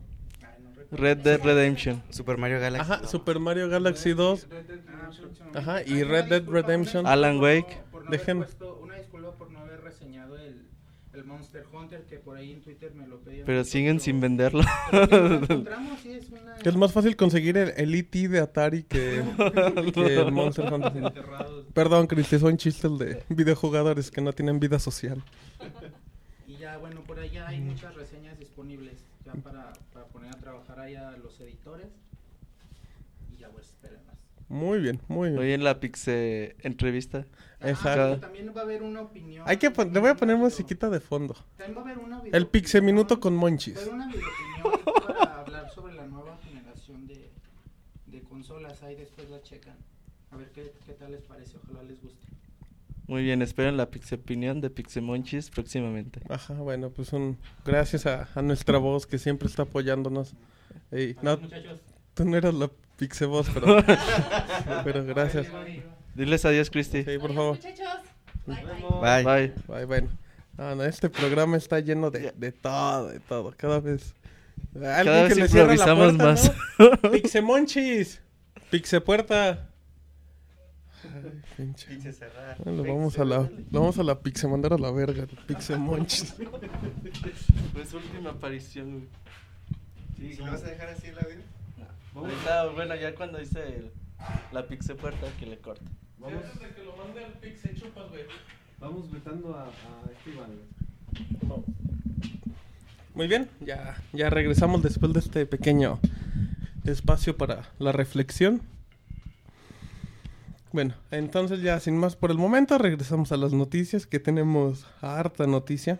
[0.92, 2.02] Red Dead Redemption.
[2.10, 2.92] Super Mario Galaxy.
[2.92, 4.46] Ajá, Super Mario Galaxy 2.
[4.88, 5.58] Ah.
[5.58, 7.06] Ajá, y una Red Dead Redemption.
[7.06, 7.78] Alan Wake.
[8.08, 8.46] Dejen-
[8.82, 10.62] una disculpa por no haber reseñado el,
[11.14, 13.44] el Monster Hunter que por ahí en Twitter me lo pedían.
[13.46, 14.62] Pero siguen pero- sin venderlo.
[14.92, 16.20] lo encontramos, sí,
[16.68, 18.28] es una- Es más fácil conseguir el, el E.T.
[18.28, 19.22] de Atari que,
[19.94, 20.96] que el Monster Hunter.
[20.96, 21.66] enterrados.
[21.74, 25.22] Perdón, Cristi, son chistes de videojugadores que no tienen vida social.
[26.46, 28.94] Y ya, bueno, por allá hay muchas reseñas disponibles
[29.24, 31.88] ya para, para poner a trabajar ahí a los editores.
[33.32, 34.16] Y ya, pues, esperen más.
[34.48, 35.40] Muy bien, muy bien.
[35.40, 37.26] Hoy en la Pixe entrevista.
[37.60, 37.88] Exacto.
[37.88, 39.44] Ah, pero también va a haber una opinión.
[39.48, 41.34] Hay que pon- le voy a poner musiquita de fondo.
[41.56, 43.76] También va a haber una El Pixe Minuto con Va a Monchis.
[43.78, 47.30] haber una videopinión para hablar sobre la nueva generación de,
[48.06, 48.80] de consolas.
[49.36, 49.74] La checan.
[50.30, 51.56] A ver qué, qué tal les parece.
[51.62, 52.26] Ojalá les guste.
[53.06, 56.20] Muy bien, esperen la opinión de Pixemonchis próximamente.
[56.28, 60.34] Ajá, bueno, pues un gracias a, a nuestra voz que siempre está apoyándonos.
[60.90, 61.80] Ey, no, Muchachos.
[62.14, 63.76] tú no eras la Pixe voz, pero,
[64.84, 65.46] pero gracias.
[66.14, 67.04] Diles adiós, Cristi.
[67.04, 67.56] Sí, por Adiós, favor.
[67.56, 67.86] muchachos.
[68.46, 69.22] Bye, bye.
[69.22, 69.52] Bye.
[69.68, 69.84] Bye.
[69.84, 70.08] Bueno.
[70.56, 73.52] No, no, este programa está lleno de, de todo, de todo.
[73.56, 74.14] Cada vez.
[74.72, 76.52] Cada vez la improvisamos puerta, más.
[76.78, 77.10] ¿no?
[77.10, 78.22] Pixemonchis.
[78.70, 79.68] Pixepuerta.
[81.04, 81.98] Ay, pinche.
[82.36, 83.38] Ah, Lo vamos a la,
[83.70, 85.26] lo vamos a la pixe mandar a la verga.
[85.46, 86.34] Pixemonchis.
[87.72, 88.90] Fue su última aparición,
[90.18, 90.34] güey.
[90.34, 91.36] ¿Si lo vas a dejar así el audio?
[92.14, 93.90] Ahorita, bueno, ya cuando hice el-
[94.52, 95.84] la Pixe puerta que le corta.
[96.18, 96.42] Vamos,
[98.80, 99.68] vamos vetando a, a
[100.16, 100.50] este Iván.
[103.14, 105.98] Muy bien, ya, ya regresamos después de este pequeño
[106.86, 108.62] espacio para la reflexión.
[110.72, 115.46] Bueno, entonces ya sin más por el momento, regresamos a las noticias, que tenemos harta
[115.46, 115.98] noticia.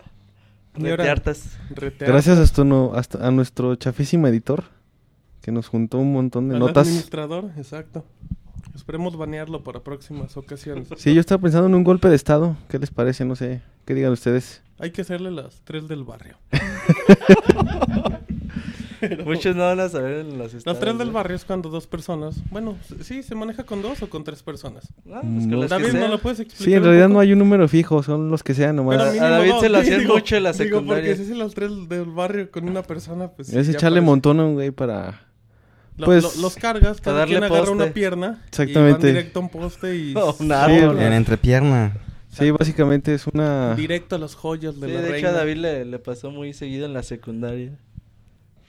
[0.75, 1.57] Y ahora- Reteartas.
[1.71, 4.65] Retear- Gracias hasta, no- hasta a nuestro chafísimo editor
[5.41, 6.85] que nos juntó un montón de al notas.
[6.87, 8.05] administrador, exacto.
[8.75, 10.87] Esperemos banearlo para próximas ocasiones.
[10.97, 12.55] Sí, yo estaba pensando en un golpe de estado.
[12.69, 13.25] ¿Qué les parece?
[13.25, 13.61] No sé.
[13.85, 14.61] ¿Qué digan ustedes?
[14.77, 16.37] Hay que hacerle las tres del barrio.
[19.25, 22.35] Muchos no van a saber en los Los tres del barrio es cuando dos personas.
[22.51, 24.91] Bueno, sí, se maneja con dos o con tres personas.
[25.11, 25.57] Ah, pues No.
[25.57, 26.65] las que David, ¿no lo puedes explicar?
[26.65, 28.97] Sí, en realidad no hay un número fijo, son los que sean nomás.
[28.97, 31.03] Pero a mínimo David dos, se lo sí, hacían digo- mucho en la Digo, secundaria.
[31.11, 33.47] porque si es los tres del barrio con una persona, pues...
[33.49, 35.21] sí, es echarle montón a un güey para...
[35.97, 37.73] Lo- Pues- lo- los cargas, cada darle quien agarra poste.
[37.75, 38.89] una pierna Exactamente.
[38.89, 40.13] y van directo a un poste y...
[40.15, 41.03] O un Sí.
[41.03, 41.97] En entrepierna.
[42.29, 43.73] Sí, básicamente es una...
[43.73, 45.29] Directo a los joyas Sí, de la de hecho reina.
[45.29, 47.71] a David le, le pasó muy seguido en la secundaria.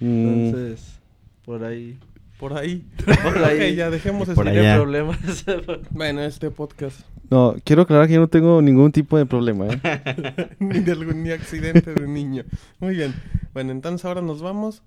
[0.01, 0.99] Mm, Entonces,
[1.45, 1.99] por ahí.
[2.39, 2.85] Por ahí.
[3.23, 3.71] Por ahí.
[3.73, 4.59] Ok, ya dejemos Por eso.
[4.61, 4.77] allá.
[4.77, 5.19] Problemas.
[5.91, 7.01] Bueno, este podcast.
[7.31, 10.51] no, quiero aclarar que yo no tengo ningún tipo de problema, ¿eh?
[10.61, 12.45] ni de algún ni accidente de niño.
[12.79, 13.13] Muy bien.
[13.55, 14.83] Bueno, entonces ahora nos vamos.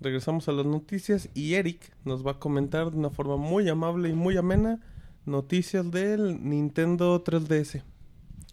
[0.00, 4.08] Regresamos a las noticias y Eric nos va a comentar de una forma muy amable
[4.08, 4.80] y muy amena
[5.24, 7.82] noticias del Nintendo 3DS.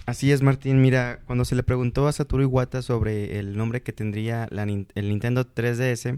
[0.09, 0.81] Así es, Martín.
[0.81, 5.45] Mira, cuando se le preguntó a Satoru Iwata sobre el nombre que tendría el Nintendo
[5.45, 6.17] 3DS,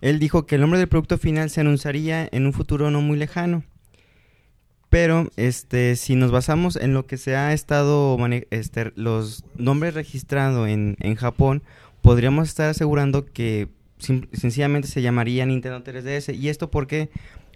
[0.00, 3.16] él dijo que el nombre del producto final se anunciaría en un futuro no muy
[3.16, 3.62] lejano.
[4.90, 8.18] Pero, este, si nos basamos en lo que se ha estado,
[8.50, 11.62] este, los nombres registrados en, en Japón,
[12.02, 13.68] podríamos estar asegurando que
[13.98, 16.34] sencillamente se llamaría Nintendo 3DS.
[16.34, 17.10] ¿Y esto por qué?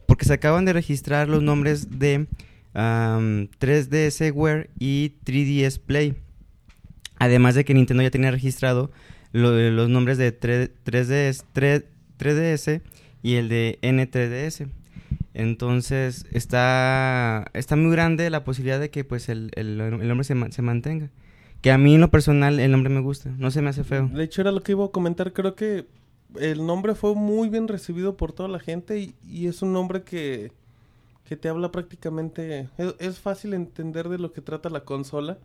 [0.07, 2.29] Porque se acaban de registrar los nombres de
[2.75, 6.15] am, 3DS Wear y 3DS Play.
[7.19, 8.91] Además de que Nintendo ya tenía registrado
[9.33, 11.85] los nombres de 3, 3DS, 3,
[12.19, 12.83] 3DS
[13.23, 14.69] y el de N3DS.
[15.35, 20.63] Entonces está, está muy grande la posibilidad de que pues el, el, nombre se, se
[20.63, 21.11] mantenga.
[21.61, 24.09] Que a mí en lo personal el nombre me gusta, no se me hace feo.
[24.09, 25.33] De hecho, era lo que iba a comentar.
[25.33, 25.87] Creo que
[26.39, 30.03] el nombre fue muy bien recibido por toda la gente y, y es un nombre
[30.03, 30.53] que,
[31.31, 32.69] que te habla prácticamente...
[32.77, 35.39] Es, es fácil entender de lo que trata la consola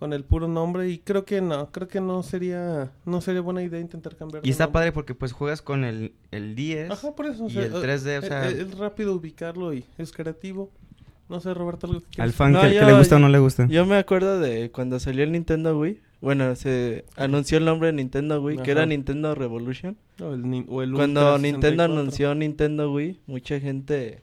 [0.00, 3.62] con el puro nombre y creo que no, creo que no sería no sería buena
[3.62, 4.72] idea intentar cambiar Y está nombre.
[4.80, 7.44] padre porque pues juegas con el, el 10 Ajá, por eso.
[7.44, 10.72] o y sea, el eh, 3D, o sea, eh, es rápido ubicarlo y es creativo.
[11.28, 13.18] No sé, Roberto, algo que al quieras- fan No, que, que yo- le gusta o
[13.20, 13.66] no le gusta.
[13.68, 16.00] Yo me acuerdo de cuando salió el Nintendo Wii.
[16.20, 18.84] Bueno, se anunció el nombre de Nintendo Wii, que era.
[18.86, 19.96] Nintendo Revolution.
[20.20, 21.92] O el, o el Cuando Nintendo 64.
[21.94, 24.22] anunció Nintendo Wii, mucha gente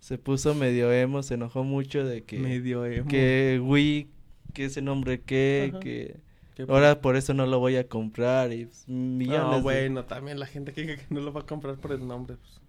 [0.00, 3.08] se puso medio emo, se enojó mucho de que, medio emo.
[3.08, 4.08] que Wii,
[4.54, 5.80] que ese nombre que, Ajá.
[5.80, 6.16] que
[6.56, 10.04] Que- ahora por eso no lo voy a comprar y pues, millones No, de- bueno,
[10.04, 12.36] también la gente que, que no lo va a comprar por el nombre.
[12.36, 12.60] pues.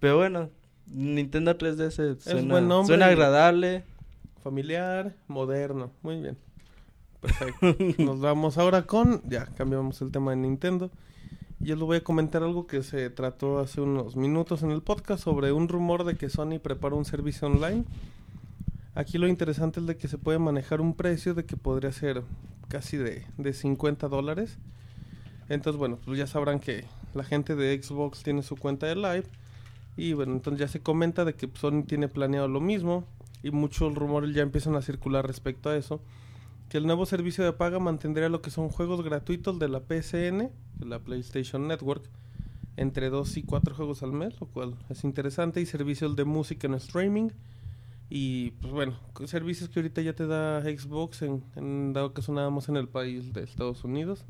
[0.00, 0.50] Pero bueno,
[0.86, 3.82] Nintendo 3DS suena, buen nombre suena agradable.
[4.42, 5.90] Familiar, moderno.
[6.02, 6.36] Muy bien.
[7.20, 8.02] Perfecto.
[8.04, 9.20] Nos vamos ahora con...
[9.28, 10.90] Ya, cambiamos el tema de Nintendo.
[11.58, 15.24] Yo les voy a comentar algo que se trató hace unos minutos en el podcast
[15.24, 17.84] sobre un rumor de que Sony prepara un servicio online.
[18.94, 22.22] Aquí lo interesante es de que se puede manejar un precio de que podría ser
[22.68, 24.58] casi de, de 50 dólares.
[25.48, 26.84] Entonces, bueno, pues ya sabrán que
[27.14, 29.24] la gente de Xbox tiene su cuenta de Live.
[29.96, 33.04] Y bueno, entonces ya se comenta de que Sony tiene planeado lo mismo.
[33.42, 36.02] Y muchos rumores ya empiezan a circular respecto a eso.
[36.68, 40.50] Que el nuevo servicio de paga mantendría lo que son juegos gratuitos de la PSN,
[40.78, 42.10] de la PlayStation Network,
[42.76, 45.60] entre 2 y 4 juegos al mes, lo cual es interesante.
[45.60, 47.30] Y servicios de música en streaming.
[48.08, 48.94] Y pues bueno,
[49.24, 53.32] servicios que ahorita ya te da Xbox, en, dado caso nada más en el país
[53.32, 54.24] de Estados Unidos.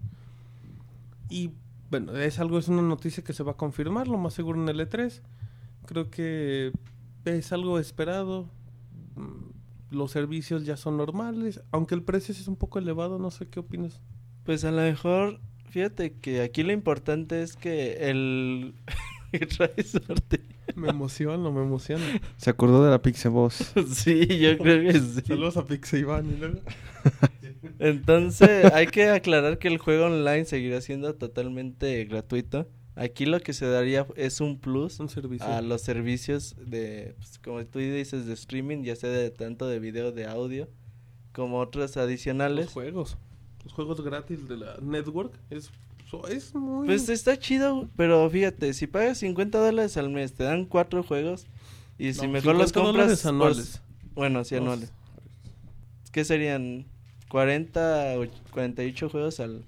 [1.29, 1.53] Y
[1.91, 4.69] bueno, es algo, es una noticia que se va a confirmar, lo más seguro en
[4.69, 5.21] el E3.
[5.87, 6.73] Creo que
[7.25, 8.49] es algo esperado.
[9.97, 13.49] Los servicios ya son normales, aunque el precio sí es un poco elevado, no sé
[13.49, 14.01] qué opinas.
[14.45, 15.41] Pues a lo mejor,
[15.71, 18.75] fíjate que aquí lo importante es que el...
[20.77, 22.05] Me emociona, me emociona.
[22.37, 23.73] Se acordó de la Pixel Boss.
[23.93, 25.23] sí, yo creo que sí.
[25.27, 26.61] Saludos a Pixie Iván y luego.
[27.79, 32.69] Entonces, hay que aclarar que el juego online seguirá siendo totalmente gratuito.
[32.97, 35.09] Aquí lo que se daría es un plus Un
[35.43, 39.79] a los servicios de, pues, como tú dices, de streaming, ya sea de tanto de
[39.79, 40.67] video, de audio,
[41.33, 42.71] como otros los adicionales.
[42.71, 43.19] juegos.
[43.65, 45.33] Los juegos gratis de la network.
[45.51, 45.71] Es,
[46.31, 46.87] es muy.
[46.87, 51.47] Pues está chido, pero fíjate, si pagas 50 dólares al mes, te dan cuatro juegos.
[51.99, 53.83] Y si No, mejor los 50 compras anuales.
[54.15, 54.93] bueno, sí, Los- anuales.
[56.13, 56.87] ¿Qué serían?
[57.29, 59.65] 40 o 48 juegos al,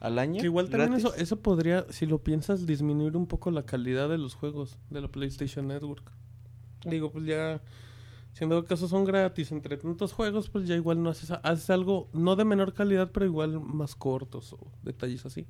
[0.00, 0.40] al año.
[0.40, 1.06] Que igual también gratis.
[1.06, 5.00] eso, eso podría, si lo piensas, disminuir un poco la calidad de los juegos de
[5.00, 6.10] la PlayStation Network.
[6.84, 7.60] Digo, pues ya,
[8.32, 12.36] siendo caso son gratis entre tantos juegos, pues ya igual no haces, haces algo no
[12.36, 15.46] de menor calidad, pero igual más cortos o detalles así.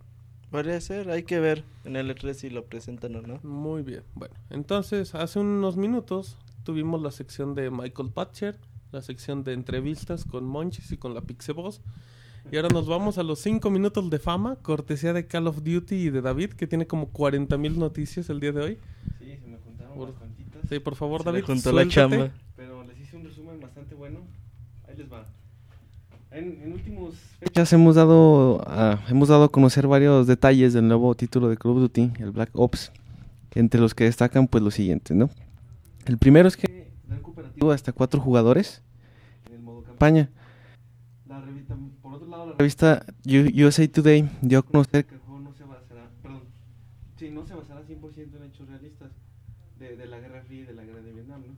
[0.51, 3.39] Podría ser, hay que ver en el E3 si lo presentan o no.
[3.45, 8.59] Muy bien, bueno, entonces hace unos minutos tuvimos la sección de Michael Patcher,
[8.91, 11.83] la sección de entrevistas con Monchis y con la Pixeboss.
[12.53, 15.95] Y ahora nos vamos a los 5 minutos de fama, cortesía de Call of Duty
[15.95, 18.79] y de David, que tiene como 40 mil noticias el día de hoy.
[19.19, 20.63] Sí, se me juntaron Por- bastantitas.
[20.69, 21.45] Sí, por favor, Se le David.
[21.47, 22.31] juntó la chamba.
[22.57, 24.21] Pero les hice un resumen bastante bueno.
[24.89, 25.27] Ahí les va.
[26.33, 31.15] En, en últimos fechas hemos dado, a, hemos dado a conocer varios detalles del nuevo
[31.17, 32.93] título de Call of Duty, el Black Ops,
[33.55, 35.29] entre los que destacan pues los siguientes, ¿no?
[36.07, 38.83] El primero es que dan cooperativo hasta cuatro jugadores
[39.47, 40.31] en el modo campaña.
[41.27, 45.41] La revista, por otro lado, la revista USA Today dio a conocer que el juego
[45.41, 46.43] no se basará, perdón,
[47.17, 49.11] sí, no se basará 100% en hechos realistas
[49.79, 51.57] de, de la Guerra Fría y de la Guerra de Vietnam, ¿no?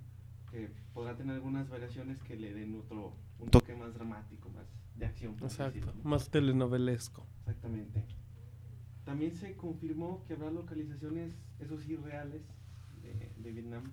[0.51, 5.07] Que podrá tener algunas variaciones que le den otro, un toque más dramático, más de
[5.07, 5.33] acción.
[5.43, 6.11] Exacto, decirlo, ¿no?
[6.11, 7.27] más telenovelesco.
[7.41, 8.05] Exactamente.
[9.05, 12.43] También se confirmó que habrá localizaciones, eso sí, reales
[13.03, 13.91] de, de Vietnam,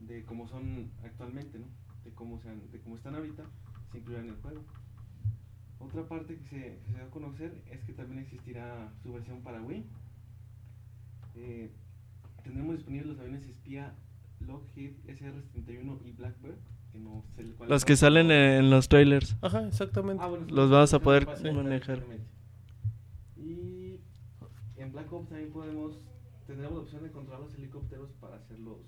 [0.00, 1.66] de cómo son actualmente, ¿no?
[2.04, 3.44] De cómo, sean, de cómo están ahorita,
[3.92, 4.62] se incluirá en el juego.
[5.78, 9.42] Otra parte que se, que se da a conocer es que también existirá su versión
[9.42, 9.84] para Wii.
[11.36, 11.70] Eh,
[12.42, 13.94] tendremos disponibles los aviones espía
[14.40, 16.56] Lockheed SR-71 y Blackbird,
[16.92, 19.36] que no sé el cuál Los que salen en, en los trailers.
[19.42, 20.22] Ajá, exactamente.
[20.22, 22.02] Ah, bueno, Los vamos a poder manejar.
[23.36, 24.00] Y
[24.76, 25.98] en Black Ops también podemos,
[26.46, 28.78] tendremos la opción de controlar los helicópteros para hacerlos,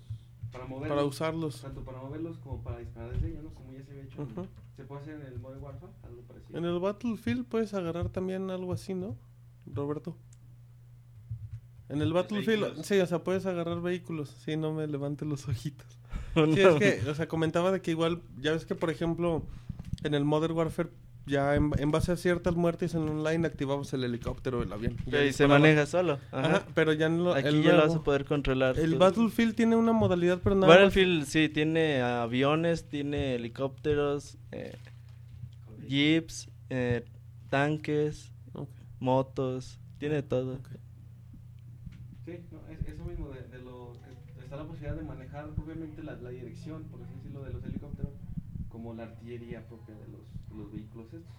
[0.51, 0.95] para moverlos.
[0.95, 1.61] Para usarlos.
[1.61, 3.53] Tanto para moverlos como para disparar desde ellos, ¿no?
[3.53, 4.27] Como ya se había hecho.
[4.75, 6.57] Se puede hacer en el Modern Warfare, algo parecido.
[6.57, 9.17] En el Battlefield puedes agarrar también algo así, ¿no?
[9.65, 10.15] Roberto.
[11.89, 12.85] En el Battlefield, vehículos.
[12.85, 14.29] sí, o sea, puedes agarrar vehículos.
[14.29, 15.87] Sí, no me levante los ojitos.
[16.35, 16.45] No.
[16.53, 19.43] Sí, es que, o sea, comentaba de que igual, ya ves que, por ejemplo,
[20.03, 20.89] en el Modern Warfare,
[21.29, 24.95] ya en, en base a ciertas muertes en online activamos el helicóptero o el avión.
[25.31, 26.19] Se maneja solo.
[26.31, 26.47] Ajá.
[26.57, 28.77] Ajá, pero ya no Aquí el ya lo vas a poder controlar.
[28.79, 34.75] El Battlefield tiene una modalidad, pero nada más- Battlefield sí tiene aviones, tiene helicópteros, eh,
[35.87, 37.05] jeeps, eh,
[37.49, 38.31] tanques,
[38.99, 40.59] motos, tiene todo.
[42.25, 43.93] Sí, no, es, eso mismo, de, de lo
[44.37, 47.63] que está la posibilidad de manejar propiamente la, la dirección, por así decirlo, de los
[47.63, 48.11] helicópteros,
[48.67, 50.21] como la artillería propia de los,
[50.55, 51.35] los vehículos estos.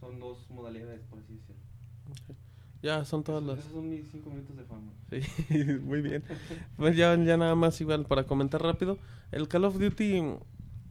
[0.00, 1.62] Son dos modalidades, por así decirlo.
[2.82, 3.60] Ya son todas las...
[3.60, 4.92] Esos son mis cinco minutos de fama.
[5.10, 6.24] Sí, muy bien.
[6.76, 8.98] Pues ya, ya nada más igual para comentar rápido.
[9.30, 10.20] El Call of Duty,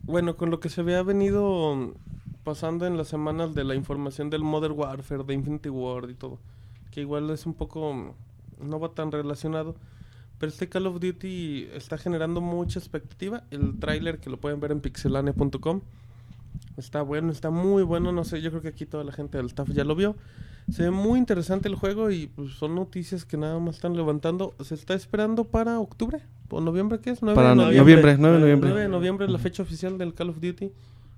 [0.04, 1.94] bueno, con lo que se había venido
[2.46, 6.40] pasando en las semanas de la información del Modern Warfare, de Infinity Ward y todo,
[6.92, 8.16] que igual es un poco,
[8.60, 9.76] no va tan relacionado.
[10.40, 13.44] Pero este Call of Duty está generando mucha expectativa.
[13.52, 15.82] El tráiler que lo pueden ver en pixelane.com
[16.82, 18.12] está bueno, está muy bueno.
[18.12, 20.16] No sé, yo creo que aquí toda la gente del staff ya lo vio.
[20.70, 24.54] Se ve muy interesante el juego y pues, son noticias que nada más están levantando.
[24.64, 27.22] Se está esperando para octubre o noviembre, ¿qué es?
[27.22, 28.70] 9 Para de no- noviembre, 9 de noviembre.
[28.70, 30.72] 9 de noviembre es la fecha oficial del Call of Duty.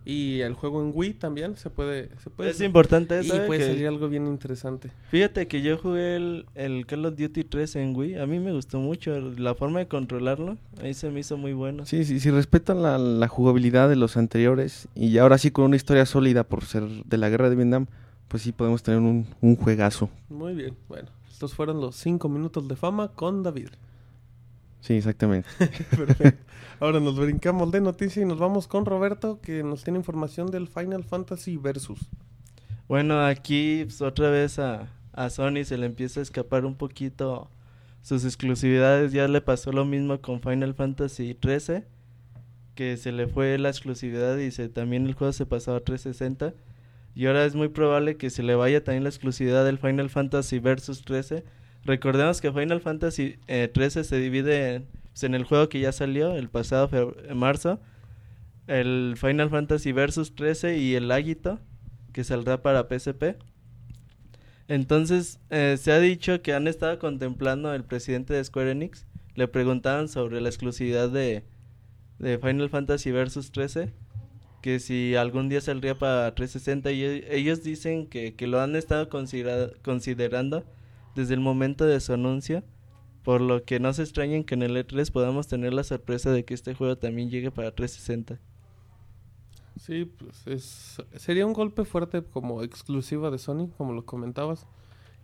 [0.06, 2.10] Y el juego en Wii también se puede...
[2.22, 3.38] Se puede Es importante y eso.
[3.42, 4.90] eh, puede que- salir algo bien interesante.
[5.10, 8.16] Fíjate que yo jugué el, el Call of Duty 3 en Wii.
[8.16, 10.58] A mí me gustó mucho la forma de controlarlo.
[10.82, 11.86] Ahí se me hizo muy bueno.
[11.86, 15.78] Sí, sí, si respetan la, la jugabilidad de los anteriores y ahora sí con una
[15.78, 17.86] historia sólida por ser de la guerra de Vietnam,
[18.28, 20.10] pues sí podemos tener un, un juegazo.
[20.30, 21.08] Muy bien, bueno.
[21.32, 23.70] Estos fueron los 5 minutos de fama con David.
[24.84, 25.47] Sí, exactamente.
[25.95, 26.43] Perfecto.
[26.81, 30.68] Ahora nos brincamos de noticia y nos vamos con Roberto que nos tiene información del
[30.68, 32.01] Final Fantasy Versus.
[32.89, 37.49] Bueno, aquí pues, otra vez a, a Sony se le empieza a escapar un poquito
[38.01, 39.14] sus exclusividades.
[39.14, 41.85] Ya le pasó lo mismo con Final Fantasy 13,
[42.76, 46.53] que se le fue la exclusividad y se, también el juego se pasó a 360.
[47.15, 50.60] Y ahora es muy probable que se le vaya también la exclusividad del Final Fantasy
[50.60, 51.45] Versus 13.
[51.85, 55.91] Recordemos que Final Fantasy eh, 13 se divide en, pues, en el juego que ya
[55.91, 57.80] salió el pasado marzo,
[58.68, 61.60] el Final Fantasy Versus 13 y el Agito
[62.14, 63.35] que saldrá para PSP.
[64.68, 69.05] Entonces, eh, se ha dicho que han estado contemplando el presidente de Square Enix.
[69.35, 71.43] Le preguntaban sobre la exclusividad de,
[72.19, 73.91] de Final Fantasy Versus 13.
[74.61, 76.91] Que si algún día saldría para 360.
[76.91, 80.64] Y e- ellos dicen que, que lo han estado considera- considerando
[81.15, 82.64] desde el momento de su anuncio.
[83.23, 86.44] Por lo que no se extrañen que en el E3 podamos tener la sorpresa de
[86.44, 88.40] que este juego también llegue para 360.
[89.80, 94.65] Sí, pues es, sería un golpe fuerte como exclusiva de Sony, como lo comentabas.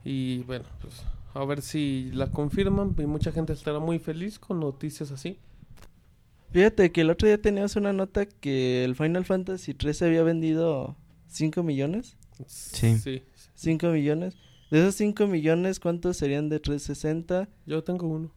[0.03, 1.03] Y bueno, pues
[1.34, 5.38] a ver si la confirman y mucha gente estará muy feliz con noticias así.
[6.52, 10.95] Fíjate que el otro día teníamos una nota que el Final Fantasy 13 había vendido
[11.28, 12.18] 5 millones.
[12.48, 12.98] Sí.
[12.98, 14.36] Sí, 5 millones.
[14.70, 17.50] De esos 5 millones, ¿cuántos serían de 360?
[17.66, 18.32] yo tengo uno.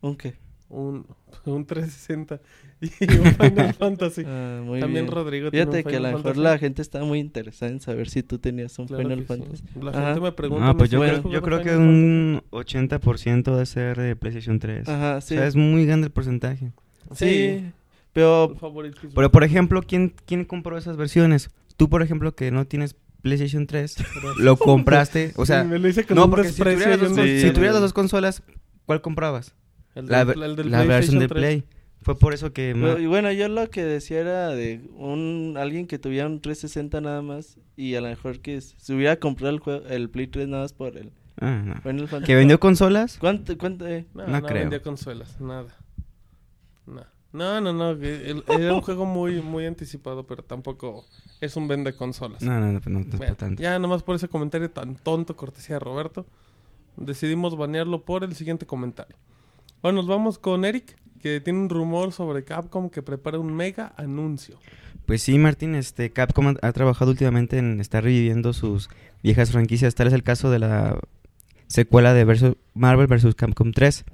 [0.00, 0.34] ¿Un qué?
[0.74, 1.06] un,
[1.44, 2.40] un 360
[2.80, 2.86] y
[3.18, 4.22] un Final Fantasy.
[4.26, 5.14] Ah, muy También bien.
[5.14, 6.42] Rodrigo tiene Fíjate un que a lo mejor Fantasy.
[6.42, 9.24] la gente está muy interesada en saber si tú tenías un Claro Final sí.
[9.26, 9.64] Fantasy.
[9.80, 10.04] La Ajá.
[10.06, 10.68] gente me pregunta.
[10.68, 14.88] Ah, pues yo, ¿me creo, yo que un 80% debe ser de PlayStation 3.
[14.88, 15.34] Ajá, sí.
[15.34, 16.72] O sea, es muy grande el porcentaje.
[17.00, 17.24] Fantasy?
[17.26, 17.72] Sí,
[18.12, 18.56] pero.
[19.14, 21.50] Pero, por ejemplo, ¿quién, ¿quién compró esas versiones?
[21.76, 23.96] Tú, por ejemplo, que no tienes PlayStation 3,
[24.38, 25.32] lo compraste.
[25.36, 27.74] O sea, Sí, me lo hice con no, porque si tuvieras, dos, Sí, si tuvieras
[27.74, 28.42] las dos consolas,
[28.86, 29.54] ¿cuál comprabas?
[29.96, 31.62] El La, del- el del la versión de PlayStation 3.
[31.64, 31.64] Play.
[32.02, 32.76] Fue por eso que...
[32.78, 37.00] Pero, y bueno, yo lo que decía era de un alguien que tuviera un 360
[37.00, 40.46] nada más y a lo mejor que se hubiera comprado el juego, el Play 3
[40.48, 41.10] nada más por el
[41.40, 41.74] Ah, no.
[41.80, 42.26] Final Fantasy.
[42.26, 43.16] ¿Que vendió consolas?
[43.18, 44.04] ¿Cuánto, cuánto, eh?
[44.14, 44.60] No, No no, creo.
[44.60, 45.74] vendía consolas, nada.
[46.86, 51.04] No, no, no, no, era un juego muy, muy anticipado, pero tampoco
[51.40, 52.42] es un vende consolas.
[52.42, 53.62] No, no, no, pues no, no Bueno, tanto.
[53.62, 56.26] ya nomás por ese comentario tan tonto, cortesía de Roberto,
[56.96, 59.16] decidimos banearlo por el siguiente comentario.
[59.82, 63.92] Bueno, nos vamos con Eric, que tiene un rumor sobre Capcom que prepara un mega
[63.96, 64.58] anuncio.
[65.06, 68.88] Pues sí, Martín, este Capcom ha, trabajado últimamente en estar reviviendo sus
[69.22, 69.94] viejas franquicias.
[69.94, 70.98] Tal es el caso de la
[71.66, 73.34] secuela de versus- Marvel vs.
[73.34, 74.04] Capcom 3.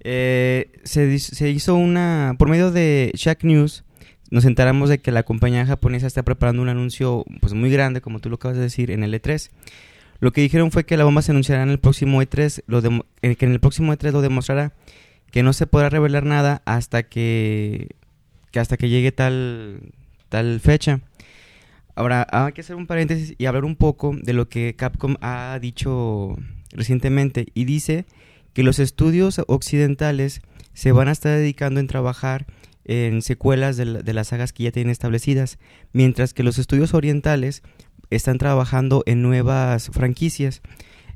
[0.00, 2.34] Eh, se, se hizo una...
[2.38, 3.83] Por medio de Shack News,
[4.34, 8.18] nos enteramos de que la compañía japonesa está preparando un anuncio pues muy grande, como
[8.18, 9.48] tú lo acabas de decir, en el E3.
[10.18, 12.82] Lo que dijeron fue que la bomba se anunciará en el próximo E3, lo
[13.22, 14.72] eh, que en el próximo E3 lo demostrará,
[15.30, 17.90] que no se podrá revelar nada hasta que,
[18.50, 19.92] que hasta que llegue tal,
[20.30, 21.00] tal fecha.
[21.94, 25.56] Ahora, hay que hacer un paréntesis y hablar un poco de lo que Capcom ha
[25.60, 26.34] dicho
[26.72, 28.04] recientemente y dice
[28.52, 30.42] que los estudios occidentales
[30.72, 32.46] se van a estar dedicando en trabajar
[32.84, 35.58] en secuelas de, de las sagas que ya tienen establecidas,
[35.92, 37.62] mientras que los estudios orientales
[38.10, 40.62] están trabajando en nuevas franquicias.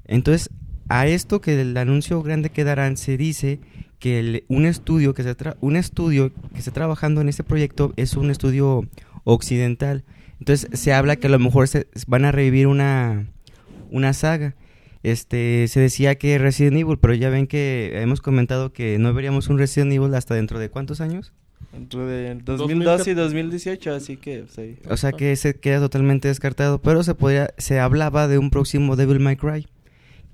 [0.05, 0.51] Entonces,
[0.89, 3.61] a esto que el anuncio grande que darán se dice
[3.99, 8.31] que un estudio que se un estudio que está trabajando en este proyecto es un
[8.31, 8.89] estudio
[9.25, 10.05] occidental.
[10.39, 13.27] Entonces se habla que a lo mejor se van a revivir una
[13.91, 14.55] una saga.
[15.03, 19.49] Este se decía que Resident Evil, pero ya ven que hemos comentado que no veríamos
[19.49, 21.33] un Resident Evil hasta dentro de cuántos años?
[21.73, 24.79] Entre de 2012 y 2018, así que pues, ahí.
[24.89, 28.97] O sea que se queda totalmente descartado, pero se podría se hablaba de un próximo
[28.97, 29.67] Devil May Cry,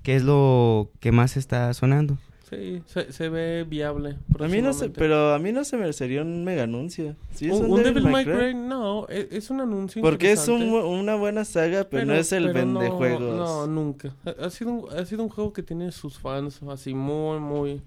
[0.01, 2.17] que es lo que más está sonando.
[2.49, 4.09] Sí, se, se ve viable.
[4.09, 4.17] A mí
[4.61, 4.89] no próximamente.
[4.99, 7.15] pero a mí no se me sería un mega anuncio.
[7.33, 8.53] Sí, es un, un, un Devil, May Cry.
[8.53, 12.51] No, e- es, un anuncio Porque es un una buena saga, pero, no es el
[12.51, 13.35] pero no- vendejuegos.
[13.35, 14.13] No, nunca.
[14.25, 17.81] Ha, ha sido un, ha sido un juego que tiene sus fans así muy, muy,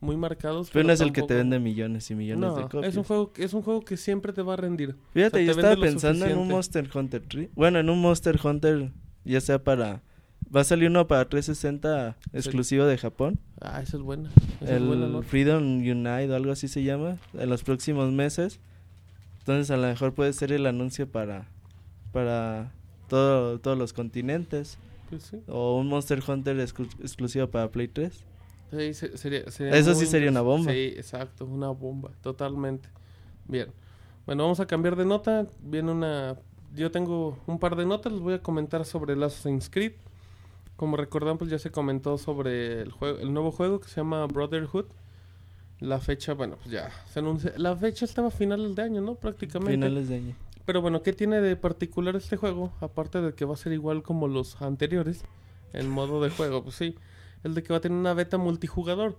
[0.00, 0.70] muy marcados.
[0.72, 2.86] pero no es el que te vende millones y millones de copias.
[2.86, 4.96] es un juego, es un juego que siempre te va a rendir.
[5.12, 6.48] Fíjate, o sea, yo estaba pensando en un.
[6.48, 7.50] Monster Hunter 3.
[7.54, 8.92] Bueno, en un Monster Hunter,
[9.24, 10.02] ya sea para...
[10.54, 13.38] Va a salir uno para 360 exclusivo de Japón.
[13.60, 14.30] Ah, esa es buena,
[14.62, 15.20] El ¿no?
[15.22, 17.18] Freedom Unite o algo así se llama.
[17.34, 18.60] En los próximos meses.
[19.40, 21.48] Entonces a lo mejor puede ser el anuncio para...
[22.12, 22.72] Para
[23.08, 24.78] todo, todos los continentes.
[25.10, 25.38] Pues sí.
[25.48, 28.24] O un Monster Hunter exclu- exclusivo para Play 3.
[28.70, 30.72] Sí, se- sería, sería Eso sí sería una bomba.
[30.72, 32.88] Sí, exacto, una bomba, totalmente.
[33.46, 33.68] Bien.
[34.26, 35.46] Bueno, vamos a cambiar de nota.
[35.60, 36.36] Viene una.
[36.74, 39.92] Yo tengo un par de notas, les voy a comentar sobre el Assassin's Creed.
[40.76, 44.26] Como recordan, pues ya se comentó sobre el juego, el nuevo juego que se llama
[44.26, 44.84] Brotherhood.
[45.80, 47.52] La fecha, bueno, pues ya se anuncia.
[47.56, 49.14] La fecha estaba a finales de año, ¿no?
[49.14, 49.72] Prácticamente.
[49.72, 50.34] Finales de año.
[50.66, 52.72] Pero bueno, ¿qué tiene de particular este juego?
[52.80, 55.24] Aparte de que va a ser igual como los anteriores,
[55.72, 56.96] en modo de juego, pues sí.
[57.44, 59.18] El de que va a tener una beta multijugador.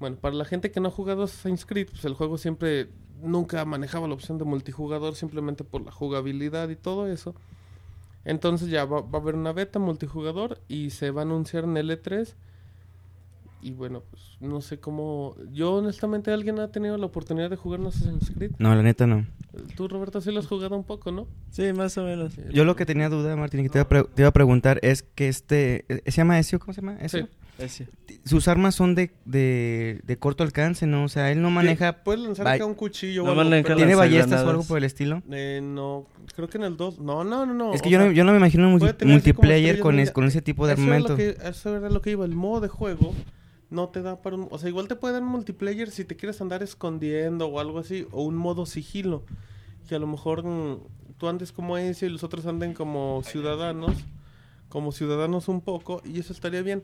[0.00, 2.88] Bueno, para la gente que no ha jugado Assassin's Creed, pues el juego siempre
[3.22, 7.34] nunca manejaba la opción de multijugador simplemente por la jugabilidad y todo eso.
[8.24, 11.76] Entonces ya va, va a haber una beta multijugador y se va a anunciar en
[11.76, 12.34] el E3.
[13.62, 15.36] Y bueno, pues no sé cómo...
[15.52, 18.52] Yo honestamente, ¿alguien ha tenido la oportunidad de jugar en Assassin's Creed?
[18.58, 19.24] No, la neta no.
[19.76, 21.26] Tú, Roberto, sí lo has jugado un poco, ¿no?
[21.50, 22.34] Sí, más o menos.
[22.52, 24.78] Yo lo que tenía duda, Martín, que te iba a, pre- te iba a preguntar
[24.82, 25.84] es que este...
[25.88, 26.58] eh, ¿Se llama Ezio?
[26.58, 26.96] ¿Cómo se llama?
[27.00, 27.26] Ezio.
[27.26, 27.28] Sí.
[27.58, 27.86] Ese.
[28.24, 31.04] Sus armas son de, de, de corto alcance, ¿no?
[31.04, 32.02] O sea, él no maneja...
[32.02, 35.22] Puedes lanzar acá un cuchillo o algo, ¿Tiene ballestas o algo por el estilo?
[35.30, 36.98] Eh, no, creo que en el 2.
[37.00, 37.74] No, no, no, no.
[37.74, 40.24] es que yo, sea, no, yo no me imagino un multi- multiplayer con, es- con
[40.24, 42.24] ese tipo de eso era que- Eso era lo que iba.
[42.24, 43.14] El modo de juego
[43.72, 44.48] no te da para un.
[44.50, 48.06] O sea, igual te puede dar multiplayer si te quieres andar escondiendo o algo así.
[48.12, 49.24] O un modo sigilo.
[49.88, 50.78] Que a lo mejor mm,
[51.18, 53.96] tú andes como ese y los otros anden como ciudadanos.
[54.68, 56.02] Como ciudadanos un poco.
[56.04, 56.82] Y eso estaría bien.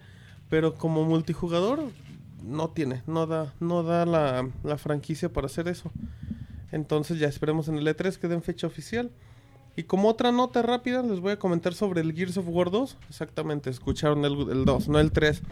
[0.49, 1.83] Pero como multijugador,
[2.43, 3.03] no tiene.
[3.07, 5.93] No da, no da la, la franquicia para hacer eso.
[6.73, 9.11] Entonces ya esperemos en el E3 que den fecha oficial.
[9.77, 12.97] Y como otra nota rápida, les voy a comentar sobre el Gears of War 2.
[13.11, 15.43] Exactamente, escucharon el, el 2, no el 3.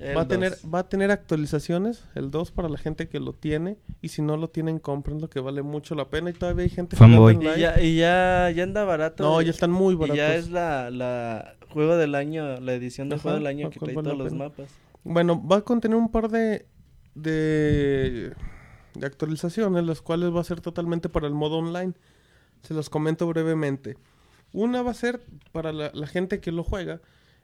[0.00, 0.74] El Va a, tener, 2.
[0.74, 3.76] va a tener actualizaciones, el 2 para la gente que lo tiene.
[4.00, 6.30] Y si no lo tienen, comprenlo que vale mucho la pena.
[6.30, 7.34] Y todavía hay gente Fanboy.
[7.36, 9.22] jugando Y ya, y ya, ya anda barato.
[9.22, 10.16] No, y- ya están muy Y baratos.
[10.16, 13.78] ya es la, la juego del año, la edición de Ajá, juego del año que
[13.78, 14.70] trae vale todos los mapas.
[15.04, 16.66] Bueno, va a contener un par de,
[17.14, 18.32] de,
[18.94, 21.92] de actualizaciones, las cuales va a ser totalmente para el modo online.
[22.62, 23.96] Se los comento brevemente.
[24.52, 25.20] Una va a ser
[25.52, 27.00] para la, la gente que lo juega,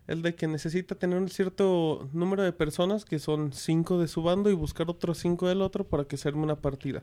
[0.07, 4.23] el de que necesita tener un cierto número de personas, que son 5 de su
[4.23, 7.03] bando, y buscar otros 5 del otro para que se arme una partida.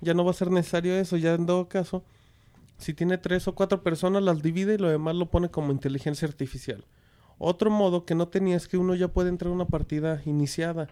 [0.00, 2.04] Ya no va a ser necesario eso, ya en todo caso,
[2.78, 6.28] si tiene 3 o 4 personas, las divide y lo demás lo pone como inteligencia
[6.28, 6.84] artificial.
[7.38, 10.88] Otro modo que no tenía es que uno ya puede entrar a una partida iniciada,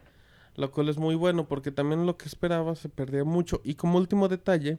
[0.57, 3.61] lo cual es muy bueno porque también lo que esperaba se perdía mucho.
[3.65, 4.79] Y como último detalle,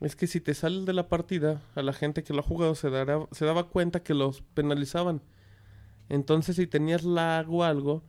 [0.00, 2.74] es que si te sales de la partida, a la gente que lo ha jugado
[2.74, 5.20] se, dará, se daba cuenta que los penalizaban.
[6.08, 8.02] Entonces si tenías lag o algo,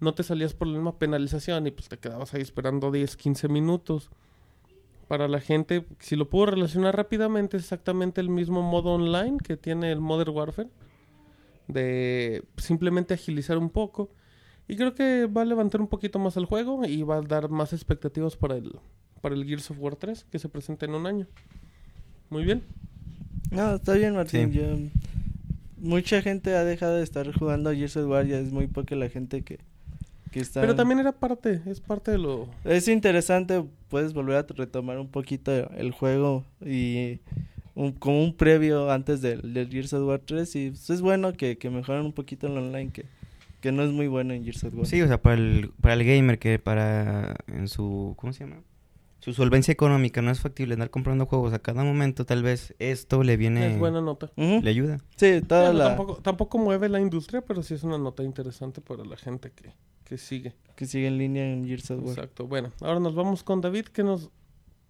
[0.00, 3.48] no te salías por la misma penalización y pues te quedabas ahí esperando 10, 15
[3.48, 4.10] minutos.
[5.08, 9.56] Para la gente, si lo puedo relacionar rápidamente, es exactamente el mismo modo online que
[9.56, 10.68] tiene el Modern Warfare
[11.68, 14.10] de simplemente agilizar un poco.
[14.66, 17.50] Y creo que va a levantar un poquito más el juego y va a dar
[17.50, 18.78] más expectativas para el,
[19.20, 21.26] para el Gears of War 3 que se presenta en un año.
[22.30, 22.64] Muy bien.
[23.50, 24.50] No, está bien, Martín.
[24.52, 24.58] Sí.
[24.58, 24.76] yo-
[25.84, 28.96] mucha gente ha dejado de estar jugando a Gears of War, ya es muy poca
[28.96, 29.58] la gente que,
[30.32, 30.60] que está...
[30.60, 32.48] Pero también era parte, es parte de lo...
[32.64, 37.20] Es interesante, puedes volver a retomar un poquito el juego y
[37.74, 41.32] un- como un previo antes del, del Gears of War 3 y pues, es bueno
[41.34, 43.04] que, que mejoren un poquito el online que,
[43.60, 44.86] que no es muy bueno en Gears of War.
[44.86, 48.62] Sí, o sea, para el, para el gamer que para en su, ¿cómo se llama?
[49.24, 53.22] Su solvencia económica no es factible andar comprando juegos a cada momento, tal vez esto
[53.22, 54.30] le viene, Es buena nota.
[54.36, 54.98] Le ayuda.
[55.16, 58.82] Sí, toda Bueno, la tampoco, tampoco mueve la industria, pero sí es una nota interesante
[58.82, 59.72] para la gente que,
[60.04, 60.52] que sigue.
[60.76, 62.10] que sigue en línea en Gears of War.
[62.10, 62.46] Exacto.
[62.46, 64.28] Bueno, ahora nos vamos con David, que nos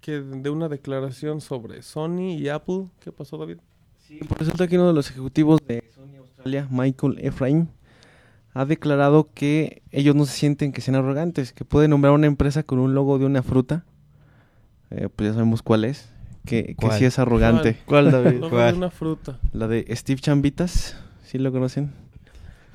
[0.01, 2.89] que de una declaración sobre Sony y Apple.
[2.99, 3.59] ¿Qué pasó, David?
[4.01, 7.69] Sí, pues resulta que uno de los ejecutivos de Sony Australia, Michael Efraim,
[8.53, 12.65] ha declarado que ellos no se sienten que sean arrogantes, que pueden nombrar una empresa
[12.65, 13.85] con un logo de una fruta,
[14.91, 16.09] eh, pues ya sabemos cuál es,
[16.45, 16.99] que, que ¿Cuál?
[16.99, 17.77] sí es arrogante.
[17.87, 18.33] ¿Cuál, David?
[18.41, 18.75] Logo de ¿Cuál?
[18.77, 19.39] una fruta.
[19.53, 21.93] La de Steve Chambitas, ¿sí lo conocen?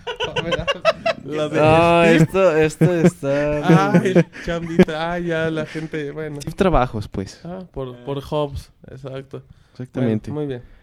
[1.25, 2.15] La de No, Steve.
[2.15, 3.91] esto, esto está...
[4.01, 4.13] Ay,
[4.45, 5.11] chambita.
[5.13, 6.41] Ah, ya, la gente, bueno.
[6.41, 9.43] Steve Trabajos, pues, Ah, por, por Hobbs, exacto.
[9.73, 10.31] exactamente.
[10.31, 10.78] Bueno, muy bien.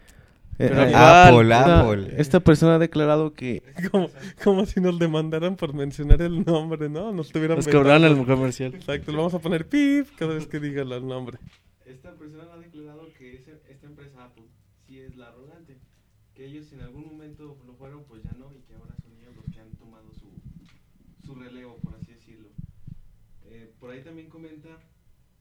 [0.59, 2.13] Eh, Pero eh, Apple, Apple.
[2.17, 3.61] esta persona ha declarado que
[3.91, 4.09] Como,
[4.43, 7.11] como si nos demandaran por mencionar el nombre, ¿no?
[7.11, 8.73] Nos tuvieran Nos cobraron el comercial.
[8.73, 11.37] Exacto, le vamos a poner pip cada vez que diga el nombre.
[11.85, 14.45] Esta persona ha declarado que esta empresa Apple
[14.87, 15.77] sí es la arrogante.
[16.33, 19.35] Que ellos en algún momento lo fueron, pues ya no, y que ahora son ellos
[19.35, 20.27] los que han tomado su,
[21.25, 22.49] su relevo, por así decirlo.
[23.45, 24.69] Eh, por ahí también comenta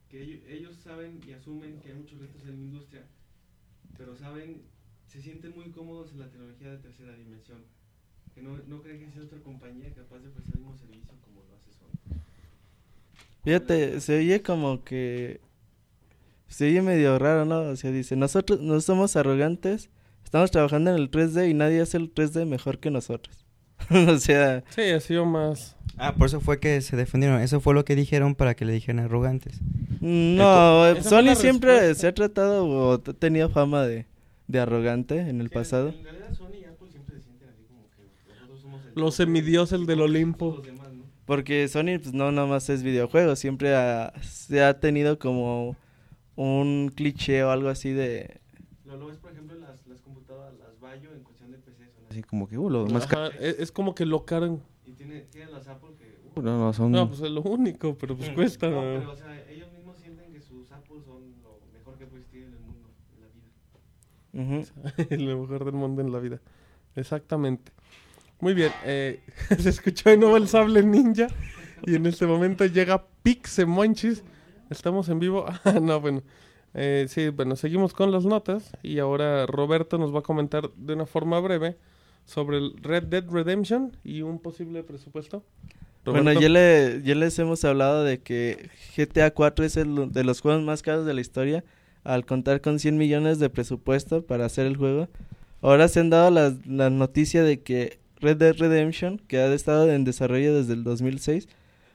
[0.08, 3.02] que ellos, ellos saben y asumen que hay muchos retos en la industria,
[3.98, 4.62] pero saben,
[5.16, 7.64] se sienten muy cómodos en la tecnología de tercera dimensión.
[8.34, 11.40] Que no, no creen que sea otra compañía capaz de ofrecer el mismo servicio como
[11.40, 12.20] lo hace Sony.
[13.42, 15.40] Fíjate, se oye como que...
[16.48, 17.60] Se oye medio raro, ¿no?
[17.62, 19.88] O sea, dice, nosotros no somos arrogantes,
[20.22, 23.46] estamos trabajando en el 3D y nadie hace el 3D mejor que nosotros.
[23.90, 25.76] o sea, Sí, ha sido más.
[25.96, 27.40] Ah, por eso fue que se defendieron.
[27.40, 29.60] Eso fue lo que dijeron para que le dijeran arrogantes.
[30.00, 31.94] no, Sony siempre respuesta.
[31.94, 34.06] se ha tratado o ha tenido fama de,
[34.48, 35.88] de arrogante en el pasado.
[35.88, 38.02] En realidad Sony y Apple siempre se sienten así como que
[38.32, 40.54] nosotros somos el Los semidioses del Olimpo.
[40.56, 41.04] los demás, ¿no?
[41.26, 45.76] Porque Sony pues no nada más es videojuegos, siempre ha- se ha tenido como
[46.36, 48.40] un cliché o algo así de...
[48.84, 51.88] Lo, lo ves, por ejemplo, en las, las computadoras, las Bayo en cuestión de PC
[51.88, 54.60] son así como que, uh, lo más Ajá, es, es como que lo caro.
[54.84, 56.92] Y tiene, tiene las Apple que, uh, no, no, son...
[56.92, 58.68] No, pues es lo único, pero pues cuesta.
[58.70, 62.20] No, pero, o sea, ellos mismos sienten que sus Apple son lo mejor que puede
[62.22, 62.88] existir en el mundo,
[64.36, 64.58] vida.
[64.58, 65.14] Ujú.
[65.16, 66.40] lo mejor del mundo en la vida.
[66.94, 67.72] Exactamente.
[68.40, 68.72] Muy bien.
[68.84, 69.20] eh,
[69.58, 71.28] se escuchó de nuevo el sable ninja.
[71.86, 74.22] Y en este momento llega Pixemonchis.
[74.70, 75.46] Estamos en vivo.
[75.64, 76.22] Ah, no, bueno.
[76.74, 78.72] Eh, sí, bueno, seguimos con las notas.
[78.82, 81.76] Y ahora Roberto nos va a comentar de una forma breve
[82.24, 85.42] sobre el Red Dead Redemption y un posible presupuesto.
[86.04, 86.40] Bueno, Roberto.
[86.40, 90.62] ya, le, ya les hemos hablado de que GTA 4 es el de los juegos
[90.62, 91.64] más caros de la historia,
[92.06, 95.08] al contar con 100 millones de presupuesto para hacer el juego.
[95.60, 99.90] Ahora se han dado la, la noticia de que Red Dead Redemption, que ha estado
[99.90, 101.48] en desarrollo desde el 2006,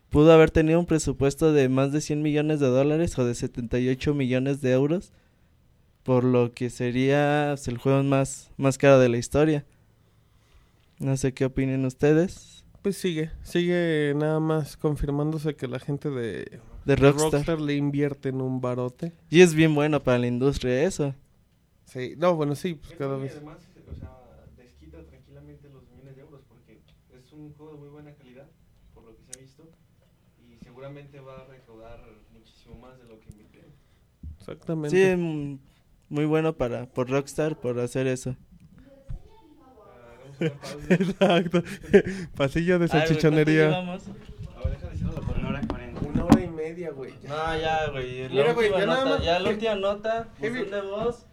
[0.10, 4.14] pudo haber tenido un presupuesto de más de 100 millones de dólares o de 78
[4.14, 5.14] millones de euros,
[6.04, 9.66] por lo que sería pues, el juego más, más caro de la historia.
[11.00, 12.66] No sé qué opinen ustedes.
[12.82, 17.62] Pues sigue, sigue nada más confirmándose que la gente de De Rockstar, Rockstar.
[17.62, 19.14] le invierte en un barote.
[19.30, 21.14] Y es bien bueno para la industria eso.
[21.86, 23.34] Sí, no, bueno, sí, pues cada Y vez.
[23.36, 23.58] además,
[23.92, 24.10] o sea,
[24.58, 26.80] desquita tranquilamente los millones de euros porque
[27.18, 28.48] es un juego de muy buena calidad,
[28.94, 29.64] por lo que se ha visto,
[30.40, 32.00] y seguramente va a recaudar
[32.34, 33.62] muchísimo más de lo que invirtió.
[34.40, 34.90] Exactamente.
[35.12, 35.60] Sí, mm,
[36.10, 38.36] muy bueno para por Rockstar por hacer eso.
[40.40, 40.78] Pausa.
[40.90, 41.64] Exacto.
[42.36, 43.78] Pasillo de salchichonería.
[43.78, 43.82] A
[46.72, 47.14] media, güey.
[47.24, 48.30] No, ya, güey.
[48.30, 51.26] Mira, güey, ya nada nota, más- ya la última nota, Heavy- de voz.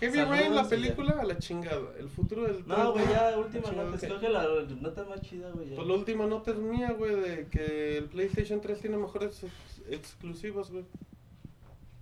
[0.00, 1.80] Heavy Rain, la Saludos, película, a la chingada.
[1.98, 2.66] El futuro del.
[2.68, 4.06] No, güey, ya, última Chingada, nota.
[4.06, 4.42] Escoge la
[4.82, 5.70] nota más chida, güey.
[5.70, 5.76] ya.
[5.76, 9.82] Pues la última nota es mía, güey, de que el PlayStation 3 tiene mejores ex-
[9.90, 10.84] exclusivos, güey.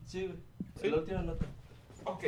[0.07, 0.39] Sí, güey.
[0.81, 0.91] ¿Sí?
[0.91, 1.47] La última nota.
[2.05, 2.25] Ok.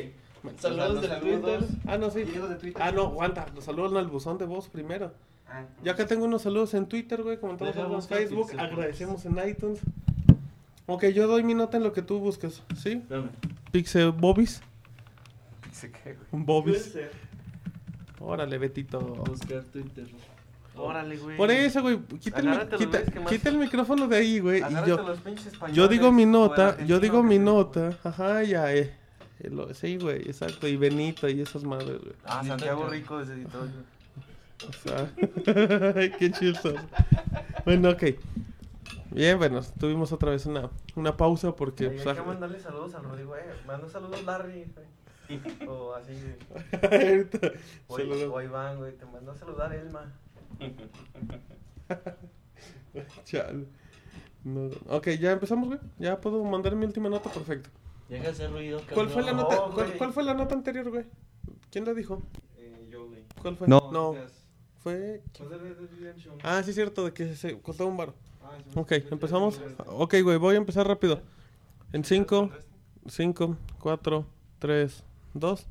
[0.58, 1.20] Saludos saludos.
[1.20, 1.60] Twitter.
[1.88, 2.22] Ah, no, sí.
[2.22, 2.72] De.
[2.76, 3.46] Ah, no, aguanta.
[3.54, 5.12] Los saludos en el buzón de voz primero.
[5.48, 7.38] Ah, Ya acá tengo unos saludos en Twitter, güey.
[7.40, 8.50] Comentamos algo en Facebook.
[8.56, 9.80] Agradecemos en iTunes.
[10.86, 12.62] Ok, yo doy mi nota en lo que tú buscas.
[12.76, 12.92] ¿Sí?
[12.92, 13.30] Espérame.
[13.72, 14.62] Pixel Bobis.
[15.72, 16.26] ¿Sé qué, güey?
[16.30, 16.82] Puede Bobis.
[16.84, 17.10] ser.
[18.20, 19.00] Órale, Betito.
[19.00, 20.06] Buscar Twitter.
[20.76, 21.36] Órale, güey.
[21.36, 21.98] Por eso, güey.
[22.20, 24.60] Quita, el, quita- quita micrófono de ahí, güey.
[24.60, 26.78] Y Agárrate yo, los pinches españoles, yo digo mi nota.
[26.84, 27.98] Yo digo mi nota.
[28.04, 28.94] Ajá, ya, eh.
[29.40, 30.66] El- Sí, güey, exacto.
[30.68, 32.14] Y Benito y esas madres, güey.
[32.24, 33.68] Ah, Santiago Rico desde editor.
[34.66, 35.12] O sea,
[36.18, 36.76] qué chistoso.
[37.66, 38.04] Bueno, ok.
[39.16, 41.84] Bien, bueno, tuvimos otra vez una, una pausa porque...
[41.84, 43.46] Hay pues, que ah, mandarle saludos al Rodrigo, eh.
[43.66, 44.86] Manda saludos Larry, güey.
[45.66, 47.08] O así, güey.
[47.08, 47.52] ahorita-
[47.88, 48.94] O, o Iván, güey.
[48.94, 50.12] Te mandó a saludar Elma.
[53.24, 53.64] Chale.
[54.44, 55.80] No, ok, ya empezamos, güey.
[55.98, 57.70] Ya puedo mandar mi última nota, perfecto.
[58.10, 59.62] Deja de hacer ruido, ¿Cuál fue la No, nota?
[59.74, 61.06] ¿Cuál, cuál fue la nota anterior, güey?
[61.70, 62.22] ¿Quién la dijo?
[62.58, 63.24] Eh, yo, güey.
[63.40, 63.66] ¿Cuál fue?
[63.66, 64.14] No, no.
[64.80, 65.22] Fue...
[66.42, 68.12] Ah, sí, es cierto, de que se costó un bar.
[68.74, 69.60] Ok, empezamos.
[69.86, 71.20] Ok, güey, voy a empezar rápido.
[71.92, 72.50] En 5,
[73.06, 74.26] 5, 4,
[74.58, 75.04] 3,
[75.34, 75.66] 2.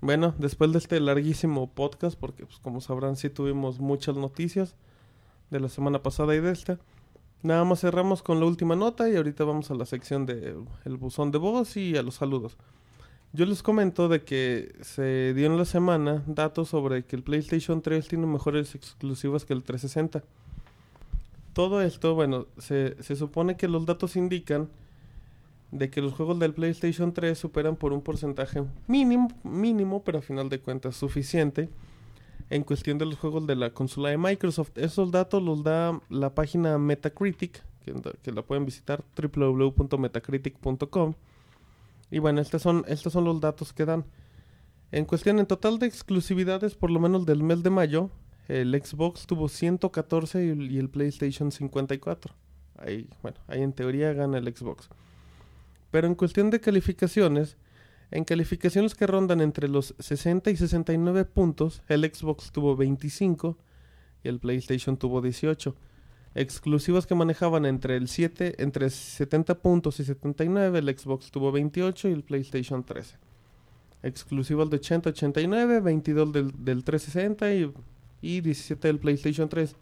[0.00, 4.76] Bueno, después de este larguísimo podcast, porque pues, como sabrán, sí tuvimos muchas noticias
[5.50, 6.78] de la semana pasada y de esta.
[7.42, 10.96] Nada más cerramos con la última nota y ahorita vamos a la sección de el
[10.96, 12.56] buzón de voz y a los saludos.
[13.32, 17.82] Yo les comento de que se dio en la semana datos sobre que el PlayStation
[17.82, 20.24] 3 tiene mejores exclusivas que el 360.
[21.56, 24.68] Todo esto, bueno, se, supone que los datos indican
[25.70, 30.20] de que los juegos del PlayStation 3 superan por un porcentaje mínimo, mínimo, pero a
[30.20, 31.70] final de cuentas suficiente
[32.50, 34.72] en cuestión de los juegos de la consola de Microsoft.
[34.76, 41.14] Esos datos los da la página Metacritic, que, que la pueden visitar www.metacritic.com.
[42.10, 44.04] Y bueno, estos son, estos son los datos que dan.
[44.92, 48.10] En cuestión en total de exclusividades, por lo menos del mes de mayo,
[48.48, 52.34] el Xbox tuvo 114 y el, PlayStation 54.
[52.78, 54.88] Ahí, bueno, ahí en teoría gana el Xbox.
[55.90, 57.56] Pero en cuestión de calificaciones,
[58.10, 63.58] en calificaciones que rondan entre los 60 y 69 puntos, el Xbox tuvo 25
[64.22, 65.74] y el PlayStation tuvo 18.
[66.34, 72.10] Exclusivas que manejaban entre el 7, entre 70 puntos y 79, el Xbox tuvo 28
[72.10, 73.16] y el PlayStation 13.
[74.02, 77.72] Exclusivas de 80 89, 22 del, del 360 y,
[78.20, 79.76] y 17 del PlayStation 3.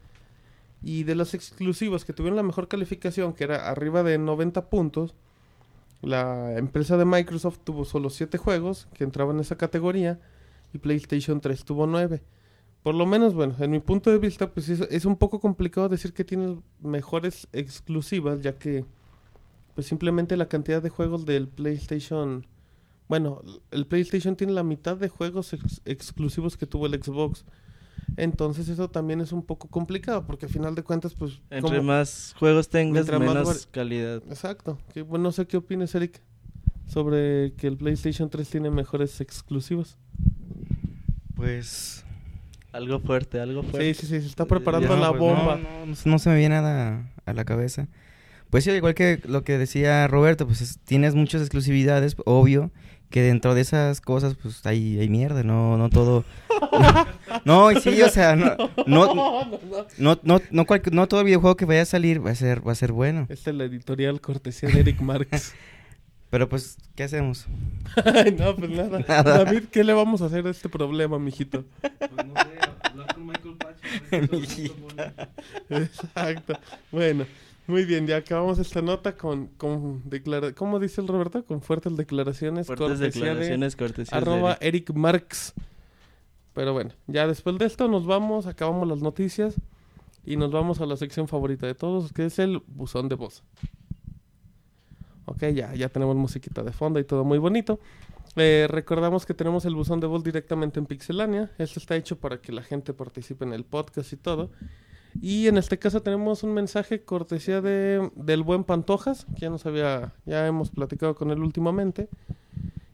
[0.83, 5.15] Y de las exclusivas que tuvieron la mejor calificación, que era arriba de 90 puntos,
[6.03, 10.21] la empresa de Microsoft tuvo solo 7 juegos que entraban en esa categoría
[10.75, 12.23] y PlayStation 3 tuvo 9.
[12.83, 16.13] Por lo menos, bueno, en mi punto de vista, pues es, un poco complicado decir
[16.13, 18.85] que tiene mejores exclusivas, ya que
[19.75, 22.47] pues simplemente la cantidad de juegos del PlayStation,
[23.09, 23.41] bueno,
[23.71, 27.47] el PlayStation tiene la mitad de juegos ex- exclusivos que tuvo el Xbox.
[28.17, 31.41] Entonces eso también es un poco complicado, porque al final de cuentas, pues...
[31.51, 34.23] Entre más juegos tengas, más menos vari- calidad.
[34.29, 34.79] Exacto.
[34.93, 36.21] Que, bueno, no sé qué opinas, Eric,
[36.87, 39.97] sobre que el PlayStation 3 tiene mejores exclusivas.
[41.35, 42.05] Pues.
[42.73, 43.95] Algo fuerte, algo fuerte.
[43.95, 45.57] Sí, sí, sí, se está preparando no, la pues, bomba.
[45.57, 47.89] No, no, no se me viene nada a la cabeza.
[48.51, 52.71] Pues sí, al igual que lo que decía Roberto, pues es- tienes muchas exclusividades, obvio,
[53.11, 56.25] que dentro de esas cosas, pues hay, hay mierda, no, no todo.
[57.45, 58.57] no, y sí, o sea, no,
[58.87, 59.15] no,
[59.99, 62.73] no, no, no, cual- no todo videojuego que vaya a salir va a ser, va
[62.73, 63.27] a ser bueno.
[63.29, 65.55] Esta es la editorial cortesía de Eric Marx.
[66.31, 67.47] Pero pues, ¿qué hacemos?
[68.05, 68.99] Ay, no, pues nada.
[69.07, 69.45] Nada.
[69.45, 71.65] David, ¿qué le vamos a hacer a este problema, mijito?
[71.81, 73.79] Pues no sé, hablar con Michael Patch.
[75.71, 76.59] Exacto.
[76.91, 77.25] Bueno,
[77.67, 80.03] muy bien, ya acabamos esta nota con, con
[80.55, 81.45] ¿Cómo dice el Roberto?
[81.45, 82.67] Con fuertes declaraciones.
[82.67, 84.91] Fuertes de declaraciones, de arroba Eric.
[84.91, 85.55] Eric Marx.
[86.53, 89.57] Pero bueno, ya después de esto nos vamos, acabamos las noticias.
[90.27, 93.43] Y nos vamos a la sección favorita de todos, que es el buzón de voz.
[95.27, 97.79] Ok, ya, ya tenemos musiquita de fondo y todo muy bonito.
[98.37, 101.51] Eh, recordamos que tenemos el buzón de voz directamente en Pixelania.
[101.59, 104.51] Esto está hecho para que la gente participe en el podcast y todo.
[105.21, 109.65] Y en este caso tenemos un mensaje cortesía de, del buen Pantojas, que ya nos
[109.67, 112.09] había, ya hemos platicado con él últimamente.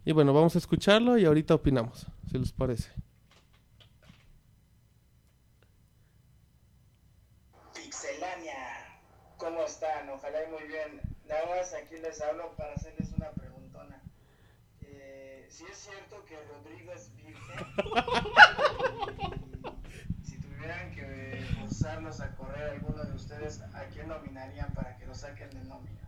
[0.04, 2.90] Y bueno, vamos a escucharlo y ahorita opinamos, si les parece.
[7.74, 9.00] Pixelania,
[9.36, 10.08] ¿cómo están?
[10.10, 11.00] Ojalá y muy bien.
[11.28, 14.02] Nada más aquí les hablo para hacerles una preguntona.
[14.82, 17.66] Eh, si es cierto que Rodrigo es virgen,
[20.20, 21.00] y si tuvieran que
[22.62, 26.00] alguno de ustedes, ¿a quién nominarían para que lo saquen de nómina?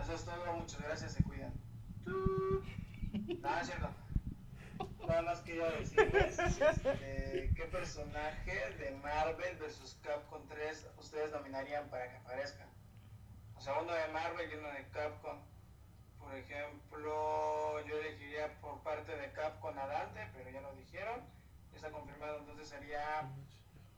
[0.00, 1.52] Eso es todo, muchas gracias, se cuidan.
[2.04, 3.88] No, es cierto.
[5.06, 9.98] Nada más quería decirles este, qué personaje de Marvel vs.
[10.02, 12.66] Capcom 3 ustedes nominarían para que aparezca.
[13.56, 15.38] O sea, uno de Marvel y uno de Capcom.
[16.18, 21.20] Por ejemplo, yo elegiría por parte de Capcom a Dante, pero ya lo dijeron.
[21.70, 23.30] Ya está confirmado, entonces sería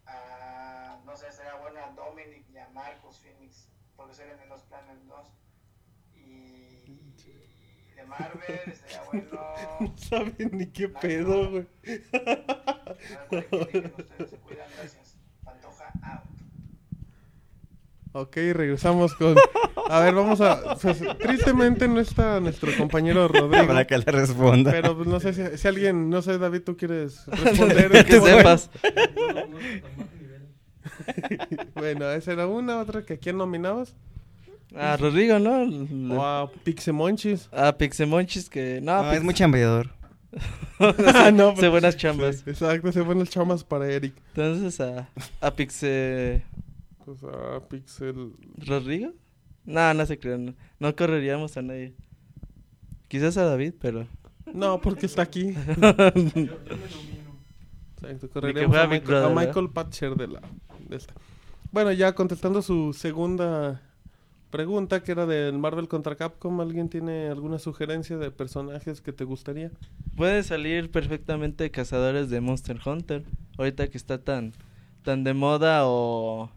[0.06, 4.62] a, no sé, sería bueno a Dominic y a Marcos Phoenix, porque serían en los
[4.62, 5.32] planes 2.
[6.14, 9.30] Y, y de Marvel sería bueno.
[9.80, 11.66] No saben ni qué pedo, güey.
[13.30, 15.13] Ustedes se cuidan, gracias.
[18.16, 19.34] Ok, regresamos con...
[19.90, 20.76] A ver, vamos a...
[20.80, 23.66] pues, tristemente no está nuestro compañero Rodrigo.
[23.66, 24.70] Para que le responda.
[24.70, 26.10] Pero pues, no sé si, si alguien...
[26.10, 28.04] No sé, David, ¿tú quieres responder?
[28.06, 28.70] que sepas.
[31.74, 32.78] bueno, esa era una.
[32.78, 33.94] Otra que ¿a quién nominabas?
[34.76, 36.16] A Rodrigo, ¿no?
[36.16, 37.48] O a Pixemonchis.
[37.52, 38.80] A Pixemonchis que...
[38.82, 39.90] No, No, Pix- es muy chambeador.
[40.80, 42.38] Ah, no, Hace buenas chambas.
[42.38, 44.14] Sí, exacto, se buenas chamas para Eric.
[44.34, 45.08] Entonces a,
[45.40, 46.42] a Pixe...
[47.04, 48.32] Pues a Pixel...
[48.56, 49.12] ¿Rodrigo?
[49.64, 50.46] No, no se crean.
[50.46, 51.94] No, no correríamos a nadie.
[53.08, 54.06] Quizás a David, pero...
[54.52, 55.48] No, porque está aquí.
[58.02, 59.34] Exacto, correríamos a, Michael, Brother, a.
[59.34, 60.40] Michael Patcher de la
[60.88, 61.14] de esta.
[61.72, 63.80] Bueno, ya contestando su segunda
[64.50, 69.24] pregunta, que era del Marvel contra Capcom, ¿alguien tiene alguna sugerencia de personajes que te
[69.24, 69.72] gustaría?
[70.16, 73.24] Puede salir perfectamente cazadores de Monster Hunter.
[73.58, 74.52] Ahorita que está tan,
[75.02, 76.50] tan de moda o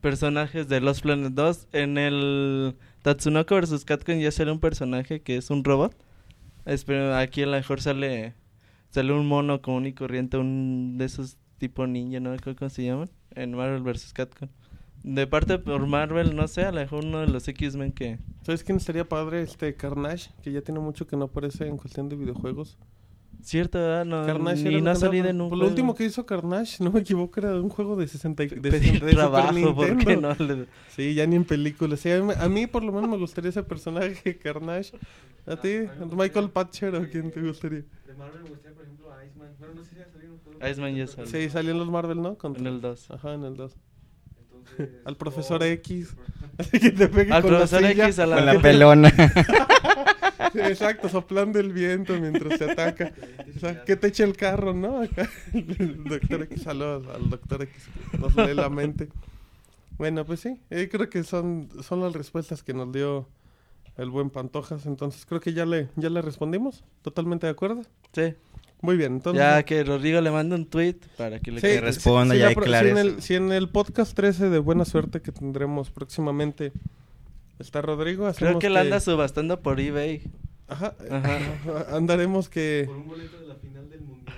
[0.00, 1.68] personajes de Lost Planet 2.
[1.72, 3.84] En el Tatsunoko vs.
[3.84, 5.94] Capcom ya sale un personaje que es un robot.
[6.64, 8.34] Espero, aquí a lo mejor sale,
[8.90, 12.70] sale un mono común y corriente, un de esos tipo ninja, no me acuerdo cómo
[12.70, 14.12] se llaman, en Marvel vs.
[14.12, 14.48] Capcom.
[15.02, 18.18] De parte por Marvel, no sé, a lo mejor uno de los X-Men que...
[18.42, 19.42] ¿Sabes quién estaría padre?
[19.42, 22.78] Este Carnage, que ya tiene mucho que no aparece en cuestión de videojuegos.
[23.42, 24.04] Cierto, ¿verdad?
[24.04, 25.00] No, Carnage ni era no un Pues
[25.50, 25.56] juego.
[25.56, 28.48] Lo último que hizo Carnage, no me equivoco, era de un juego de 60 y-
[28.48, 30.34] de, de, Pedir Super trabajo, ¿por qué Nintendo.
[30.38, 30.44] no?
[30.46, 32.00] Le- Sí, ya ni en películas.
[32.00, 34.92] Sí, a, mí, a mí por lo menos me gustaría ese personaje, Carnage.
[35.46, 35.68] ¿A ti?
[36.16, 37.84] ¿Michael Patcher o quién te gustaría?
[38.06, 39.48] De Marvel me gustaría, por ejemplo, a Iceman.
[39.58, 40.68] Pero no sé si ha salido un juego.
[40.68, 41.26] Iceman ya salió.
[41.30, 42.36] Sí, salió en los Marvel, ¿no?
[42.36, 43.10] Contra- En el 2.
[43.12, 43.76] Ajá, en el 2.
[45.04, 46.14] Al profesor X.
[46.56, 48.06] Así que te pegue Al con la profesor silla.
[48.06, 48.36] X a la...
[48.36, 49.12] Con la pelona.
[50.52, 53.12] Sí, exacto, soplando el viento mientras te ataca.
[53.56, 55.02] O sea, que te eche el carro, ¿no?
[55.02, 57.88] Acá, el doctor X, saludos al doctor X,
[58.18, 59.08] nos lee la mente.
[59.98, 63.28] Bueno, pues sí, eh, creo que son, son las respuestas que nos dio
[63.96, 67.82] el buen Pantojas, entonces creo que ya le, ya le respondimos, totalmente de acuerdo.
[68.12, 68.34] Sí.
[68.80, 69.40] Muy bien, entonces...
[69.42, 72.48] Ya que Rodrigo le manda un tweet para que le Sí, que responda y la
[72.48, 75.90] ahí pro- si, en el, si en el podcast 13 de Buena Suerte que tendremos
[75.90, 76.72] próximamente
[77.58, 80.22] está Rodrigo, Creo que la anda subastando por eBay.
[80.68, 81.38] Ajá, Ajá.
[81.96, 82.84] andaremos que...
[82.86, 84.36] Por un boleto de la final del mundial.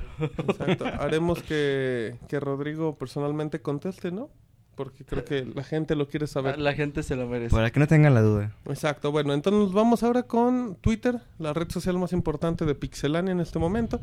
[0.48, 0.86] Exacto.
[0.86, 4.30] Haremos que, que Rodrigo personalmente conteste, ¿no?
[4.74, 6.58] Porque creo que la gente lo quiere saber.
[6.58, 7.54] La gente se lo merece.
[7.54, 8.56] Para que no tengan la duda.
[8.66, 9.12] Exacto.
[9.12, 13.40] Bueno, entonces nos vamos ahora con Twitter, la red social más importante de Pixelania en
[13.40, 14.00] este momento.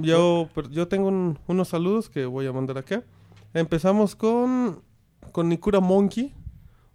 [0.00, 3.02] Yo, yo tengo un- unos saludos que voy a mandar acá.
[3.54, 4.80] Empezamos con,
[5.32, 6.32] con Nikura Monkey,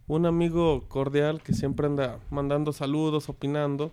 [0.08, 3.92] un amigo cordial que siempre anda mandando saludos, opinando.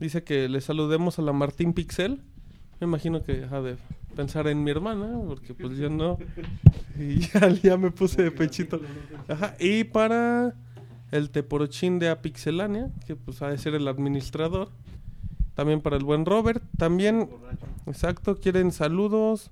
[0.00, 2.20] Dice que le saludemos a la Martín Pixel.
[2.80, 3.76] Me imagino que ha de
[4.14, 6.18] pensar en mi hermana, porque pues yo no.
[6.98, 8.80] Y ya, ya me puse de pechito.
[9.28, 9.54] Ajá.
[9.58, 10.54] Y para
[11.10, 14.68] el Teporochín de Apixelania, que pues ha de ser el administrador.
[15.58, 16.62] También para el buen Robert.
[16.76, 17.28] También,
[17.86, 19.50] exacto, quieren saludos.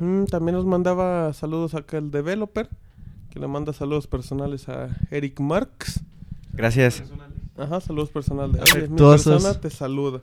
[0.00, 2.68] Mm, también nos mandaba saludos acá el developer,
[3.30, 6.00] que le manda saludos personales a Eric Marx.
[6.52, 7.04] Gracias.
[7.56, 8.60] Ajá, saludos personales.
[8.90, 10.20] mi persona te saluda.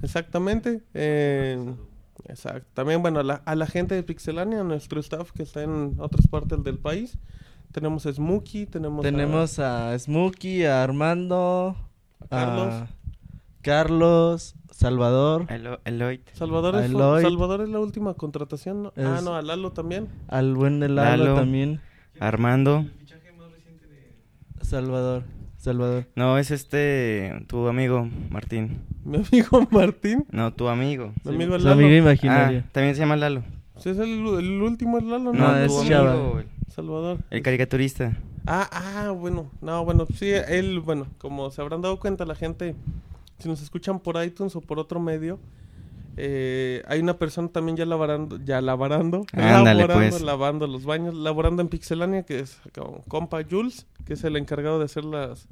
[0.00, 0.80] Exactamente.
[0.94, 1.74] eh,
[2.26, 2.68] Exacto.
[2.72, 5.96] También, bueno, a la, a la gente de Pixelania, a nuestro staff que está en
[5.98, 7.18] otras partes del país.
[7.72, 11.74] Tenemos a Smokey, tenemos, a- Tenemos a Smokey, a Armando,
[12.20, 12.68] A Carlos.
[12.72, 12.88] a
[13.64, 16.20] Carlos, Salvador, Elo- Eloy.
[16.34, 17.22] Salvador, es, Eloy.
[17.22, 18.84] Salvador es la última contratación.
[18.84, 18.92] ¿no?
[18.96, 20.08] Ah, Es- no, a Lalo también.
[20.28, 21.34] al buen Lalo, Lalo.
[21.34, 21.80] también.
[22.20, 22.84] Armando.
[24.60, 25.24] Salvador,
[25.56, 26.06] Salvador.
[26.16, 28.80] No, es este, tu amigo, Martín.
[29.04, 30.24] Mi amigo Martín.
[30.30, 31.12] No, tu amigo.
[31.24, 31.72] Mi amigo Su Lalo.
[31.80, 32.64] amigo Ah, imaginario.
[32.72, 33.42] también se llama Lalo.
[33.76, 35.34] Sí, es el, el último es Lalo, ¿no?
[35.34, 37.18] No, es amigo, Salvador.
[37.30, 38.16] el caricaturista.
[38.46, 39.50] Ah, ah, bueno.
[39.60, 42.74] No, bueno, sí, él, bueno, como se habrán dado cuenta la gente,
[43.38, 45.38] si nos escuchan por iTunes o por otro medio,
[46.16, 50.22] eh, hay una persona también ya lavarando, ya lavarando, Ándale, laborando, pues.
[50.22, 54.78] lavando los baños, laborando en Pixelania, que es con compa Jules, que es el encargado
[54.78, 55.48] de hacer las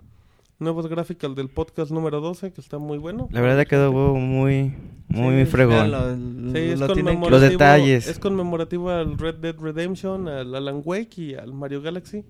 [0.60, 3.28] nuevos gráficos del podcast número 12, que está muy bueno.
[3.32, 4.72] La verdad quedó muy,
[5.08, 6.52] muy Sí, fregón.
[6.54, 8.06] Sí, es lo tienen que- conmemorativo, Los detalles.
[8.06, 12.24] Es conmemorativo al Red Dead Redemption, al Alan Wake y al Mario Galaxy.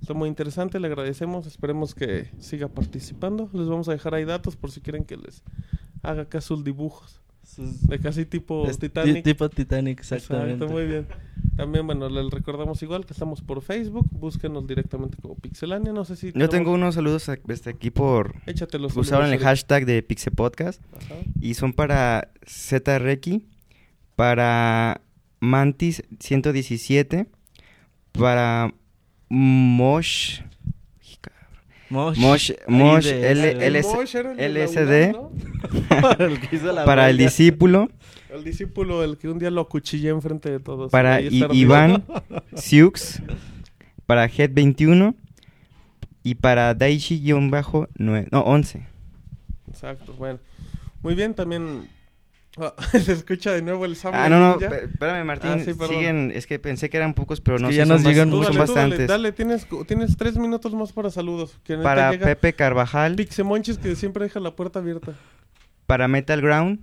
[0.00, 1.46] Está muy interesante, le agradecemos.
[1.46, 3.50] Esperemos que siga participando.
[3.52, 5.42] Les vamos a dejar ahí datos por si quieren que les
[6.02, 7.20] haga acá sus dibujos.
[7.42, 9.24] sus- De casi tipo es Titanic.
[9.24, 10.52] Tipo Titanic, exactamente.
[10.52, 11.06] Exacto, muy bien.
[11.56, 14.06] También, bueno, les recordamos igual que estamos por Facebook.
[14.12, 15.92] Búsquenos directamente como Pixelania.
[15.94, 16.26] No sé si.
[16.26, 18.34] Yo tenemos- tengo unos saludos a- desde aquí por...
[18.46, 20.80] Échate los Usaron el hashtag de Pixepodcast.
[20.94, 21.14] Ajá.
[21.40, 23.46] y son para ZReki,
[24.14, 25.00] para
[25.40, 27.28] Mantis 117,
[28.12, 28.74] para
[29.28, 30.40] Mosh...
[31.90, 32.18] Mosh.
[32.66, 35.14] Mosh, LSD.
[36.84, 37.88] Para el discípulo,
[38.30, 40.92] El discípulo, el que un día lo acuchillé enfrente de todos.
[40.92, 42.04] para Iván
[42.54, 43.22] Siux,
[44.06, 45.14] para Head 21
[46.22, 48.86] y para Daichi-9, no, 11.
[49.68, 50.38] Exacto, bueno.
[51.02, 51.88] Muy bien, también
[52.92, 54.12] se escucha de nuevo el Sam.
[54.14, 54.76] Ah, no, no, Ninja.
[54.76, 57.74] espérame Martín, Ah, sí, siguen, es que pensé que eran pocos, pero Es no, que
[57.74, 59.08] sí ya son, nos bas- llegan Tú son dale, tú dale, bastantes.
[59.08, 61.56] dale, tienes, tienes tres minutos más para saludos.
[61.64, 65.12] Que Para llega Pepe Carvajal, Pixemonchis que siempre deja la puerta abierta.
[65.86, 66.80] para Metal Ground.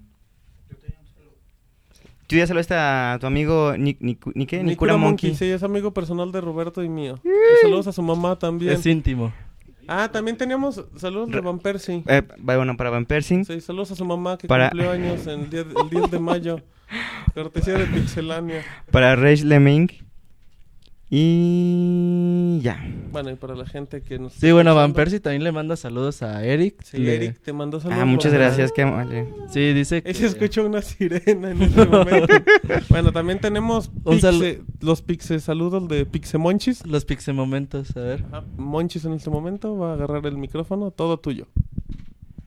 [2.27, 4.57] Tú ya saludaste a tu amigo Ni, Ni, Ni- ¿qué?
[4.57, 5.35] Nikura Nikura Monkey.
[5.35, 7.19] Sí, es amigo personal de Roberto y mío.
[7.23, 8.73] Y saludos a su mamá también.
[8.73, 9.31] Es íntimo.
[9.87, 12.03] Ah, también teníamos saludos de Van Persie.
[12.07, 13.43] Eh, bueno, para Van Persing.
[13.45, 16.59] Sí, saludos a su mamá que Para- cumplió años el, día- el 10 de mayo.
[17.33, 18.63] Cortesía de Pixelania.
[18.91, 19.89] Para Rage Lemming.
[21.09, 22.83] Y ya.
[23.11, 24.33] Bueno, y para la gente que nos...
[24.33, 24.93] Sí, bueno, Van.
[24.93, 26.81] Persie también le manda saludos a Eric.
[26.83, 28.01] Sí, Le- Eric, te mandó saludos.
[28.01, 29.27] Ah, muchas gracias, qué amable.
[29.49, 30.13] Sí, dice que...
[30.13, 32.33] Se escuchó una sirena en este momento.
[32.89, 36.85] bueno, también tenemos sal- pixe- los pixe saludos de Pixemonchis.
[36.85, 38.25] Los pixemomentos, a ver.
[38.33, 41.47] Ah, Monchis en este momento va a agarrar el micrófono, todo tuyo.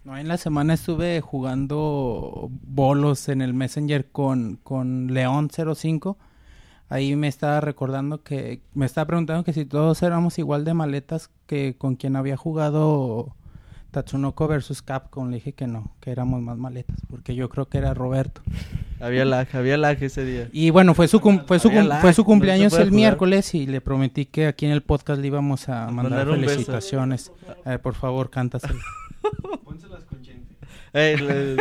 [0.04, 6.18] No, en la semana estuve jugando bolos en el Messenger con, con León 05.
[6.90, 11.30] Ahí me estaba recordando que me estaba preguntando que si todos éramos igual de maletas
[11.46, 13.34] que con quien había jugado
[13.90, 15.28] Tatsunoko versus Capcom.
[15.28, 18.40] Le dije que no, que éramos más maletas, porque yo creo que era Roberto.
[19.00, 20.48] Había lag, había lag ese día.
[20.52, 22.92] Y bueno, fue su, cum- fue su, Había cum- lag, fue su cumpleaños el jugar.
[22.92, 27.32] miércoles y le prometí que aquí en el podcast le íbamos a mandar felicitaciones.
[27.64, 28.78] Ver, por favor, cántaselo.
[30.92, 31.52] Ey, le-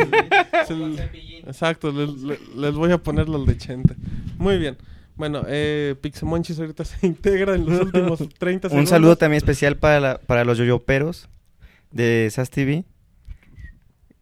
[0.62, 0.98] Es el-
[1.46, 3.94] Exacto, les, le- les voy a poner los de Chente.
[4.38, 4.76] Muy bien.
[5.18, 8.72] Bueno, eh, Pixemonchis ahorita se integra en los últimos 30 segundos.
[8.72, 11.28] Un saludo también especial para, la- para los yoyoperos
[11.90, 12.84] de SAS TV.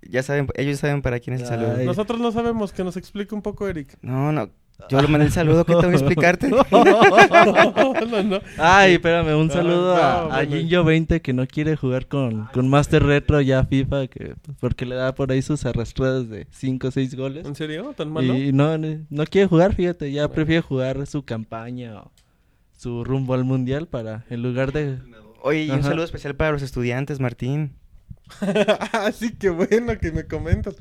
[0.08, 1.76] Ya saben, ellos saben para quién es el saludo.
[1.84, 3.96] Nosotros no sabemos, que nos explique un poco Eric.
[4.02, 4.50] No, no.
[4.88, 6.48] Yo le mandé el saludo, ¿qué tengo que explicarte?
[6.50, 6.62] no,
[8.06, 8.40] no, no.
[8.58, 10.52] Ay, espérame, un Ah, saludo no, a, a bueno.
[10.56, 15.14] Ginjo20 que no quiere jugar con, con Master Retro ya FIFA, que porque le da
[15.14, 17.46] por ahí sus arrastradas de 5 o 6 goles.
[17.46, 17.94] ¿En serio?
[17.96, 18.34] ¿Tan malo?
[18.34, 22.12] Y no, no, quiere jugar, fíjate, ya prefiere jugar su campaña o
[22.76, 24.98] su rumbo al mundial para, en lugar de...
[25.42, 25.88] Oye, y un Ajá.
[25.90, 27.72] saludo especial para los estudiantes, Martín.
[28.92, 30.76] ah, sí, qué bueno que me comentas.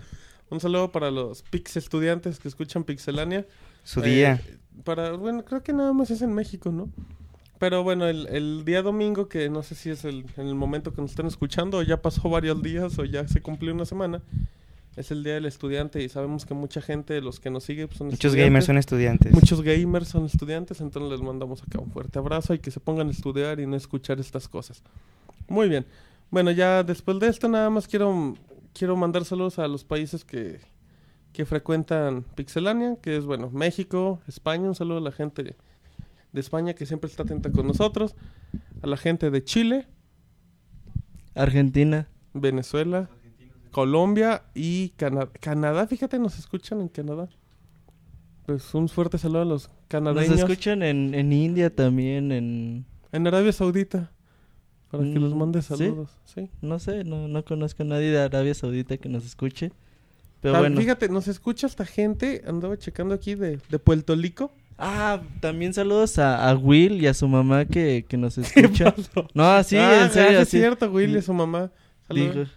[0.49, 3.45] Un saludo para los Pix estudiantes que escuchan Pixelania.
[3.85, 4.41] Su Eh, día.
[4.83, 6.89] para, bueno, creo que nada más es en México, ¿no?
[7.59, 10.91] Pero bueno, el, el día domingo, que no sé si es el, en el momento
[10.93, 14.21] que nos están escuchando, o ya pasó varios días, o ya se cumplió una semana,
[14.97, 17.87] es el día del estudiante y sabemos que mucha gente de los que nos sigue
[17.87, 18.45] pues, son Muchos estudiantes.
[18.49, 19.31] gamers son estudiantes.
[19.33, 23.07] Muchos gamers son estudiantes, entonces les mandamos acá un fuerte abrazo y que se pongan
[23.07, 24.83] a estudiar y no escuchar estas cosas.
[25.47, 25.85] Muy bien.
[26.31, 28.35] Bueno, ya después de esto nada más quiero,
[28.73, 30.59] quiero mandar saludos a los países que,
[31.35, 35.55] que frecuentan Pixelania, que es, bueno, México, España, un saludo a la gente de,
[36.33, 38.15] España que siempre está atenta con nosotros,
[38.81, 39.87] a la gente de Chile,
[41.33, 42.07] Argentina.
[42.33, 43.09] Venezuela,
[43.71, 45.87] Colombia y Cana- Canadá.
[45.87, 47.29] Fíjate, nos escuchan en Canadá.
[48.45, 52.85] Pues un fuerte saludo a los Nos canadeños escuchan en, en India también, en...
[53.11, 54.11] en Arabia Saudita.
[54.91, 55.67] Para que los Mm, mande ¿sí?
[55.69, 56.09] saludos.
[56.25, 56.49] Sí.
[56.61, 59.71] No sé, no, no conozco a nadie de Arabia Saudita que nos escuche.
[60.45, 60.79] Pero Ah, bueno.
[60.79, 64.51] Fíjate, nos escucha esta gente, andaba checando aquí de, de Puerto Rico.
[64.77, 68.93] Ah, también saludos a, a Will y a su mamá que, que nos escucha.
[69.33, 71.71] No, sí, Ah, en serio, ah, sí es cierto, Will y su mamá.
[72.07, 72.49] Saludos.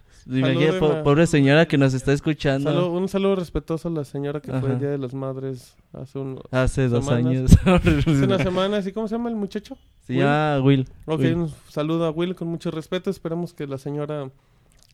[0.78, 4.72] Po- pobre señora que nos está escuchando un saludo respetuoso a la señora que fue
[4.72, 7.26] el Día de las Madres hace un, hace dos semanas.
[7.26, 7.52] años.
[7.64, 8.78] hace una semana.
[8.86, 9.78] ¿Y cómo se llama el muchacho?
[10.06, 10.86] Se llama Will.
[11.06, 11.34] Ok, Will.
[11.34, 13.08] un saludo a Will con mucho respeto.
[13.08, 14.28] Esperamos que la señora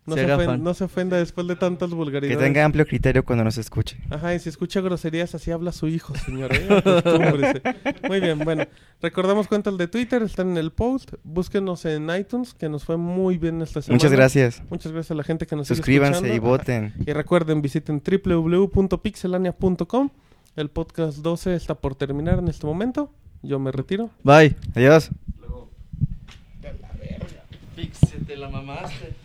[0.06, 0.26] no Se
[0.58, 2.38] no ofenda después de tantas Que vulgaridades.
[2.38, 3.96] tenga amplio criterio cuando nos escuche.
[4.10, 6.54] Ajá, y si escucha groserías, así habla su hijo, señora.
[6.56, 7.62] ¿eh?
[8.06, 8.66] Muy bien, bueno.
[9.00, 11.14] Recordamos cuentas de Twitter, están en el post.
[11.24, 13.96] Búsquenos en iTunes, que nos fue muy bien esta semana.
[13.96, 14.62] Muchas gracias.
[14.68, 16.92] Muchas gracias a la gente que nos sigue Suscríbanse y voten.
[17.06, 20.10] Y recuerden, visiten www.pixelania.com.
[20.56, 23.10] El podcast 12 está por terminar en este momento.
[23.42, 24.10] Yo me retiro.
[24.22, 24.54] Bye.
[24.74, 25.10] Adiós.
[27.74, 29.23] Pixe, te la mamaste.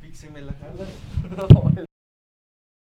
[0.00, 1.84] Píxeme la jala.